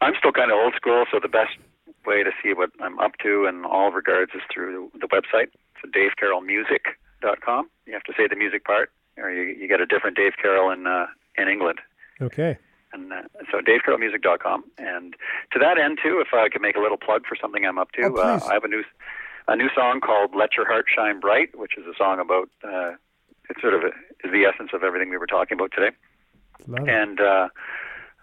I'm 0.00 0.14
still 0.18 0.32
kind 0.32 0.50
of 0.50 0.58
old 0.58 0.74
school, 0.74 1.04
so 1.10 1.18
the 1.20 1.28
best 1.28 1.56
way 2.06 2.22
to 2.22 2.30
see 2.42 2.52
what 2.52 2.70
I'm 2.80 2.98
up 2.98 3.12
to 3.22 3.46
in 3.46 3.64
all 3.64 3.90
regards 3.90 4.32
is 4.34 4.42
through 4.52 4.90
the 5.00 5.06
website. 5.06 5.48
So 5.80 5.88
davecarrollmusic.com. 5.88 7.70
You 7.86 7.92
have 7.92 8.02
to 8.04 8.12
say 8.16 8.26
the 8.28 8.36
music 8.36 8.64
part, 8.64 8.90
or 9.16 9.30
you, 9.30 9.42
you 9.42 9.68
get 9.68 9.80
a 9.80 9.86
different 9.86 10.16
Dave 10.16 10.32
Carroll 10.40 10.70
in 10.70 10.86
uh, 10.86 11.06
in 11.36 11.48
England. 11.48 11.80
Okay. 12.20 12.58
And 12.92 13.12
uh, 13.12 13.22
so 13.50 13.58
davecarrollmusic.com. 13.58 14.64
And 14.78 15.16
to 15.52 15.58
that 15.58 15.78
end, 15.78 15.98
too, 16.00 16.22
if 16.24 16.32
I 16.32 16.48
could 16.48 16.62
make 16.62 16.76
a 16.76 16.80
little 16.80 16.96
plug 16.96 17.26
for 17.26 17.36
something 17.40 17.66
I'm 17.66 17.78
up 17.78 17.90
to, 17.92 18.02
Oh, 18.04 18.16
uh. 18.16 18.40
I 18.48 18.54
have 18.54 18.64
a 18.64 18.68
new 18.68 18.84
a 19.48 19.56
new 19.56 19.68
song 19.74 20.00
called 20.00 20.34
"Let 20.34 20.54
Your 20.56 20.66
Heart 20.66 20.86
Shine 20.94 21.20
Bright," 21.20 21.58
which 21.58 21.76
is 21.76 21.84
a 21.86 21.96
song 21.96 22.20
about 22.20 22.48
uh, 22.62 22.92
it's 23.50 23.60
sort 23.60 23.74
of 23.74 23.82
a, 23.82 23.88
is 24.24 24.32
the 24.32 24.44
essence 24.44 24.70
of 24.72 24.82
everything 24.84 25.10
we 25.10 25.18
were 25.18 25.26
talking 25.26 25.58
about 25.58 25.70
today 25.72 25.90
Love 26.66 26.88
and 26.88 27.20
uh, 27.20 27.48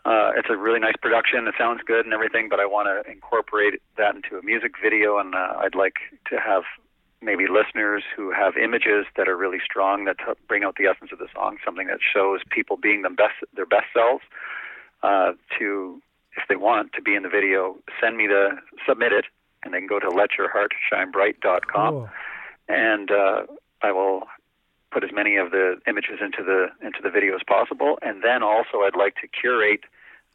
uh, 0.05 0.31
it's 0.35 0.47
a 0.49 0.57
really 0.57 0.79
nice 0.79 0.95
production. 1.01 1.47
It 1.47 1.55
sounds 1.57 1.81
good 1.85 2.05
and 2.05 2.13
everything, 2.13 2.49
but 2.49 2.59
I 2.59 2.65
want 2.65 2.87
to 2.87 3.11
incorporate 3.11 3.81
that 3.97 4.15
into 4.15 4.37
a 4.37 4.41
music 4.41 4.73
video, 4.81 5.19
and 5.19 5.35
uh, 5.35 5.53
I'd 5.59 5.75
like 5.75 5.95
to 6.29 6.39
have 6.39 6.63
maybe 7.21 7.45
listeners 7.47 8.03
who 8.15 8.31
have 8.31 8.57
images 8.57 9.05
that 9.15 9.27
are 9.27 9.37
really 9.37 9.59
strong 9.63 10.05
that 10.05 10.17
t- 10.17 10.33
bring 10.47 10.63
out 10.63 10.75
the 10.77 10.85
essence 10.85 11.11
of 11.11 11.19
the 11.19 11.27
song, 11.33 11.57
something 11.63 11.87
that 11.87 11.99
shows 12.01 12.41
people 12.49 12.77
being 12.77 13.01
them 13.03 13.15
best 13.15 13.35
their 13.55 13.65
best 13.65 13.87
selves. 13.93 14.23
Uh, 15.03 15.33
to 15.57 16.01
if 16.37 16.43
they 16.47 16.55
want 16.55 16.93
to 16.93 17.01
be 17.01 17.15
in 17.15 17.23
the 17.23 17.29
video, 17.29 17.75
send 17.99 18.17
me 18.17 18.27
the 18.27 18.49
submit 18.87 19.11
it, 19.11 19.25
and 19.63 19.73
they 19.73 19.79
can 19.79 19.87
go 19.87 19.99
to 19.99 20.07
letyourheartshinebright.com 20.07 21.93
Cool. 21.93 22.09
and 22.69 23.11
uh, 23.11 23.43
I 23.81 23.91
will 23.91 24.23
put 24.91 25.03
as 25.03 25.11
many 25.13 25.37
of 25.37 25.51
the 25.51 25.77
images 25.87 26.19
into 26.21 26.43
the 26.43 26.67
into 26.85 26.99
the 27.01 27.09
video 27.09 27.35
as 27.35 27.41
possible. 27.47 27.97
And 28.01 28.23
then 28.23 28.43
also, 28.43 28.81
I'd 28.85 28.95
like 28.95 29.15
to 29.21 29.27
curate 29.27 29.81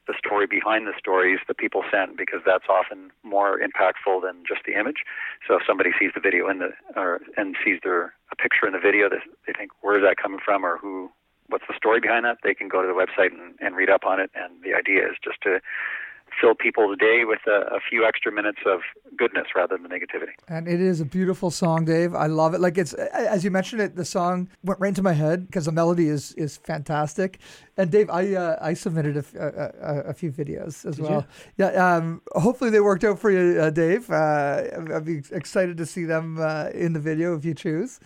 the 0.06 0.14
story 0.18 0.46
behind 0.46 0.86
the 0.86 0.92
stories 0.98 1.40
that 1.48 1.58
people 1.58 1.82
send 1.90 2.16
because 2.16 2.40
that's 2.46 2.66
often 2.68 3.10
more 3.22 3.58
impactful 3.58 4.22
than 4.22 4.44
just 4.46 4.62
the 4.66 4.78
image. 4.78 5.04
So 5.46 5.56
if 5.56 5.62
somebody 5.66 5.90
sees 5.98 6.12
the 6.14 6.20
video 6.20 6.48
in 6.48 6.58
the 6.58 6.70
or 6.94 7.20
and 7.36 7.56
sees 7.64 7.80
their 7.82 8.14
a 8.32 8.36
picture 8.36 8.66
in 8.66 8.72
the 8.72 8.78
video, 8.78 9.08
they, 9.08 9.22
they 9.46 9.52
think 9.52 9.70
where 9.80 9.96
is 9.98 10.04
that 10.04 10.16
coming 10.16 10.40
from 10.44 10.64
or 10.64 10.78
who 10.78 11.10
what's 11.48 11.64
the 11.68 11.74
story 11.76 12.00
behind 12.00 12.24
that? 12.24 12.38
They 12.42 12.54
can 12.54 12.68
go 12.68 12.82
to 12.82 12.88
the 12.88 12.94
website 12.94 13.32
and, 13.32 13.54
and 13.60 13.76
read 13.76 13.90
up 13.90 14.04
on 14.04 14.20
it. 14.20 14.30
And 14.34 14.62
the 14.62 14.74
idea 14.74 15.06
is 15.06 15.16
just 15.22 15.40
to 15.42 15.60
fill 16.40 16.54
people's 16.54 16.98
day 16.98 17.24
with 17.24 17.40
a, 17.46 17.74
a 17.76 17.80
few 17.80 18.04
extra 18.04 18.30
minutes 18.32 18.58
of 18.66 18.80
goodness 19.16 19.46
rather 19.54 19.76
than 19.78 19.88
negativity. 19.90 20.32
And 20.48 20.68
it 20.68 20.80
is 20.80 21.00
a 21.00 21.04
beautiful 21.04 21.50
song, 21.50 21.84
Dave. 21.84 22.14
I 22.14 22.26
love 22.26 22.54
it. 22.54 22.60
Like 22.60 22.76
it's 22.78 22.92
as 22.92 23.44
you 23.44 23.50
mentioned 23.50 23.80
it, 23.82 23.96
the 23.96 24.04
song 24.04 24.48
went 24.62 24.80
right 24.80 24.88
into 24.88 25.02
my 25.02 25.12
head 25.12 25.46
because 25.46 25.64
the 25.64 25.72
melody 25.72 26.08
is 26.08 26.32
is 26.34 26.56
fantastic. 26.58 27.38
And 27.76 27.90
Dave, 27.90 28.08
I 28.10 28.34
uh, 28.34 28.56
I 28.60 28.74
submitted 28.74 29.16
a, 29.16 29.20
f- 29.20 29.34
a- 29.34 29.72
a- 29.80 30.10
a 30.10 30.14
few 30.14 30.30
videos 30.32 30.84
as 30.86 31.00
well. 31.00 31.26
Yeah. 31.58 31.66
Um, 31.96 32.22
hopefully 32.32 32.70
they 32.70 32.80
worked 32.80 33.04
out 33.04 33.18
for 33.18 33.30
you, 33.30 33.60
uh, 33.60 33.70
Dave. 33.70 34.10
Uh, 34.10 34.62
I'd 34.94 35.04
be 35.04 35.22
excited 35.32 35.76
to 35.78 35.86
see 35.86 36.04
them 36.04 36.38
uh, 36.40 36.68
in 36.74 36.92
the 36.92 37.00
video 37.00 37.36
if 37.36 37.44
you 37.44 37.54
choose. 37.54 38.00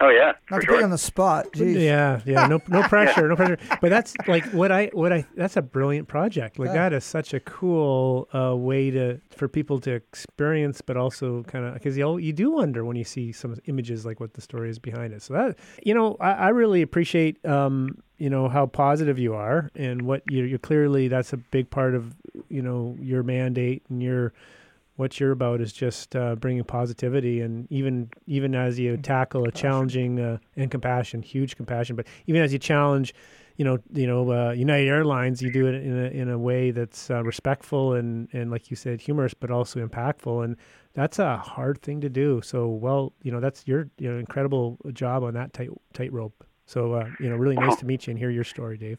Oh 0.00 0.10
yeah, 0.10 0.34
Not 0.48 0.60
to 0.60 0.64
sure. 0.64 0.74
put 0.74 0.78
you 0.78 0.84
on 0.84 0.90
the 0.90 0.96
spot. 0.98 1.48
Jeez. 1.54 1.80
Yeah, 1.80 2.20
yeah, 2.24 2.46
no, 2.46 2.60
no 2.68 2.82
pressure, 2.88 3.26
no 3.26 3.34
pressure. 3.34 3.58
But 3.80 3.90
that's 3.90 4.14
like 4.28 4.44
what 4.52 4.70
I, 4.70 4.90
what 4.92 5.12
I, 5.12 5.26
that's 5.34 5.56
a 5.56 5.62
brilliant 5.62 6.06
project. 6.06 6.56
Like 6.56 6.68
Yeah. 6.68 6.74
that 6.88 6.92
is 6.92 7.02
such 7.02 7.34
a 7.34 7.40
cool 7.40 8.28
uh, 8.32 8.54
way 8.54 8.92
to 8.92 9.20
for 9.30 9.48
people 9.48 9.80
to 9.80 9.90
experience, 9.94 10.80
but 10.82 10.96
also 10.96 11.42
kind 11.44 11.64
of 11.64 11.74
because 11.74 11.98
you 11.98 12.16
you 12.18 12.32
do 12.32 12.52
wonder 12.52 12.84
when 12.84 12.94
you 12.96 13.02
see 13.02 13.32
some 13.32 13.56
images 13.66 14.06
like 14.06 14.20
what 14.20 14.34
the 14.34 14.40
story 14.40 14.70
is 14.70 14.78
behind 14.78 15.12
it. 15.12 15.20
So 15.20 15.34
that 15.34 15.58
you 15.82 15.94
know, 15.94 16.16
I, 16.20 16.30
I 16.30 16.48
really 16.50 16.80
appreciate 16.82 17.44
um, 17.44 17.98
you 18.18 18.30
know 18.30 18.48
how 18.48 18.66
positive 18.66 19.18
you 19.18 19.34
are 19.34 19.68
and 19.74 20.02
what 20.02 20.22
you're, 20.30 20.46
you're 20.46 20.58
clearly 20.60 21.08
that's 21.08 21.32
a 21.32 21.36
big 21.38 21.70
part 21.70 21.96
of 21.96 22.14
you 22.48 22.62
know 22.62 22.96
your 23.00 23.24
mandate 23.24 23.82
and 23.90 24.00
your 24.00 24.32
what 24.98 25.20
you're 25.20 25.30
about 25.30 25.60
is 25.60 25.72
just 25.72 26.16
uh, 26.16 26.34
bringing 26.34 26.64
positivity 26.64 27.40
and 27.40 27.70
even 27.70 28.10
even 28.26 28.54
as 28.54 28.78
you 28.78 28.96
tackle 28.96 29.44
a 29.44 29.52
challenging 29.52 30.18
uh, 30.18 30.38
and 30.56 30.72
compassion 30.72 31.22
huge 31.22 31.56
compassion 31.56 31.94
but 31.94 32.04
even 32.26 32.42
as 32.42 32.52
you 32.52 32.58
challenge 32.58 33.14
you 33.56 33.64
know 33.64 33.78
you 33.92 34.08
know 34.08 34.30
uh, 34.32 34.50
United 34.50 34.88
Airlines 34.88 35.40
you 35.40 35.52
do 35.52 35.66
it 35.68 35.74
in 35.74 35.96
a 35.96 36.08
in 36.08 36.28
a 36.28 36.38
way 36.38 36.72
that's 36.72 37.10
uh, 37.10 37.22
respectful 37.22 37.94
and 37.94 38.28
and 38.32 38.50
like 38.50 38.70
you 38.70 38.76
said 38.76 39.00
humorous 39.00 39.34
but 39.34 39.52
also 39.52 39.84
impactful 39.86 40.44
and 40.44 40.56
that's 40.94 41.20
a 41.20 41.36
hard 41.36 41.80
thing 41.80 42.00
to 42.00 42.08
do. 42.08 42.40
So 42.42 42.66
well 42.66 43.12
you 43.22 43.30
know 43.30 43.38
that's 43.38 43.66
your 43.68 43.88
you 43.98 44.10
know 44.10 44.18
incredible 44.18 44.78
job 44.92 45.22
on 45.22 45.34
that 45.34 45.52
tight 45.52 45.70
tightrope. 45.92 46.44
So 46.66 46.94
uh, 46.94 47.06
you 47.20 47.30
know 47.30 47.36
really 47.36 47.56
nice 47.56 47.76
to 47.76 47.86
meet 47.86 48.06
you 48.06 48.12
and 48.12 48.18
hear 48.18 48.30
your 48.30 48.44
story 48.44 48.76
Dave. 48.78 48.98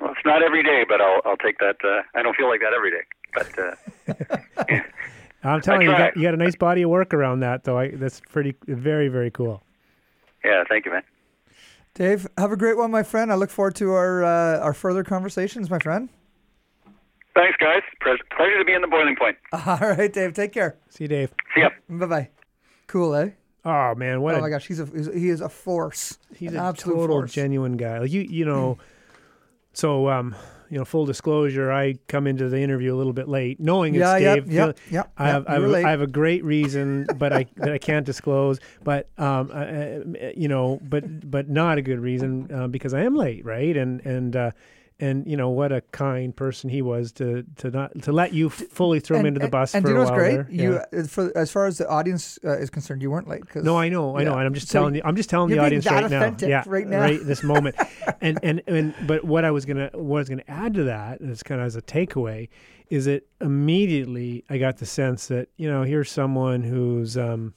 Well, 0.00 0.12
it's 0.12 0.24
not 0.24 0.42
every 0.42 0.62
day, 0.62 0.84
but 0.88 1.00
I'll 1.00 1.20
I'll 1.24 1.36
take 1.36 1.58
that. 1.58 1.76
Uh, 1.84 2.02
I 2.14 2.22
don't 2.22 2.36
feel 2.36 2.48
like 2.48 2.60
that 2.60 2.72
every 2.74 2.90
day, 2.90 3.02
but 3.34 3.58
uh, 3.58 4.78
I'm 5.42 5.60
telling 5.60 5.82
you, 5.82 5.90
you 5.90 5.96
got, 5.96 6.16
you 6.16 6.22
got 6.22 6.34
a 6.34 6.36
nice 6.36 6.56
body 6.56 6.82
of 6.82 6.90
work 6.90 7.14
around 7.14 7.40
that 7.40 7.64
though 7.64 7.78
I, 7.78 7.88
that's 7.90 8.20
pretty 8.28 8.54
very 8.66 9.08
very 9.08 9.30
cool 9.30 9.62
yeah, 10.44 10.64
thank 10.70 10.86
you, 10.86 10.92
man. 10.92 11.02
Dave, 11.92 12.26
have 12.38 12.50
a 12.50 12.56
great 12.56 12.78
one, 12.78 12.90
my 12.90 13.02
friend. 13.02 13.30
I 13.30 13.34
look 13.34 13.50
forward 13.50 13.74
to 13.74 13.92
our 13.92 14.24
uh, 14.24 14.58
our 14.60 14.72
further 14.72 15.04
conversations, 15.04 15.68
my 15.68 15.78
friend. 15.78 16.08
Thanks, 17.34 17.58
guys. 17.60 17.82
Pre- 18.00 18.16
pleasure 18.34 18.58
to 18.58 18.64
be 18.64 18.72
in 18.72 18.80
the 18.80 18.88
boiling 18.88 19.16
point. 19.16 19.36
All 19.52 19.76
right, 19.78 20.10
Dave. 20.10 20.32
Take 20.32 20.52
care. 20.52 20.76
see 20.88 21.04
you 21.04 21.08
Dave 21.08 21.34
See 21.54 21.60
ya. 21.60 21.68
Bye 21.90 22.06
bye. 22.06 22.28
Cool, 22.86 23.14
eh? 23.16 23.30
oh 23.66 23.94
man 23.94 24.22
what 24.22 24.34
Oh 24.34 24.38
a 24.38 24.40
my 24.40 24.48
gosh, 24.48 24.66
he's 24.66 24.80
a 24.80 24.86
he's- 24.86 25.10
he 25.12 25.28
is 25.28 25.42
a 25.42 25.50
force. 25.50 26.18
he's 26.34 26.52
An 26.52 26.56
a 26.56 26.62
absolute 26.70 26.94
total 26.96 27.16
force. 27.18 27.32
genuine 27.34 27.76
guy. 27.76 27.98
Like 27.98 28.10
you, 28.10 28.22
you 28.22 28.46
know. 28.46 28.78
So, 29.72 30.08
um, 30.08 30.34
you 30.68 30.78
know, 30.78 30.84
full 30.84 31.04
disclosure, 31.04 31.72
I 31.72 31.94
come 32.06 32.26
into 32.28 32.48
the 32.48 32.60
interview 32.60 32.94
a 32.94 32.96
little 32.96 33.12
bit 33.12 33.28
late, 33.28 33.58
knowing 33.58 33.94
Yeah, 33.94 34.16
it's 34.16 34.24
Dave. 34.46 34.52
yeah, 34.52 34.72
yeah, 34.90 35.02
I 35.18 35.28
have, 35.28 35.46
I 35.48 35.52
have, 35.54 35.62
were 35.62 35.76
a- 35.76 35.84
I 35.84 35.90
have 35.90 36.00
a 36.00 36.06
great 36.06 36.44
reason, 36.44 37.06
but 37.16 37.32
I 37.32 37.46
that 37.56 37.72
I 37.72 37.78
can't 37.78 38.06
disclose. 38.06 38.60
But 38.84 39.08
um, 39.18 39.50
uh, 39.52 39.54
uh, 39.54 39.98
you 40.36 40.46
know, 40.48 40.78
but 40.82 41.28
but 41.28 41.48
not 41.48 41.78
a 41.78 41.82
good 41.82 41.98
reason 41.98 42.48
uh, 42.54 42.68
because 42.68 42.94
I 42.94 43.02
am 43.02 43.16
late, 43.16 43.44
right? 43.44 43.76
And 43.76 44.00
and 44.06 44.36
uh, 44.36 44.50
and 45.00 45.26
you 45.26 45.36
know 45.36 45.48
what 45.48 45.72
a 45.72 45.80
kind 45.92 46.36
person 46.36 46.68
he 46.70 46.82
was 46.82 47.10
to 47.12 47.44
to 47.56 47.70
not 47.70 48.00
to 48.02 48.12
let 48.12 48.32
you 48.32 48.48
fully 48.50 49.00
throw 49.00 49.18
him 49.18 49.26
into 49.26 49.40
the 49.40 49.48
bus 49.48 49.74
and 49.74 49.82
for 49.84 49.90
you 49.90 49.94
a 49.94 49.98
know 49.98 50.04
what's 50.04 50.14
great? 50.16 50.32
there. 50.34 50.46
You, 50.50 50.72
Yeah. 50.92 51.00
uh, 51.00 51.06
for 51.06 51.32
as 51.36 51.50
far 51.50 51.66
as 51.66 51.78
the 51.78 51.88
audience 51.88 52.38
uh, 52.44 52.58
is 52.58 52.70
concerned, 52.70 53.02
you 53.02 53.10
weren't 53.10 53.26
late. 53.28 53.48
'cause- 53.48 53.64
No, 53.64 53.76
I 53.76 53.88
know, 53.88 54.16
I 54.16 54.24
know, 54.24 54.34
and 54.34 54.42
I'm 54.46 54.54
just 54.54 54.68
So 54.68 54.78
telling 54.80 54.94
you. 54.94 55.02
I'm 55.04 55.16
just 55.16 55.30
telling 55.30 55.50
the 55.50 55.58
audience 55.58 55.86
right 55.86 56.10
now. 56.10 56.36
Yeah, 56.40 56.62
right 56.66 56.86
now. 56.86 57.00
right 57.00 57.20
this 57.24 57.42
moment. 57.42 57.76
and 58.20 58.38
and 58.42 58.62
and 58.66 58.94
but 59.06 59.24
what 59.24 59.44
I 59.44 59.50
was 59.50 59.64
gonna 59.64 59.90
what 59.94 60.18
I 60.18 60.20
was 60.20 60.28
gonna 60.28 60.42
add 60.48 60.74
to 60.74 60.84
that, 60.84 61.20
and 61.20 61.30
it's 61.30 61.42
kind 61.42 61.60
of 61.60 61.66
as 61.66 61.76
a 61.76 61.82
takeaway, 61.82 62.48
is 62.90 63.06
that 63.06 63.26
immediately 63.40 64.44
I 64.50 64.58
got 64.58 64.78
the 64.78 64.86
sense 64.86 65.28
that 65.28 65.48
you 65.56 65.70
know 65.70 65.82
here's 65.84 66.10
someone 66.10 66.62
who's 66.62 67.16
um, 67.16 67.54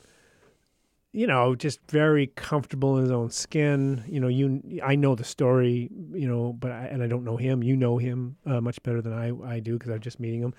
you 1.14 1.28
know 1.28 1.56
just 1.56 1.80
very 1.90 2.28
comfortable 2.28 2.98
in 2.98 3.04
his 3.04 3.12
own 3.12 3.30
skin. 3.30 4.04
You 4.08 4.20
know, 4.20 4.28
you 4.28 4.82
I 4.84 4.96
know 4.96 5.16
the 5.16 5.24
story, 5.24 5.90
you 6.12 6.28
know, 6.28 6.54
but 6.54 6.72
I, 6.72 6.86
and 6.88 7.02
I 7.02 7.08
don't 7.08 7.24
know 7.24 7.38
him. 7.38 7.64
You 7.64 7.78
know 7.78 7.98
him 7.98 8.36
uh, 8.46 8.60
much 8.60 8.82
better 8.84 9.02
than 9.02 9.14
I 9.14 9.32
I 9.48 9.60
do 9.60 9.74
because 9.78 9.92
I'm 9.92 10.02
just 10.02 10.20
meeting 10.20 10.42
him. 10.42 10.54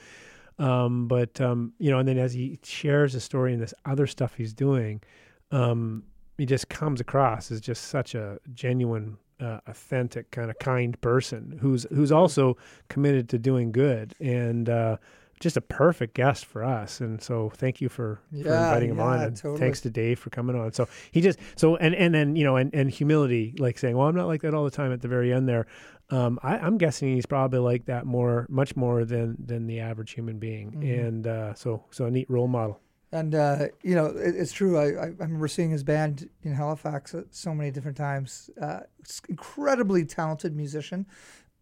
Um, 0.64 1.08
but 1.08 1.40
um, 1.40 1.72
you 1.78 1.90
know, 1.90 1.98
and 1.98 2.08
then 2.08 2.18
as 2.18 2.32
he 2.32 2.60
shares 2.62 3.12
the 3.12 3.20
story 3.20 3.52
and 3.52 3.60
this 3.60 3.74
other 3.84 4.06
stuff 4.06 4.34
he's 4.36 4.54
doing, 4.54 5.02
um, 5.50 6.04
he 6.38 6.46
just 6.46 6.68
comes 6.68 7.00
across 7.00 7.50
as 7.50 7.60
just 7.60 7.88
such 7.88 8.14
a 8.14 8.38
genuine, 8.52 9.18
uh, 9.40 9.58
authentic, 9.66 10.30
kind 10.30 10.50
of 10.50 10.58
kind 10.60 10.98
person 11.00 11.58
who's 11.60 11.84
who's 11.90 12.12
also 12.12 12.56
committed 12.88 13.28
to 13.30 13.38
doing 13.38 13.72
good 13.72 14.14
and 14.20 14.68
uh, 14.68 14.96
just 15.44 15.56
a 15.56 15.60
perfect 15.60 16.14
guest 16.14 16.44
for 16.44 16.64
us. 16.64 17.00
And 17.00 17.22
so, 17.22 17.50
thank 17.54 17.80
you 17.80 17.88
for, 17.88 18.20
for 18.32 18.36
inviting 18.38 18.90
him 18.90 19.00
on, 19.00 19.20
and 19.20 19.36
totally. 19.36 19.60
thanks 19.60 19.80
to 19.82 19.90
Dave 19.90 20.18
for 20.18 20.30
coming 20.30 20.56
on. 20.56 20.72
So 20.72 20.88
he 21.12 21.20
just 21.20 21.38
so 21.54 21.76
and 21.76 21.94
and 21.94 22.12
then 22.12 22.34
you 22.34 22.42
know 22.42 22.56
and 22.56 22.74
and 22.74 22.90
humility, 22.90 23.54
like 23.58 23.78
saying, 23.78 23.96
well, 23.96 24.08
I'm 24.08 24.16
not 24.16 24.26
like 24.26 24.42
that 24.42 24.54
all 24.54 24.64
the 24.64 24.70
time. 24.72 24.92
At 24.92 25.02
the 25.02 25.08
very 25.08 25.32
end 25.32 25.48
there. 25.48 25.66
Um, 26.10 26.38
I, 26.42 26.58
I'm 26.58 26.76
guessing 26.76 27.14
he's 27.14 27.24
probably 27.24 27.60
like 27.60 27.86
that 27.86 28.04
more, 28.04 28.46
much 28.50 28.76
more 28.76 29.04
than 29.04 29.36
than 29.38 29.66
the 29.66 29.80
average 29.80 30.12
human 30.12 30.38
being, 30.38 30.72
Mhm. 30.72 31.06
and 31.06 31.26
uh, 31.26 31.54
so 31.54 31.84
so 31.90 32.04
a 32.06 32.10
neat 32.10 32.28
role 32.28 32.48
model. 32.48 32.80
And 33.10 33.34
uh, 33.34 33.68
you 33.82 33.94
know, 33.94 34.06
it, 34.06 34.34
it's 34.34 34.52
true. 34.52 34.76
I, 34.76 34.86
I, 34.86 35.06
remember 35.06 35.46
seeing 35.46 35.70
his 35.70 35.84
band 35.84 36.28
in 36.42 36.52
Halifax 36.52 37.14
so 37.30 37.54
many 37.54 37.70
different 37.70 37.96
times. 37.96 38.50
Uh, 38.60 38.80
incredibly 39.28 40.04
talented 40.04 40.56
musician. 40.56 41.06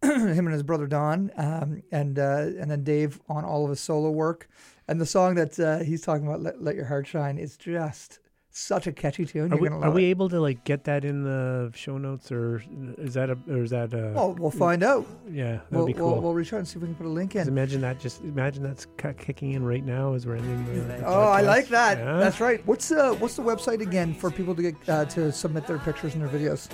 Him 0.33 0.45
and 0.45 0.53
his 0.53 0.63
brother 0.63 0.87
Don, 0.87 1.31
um, 1.37 1.81
and 1.91 2.19
uh, 2.19 2.49
and 2.59 2.69
then 2.69 2.83
Dave 2.83 3.19
on 3.29 3.45
all 3.45 3.63
of 3.63 3.69
his 3.69 3.79
solo 3.79 4.11
work. 4.11 4.49
And 4.87 4.99
the 4.99 5.05
song 5.05 5.35
that 5.35 5.57
uh, 5.59 5.79
he's 5.79 6.01
talking 6.01 6.27
about, 6.27 6.41
"Let, 6.41 6.61
Let 6.61 6.75
Your 6.75 6.85
Heart 6.85 7.07
Shine," 7.07 7.37
is 7.37 7.55
just 7.57 8.19
such 8.55 8.85
a 8.85 8.91
catchy 8.91 9.25
tune. 9.25 9.51
Are 9.51 9.57
we, 9.57 9.67
are 9.67 9.89
we 9.89 10.03
able 10.05 10.29
to 10.29 10.39
like 10.39 10.63
get 10.63 10.83
that 10.83 11.03
in 11.05 11.23
the 11.23 11.71
show 11.73 11.97
notes, 11.97 12.31
or 12.31 12.61
is 12.97 13.13
that 13.15 13.29
a 13.29 13.37
or 13.49 13.63
is 13.63 13.71
that 13.71 13.93
a? 13.93 14.11
Well, 14.13 14.33
we'll 14.37 14.51
find 14.51 14.83
out. 14.83 15.07
yeah, 15.31 15.53
that'd 15.53 15.61
We'll, 15.71 15.85
be 15.87 15.93
cool. 15.93 16.11
we'll, 16.13 16.21
we'll 16.21 16.33
reach 16.33 16.51
out 16.53 16.57
and 16.59 16.67
see 16.67 16.75
if 16.75 16.81
we 16.81 16.87
can 16.89 16.95
put 16.95 17.05
a 17.05 17.09
link 17.09 17.35
in. 17.35 17.47
imagine 17.47 17.81
that. 17.81 17.99
Just 17.99 18.21
imagine 18.21 18.61
that's 18.61 18.85
kicking 19.17 19.53
in 19.53 19.63
right 19.63 19.83
now 19.85 20.13
as 20.13 20.27
we're 20.27 20.35
ending 20.35 20.65
the. 20.65 20.81
the 20.81 21.05
Oh, 21.05 21.21
I 21.29 21.41
like 21.41 21.69
that. 21.69 21.97
Yeah? 21.97 22.17
That's 22.17 22.39
right. 22.41 22.61
What's 22.67 22.91
uh, 22.91 23.13
what's 23.15 23.35
the 23.37 23.41
website 23.43 23.79
again 23.81 24.13
for 24.13 24.29
people 24.29 24.53
to 24.53 24.61
get 24.61 24.75
uh, 24.89 25.05
to 25.05 25.31
submit 25.31 25.65
their 25.65 25.79
pictures 25.79 26.13
and 26.13 26.21
their 26.21 26.29
videos? 26.29 26.67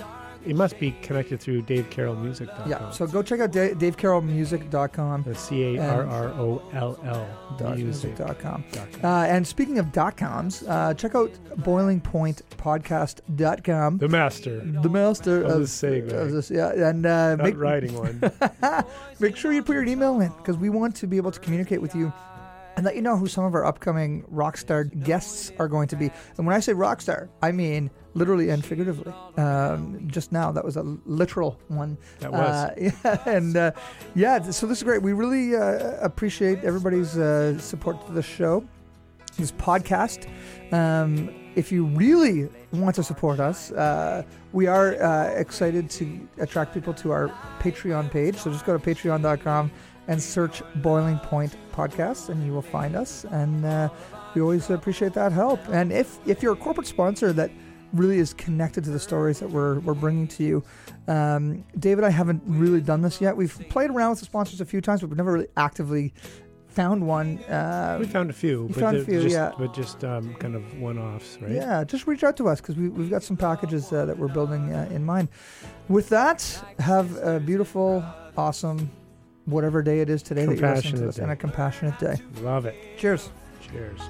It 0.46 0.56
must 0.56 0.78
be 0.78 0.92
connected 1.02 1.38
through 1.40 1.62
dave 1.62 1.88
DaveCarrollMusic.com. 1.90 2.70
Yeah. 2.70 2.90
So 2.90 3.06
go 3.06 3.22
check 3.22 3.40
out 3.40 3.52
da- 3.52 3.74
DaveCarrollMusic.com. 3.74 5.22
the 5.24 5.34
C 5.34 5.76
A 5.76 5.82
R 5.82 6.06
R 6.06 6.28
O 6.28 6.62
L 6.72 6.98
L 7.04 7.26
music.com. 7.76 8.16
dot 8.16 8.38
com. 8.40 8.64
Uh, 9.04 9.24
and 9.26 9.46
speaking 9.46 9.78
of 9.78 9.92
dot 9.92 10.16
coms, 10.16 10.62
uh, 10.66 10.94
check 10.94 11.14
out 11.14 11.30
boilingpointpodcast.com. 11.58 13.98
The 13.98 14.08
master. 14.08 14.60
The 14.60 14.88
master 14.88 15.42
Of 15.44 15.50
of, 15.50 15.58
the 15.60 15.66
segue. 15.66 16.12
of 16.12 16.32
this, 16.32 16.50
yeah, 16.50 16.88
and 16.88 17.04
uh, 17.06 17.36
Not 17.36 17.44
make, 17.44 17.56
writing 17.56 17.94
one. 17.94 18.20
make 19.20 19.36
sure 19.36 19.52
you 19.52 19.62
put 19.62 19.74
your 19.74 19.84
email 19.84 20.20
in 20.20 20.30
because 20.38 20.56
we 20.56 20.70
want 20.70 20.96
to 20.96 21.06
be 21.06 21.16
able 21.16 21.30
to 21.32 21.40
communicate 21.40 21.80
with 21.82 21.94
you 21.94 22.12
and 22.76 22.84
let 22.84 22.94
you 22.96 23.02
know 23.02 23.16
who 23.16 23.26
some 23.26 23.44
of 23.44 23.54
our 23.54 23.64
upcoming 23.66 24.22
rockstar 24.32 24.88
guests 25.04 25.52
are 25.58 25.68
going 25.68 25.88
to 25.88 25.96
be. 25.96 26.10
And 26.38 26.46
when 26.46 26.54
I 26.56 26.60
say 26.60 26.72
rockstar, 26.72 27.28
I 27.42 27.52
mean 27.52 27.90
literally 28.14 28.50
and 28.50 28.64
figuratively. 28.64 29.12
Um, 29.36 30.08
just 30.08 30.32
now, 30.32 30.52
that 30.52 30.64
was 30.64 30.76
a 30.76 30.82
literal 31.06 31.58
one. 31.68 31.96
That 32.20 32.32
was. 32.32 32.40
Uh, 32.40 32.74
yeah, 33.04 33.22
and 33.26 33.56
uh, 33.56 33.72
yeah, 34.14 34.40
so 34.50 34.66
this 34.66 34.78
is 34.78 34.84
great. 34.84 35.02
We 35.02 35.12
really 35.12 35.56
uh, 35.56 35.96
appreciate 36.00 36.64
everybody's 36.64 37.16
uh, 37.16 37.58
support 37.58 38.04
to 38.06 38.12
the 38.12 38.22
show, 38.22 38.64
this 39.36 39.52
podcast. 39.52 40.28
Um, 40.72 41.34
if 41.56 41.72
you 41.72 41.86
really 41.86 42.48
want 42.72 42.94
to 42.96 43.02
support 43.02 43.40
us, 43.40 43.72
uh, 43.72 44.22
we 44.52 44.66
are 44.66 45.02
uh, 45.02 45.30
excited 45.30 45.90
to 45.90 46.28
attract 46.38 46.74
people 46.74 46.94
to 46.94 47.10
our 47.10 47.28
Patreon 47.58 48.10
page. 48.10 48.36
So 48.36 48.52
just 48.52 48.64
go 48.64 48.76
to 48.76 48.82
patreon.com 48.82 49.70
and 50.08 50.22
search 50.22 50.62
Boiling 50.76 51.18
Point 51.18 51.56
Podcast, 51.72 52.28
and 52.28 52.44
you 52.44 52.52
will 52.52 52.62
find 52.62 52.96
us. 52.96 53.24
And 53.30 53.64
uh, 53.64 53.88
we 54.34 54.40
always 54.40 54.70
appreciate 54.70 55.12
that 55.14 55.32
help. 55.32 55.60
And 55.68 55.92
if 55.92 56.18
if 56.26 56.42
you're 56.42 56.52
a 56.52 56.56
corporate 56.56 56.86
sponsor 56.86 57.32
that 57.32 57.50
really 57.92 58.18
is 58.18 58.34
connected 58.34 58.84
to 58.84 58.90
the 58.90 59.00
stories 59.00 59.40
that 59.40 59.50
we're, 59.50 59.80
we're 59.80 59.94
bringing 59.94 60.28
to 60.28 60.44
you. 60.44 60.64
Um, 61.08 61.64
David, 61.78 62.04
I 62.04 62.10
haven't 62.10 62.42
really 62.46 62.80
done 62.80 63.02
this 63.02 63.20
yet. 63.20 63.36
We've 63.36 63.56
played 63.68 63.90
around 63.90 64.10
with 64.10 64.20
the 64.20 64.26
sponsors 64.26 64.60
a 64.60 64.64
few 64.64 64.80
times, 64.80 65.00
but 65.00 65.10
we've 65.10 65.16
never 65.16 65.32
really 65.32 65.48
actively 65.56 66.14
found 66.68 67.06
one. 67.06 67.38
Uh, 67.44 67.96
we 68.00 68.06
found 68.06 68.30
a 68.30 68.32
few, 68.32 68.62
we 68.62 68.72
but 68.74 68.80
found 68.80 68.96
a 68.96 69.04
few, 69.04 69.22
just, 69.22 69.34
yeah. 69.34 69.52
but 69.58 69.74
just 69.74 70.04
um, 70.04 70.34
kind 70.34 70.54
of 70.54 70.78
one-offs, 70.78 71.38
right? 71.40 71.50
Yeah, 71.50 71.84
just 71.84 72.06
reach 72.06 72.22
out 72.22 72.36
to 72.36 72.48
us 72.48 72.60
because 72.60 72.76
we, 72.76 72.88
we've 72.88 73.10
got 73.10 73.22
some 73.22 73.36
packages 73.36 73.92
uh, 73.92 74.06
that 74.06 74.16
we're 74.16 74.28
building 74.28 74.72
uh, 74.72 74.88
in 74.90 75.04
mind. 75.04 75.28
With 75.88 76.08
that, 76.10 76.42
have 76.78 77.16
a 77.16 77.40
beautiful, 77.40 78.04
awesome, 78.36 78.88
whatever 79.46 79.82
day 79.82 80.00
it 80.00 80.08
is 80.08 80.22
today 80.22 80.46
that 80.46 80.58
you're 80.58 80.74
listening 80.74 81.00
to 81.00 81.06
this, 81.06 81.16
day. 81.16 81.22
and 81.22 81.32
a 81.32 81.36
compassionate 81.36 81.98
day. 81.98 82.16
Love 82.40 82.66
it. 82.66 82.76
Cheers. 82.96 83.30
Cheers. 83.60 84.00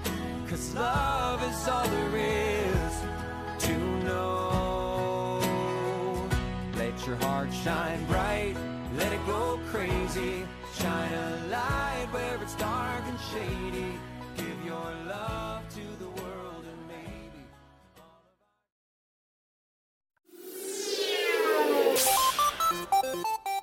Let 7.01 7.09
your 7.09 7.17
heart 7.17 7.49
shine 7.65 8.05
bright, 8.05 8.55
let 8.99 9.11
it 9.11 9.27
go 9.27 9.59
crazy. 9.71 10.47
Shine 10.79 11.15
a 11.15 11.47
light 11.51 12.07
where 12.11 12.37
it's 12.43 12.55
dark 12.57 13.03
and 13.07 13.19
shady. 13.33 13.99
Give 14.37 14.67
your 14.67 14.93
love 15.09 15.63
to 15.71 15.81
the 15.99 16.11
world 16.21 16.65
and 16.69 16.89
maybe. 16.89 17.47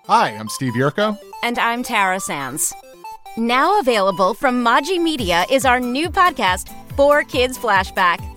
Hi, 0.08 0.30
I'm 0.32 0.50
Steve 0.50 0.74
Yurko. 0.74 1.16
And 1.44 1.60
I'm 1.60 1.84
Tara 1.84 2.20
Sands. 2.20 2.74
Now 3.38 3.80
available 3.80 4.34
from 4.34 4.66
Maji 4.66 5.00
Media 5.00 5.46
is 5.52 5.64
our 5.64 5.80
new 5.80 6.10
podcast, 6.10 6.74
Four 6.96 7.24
Kids 7.24 7.56
Flashback. 7.56 8.37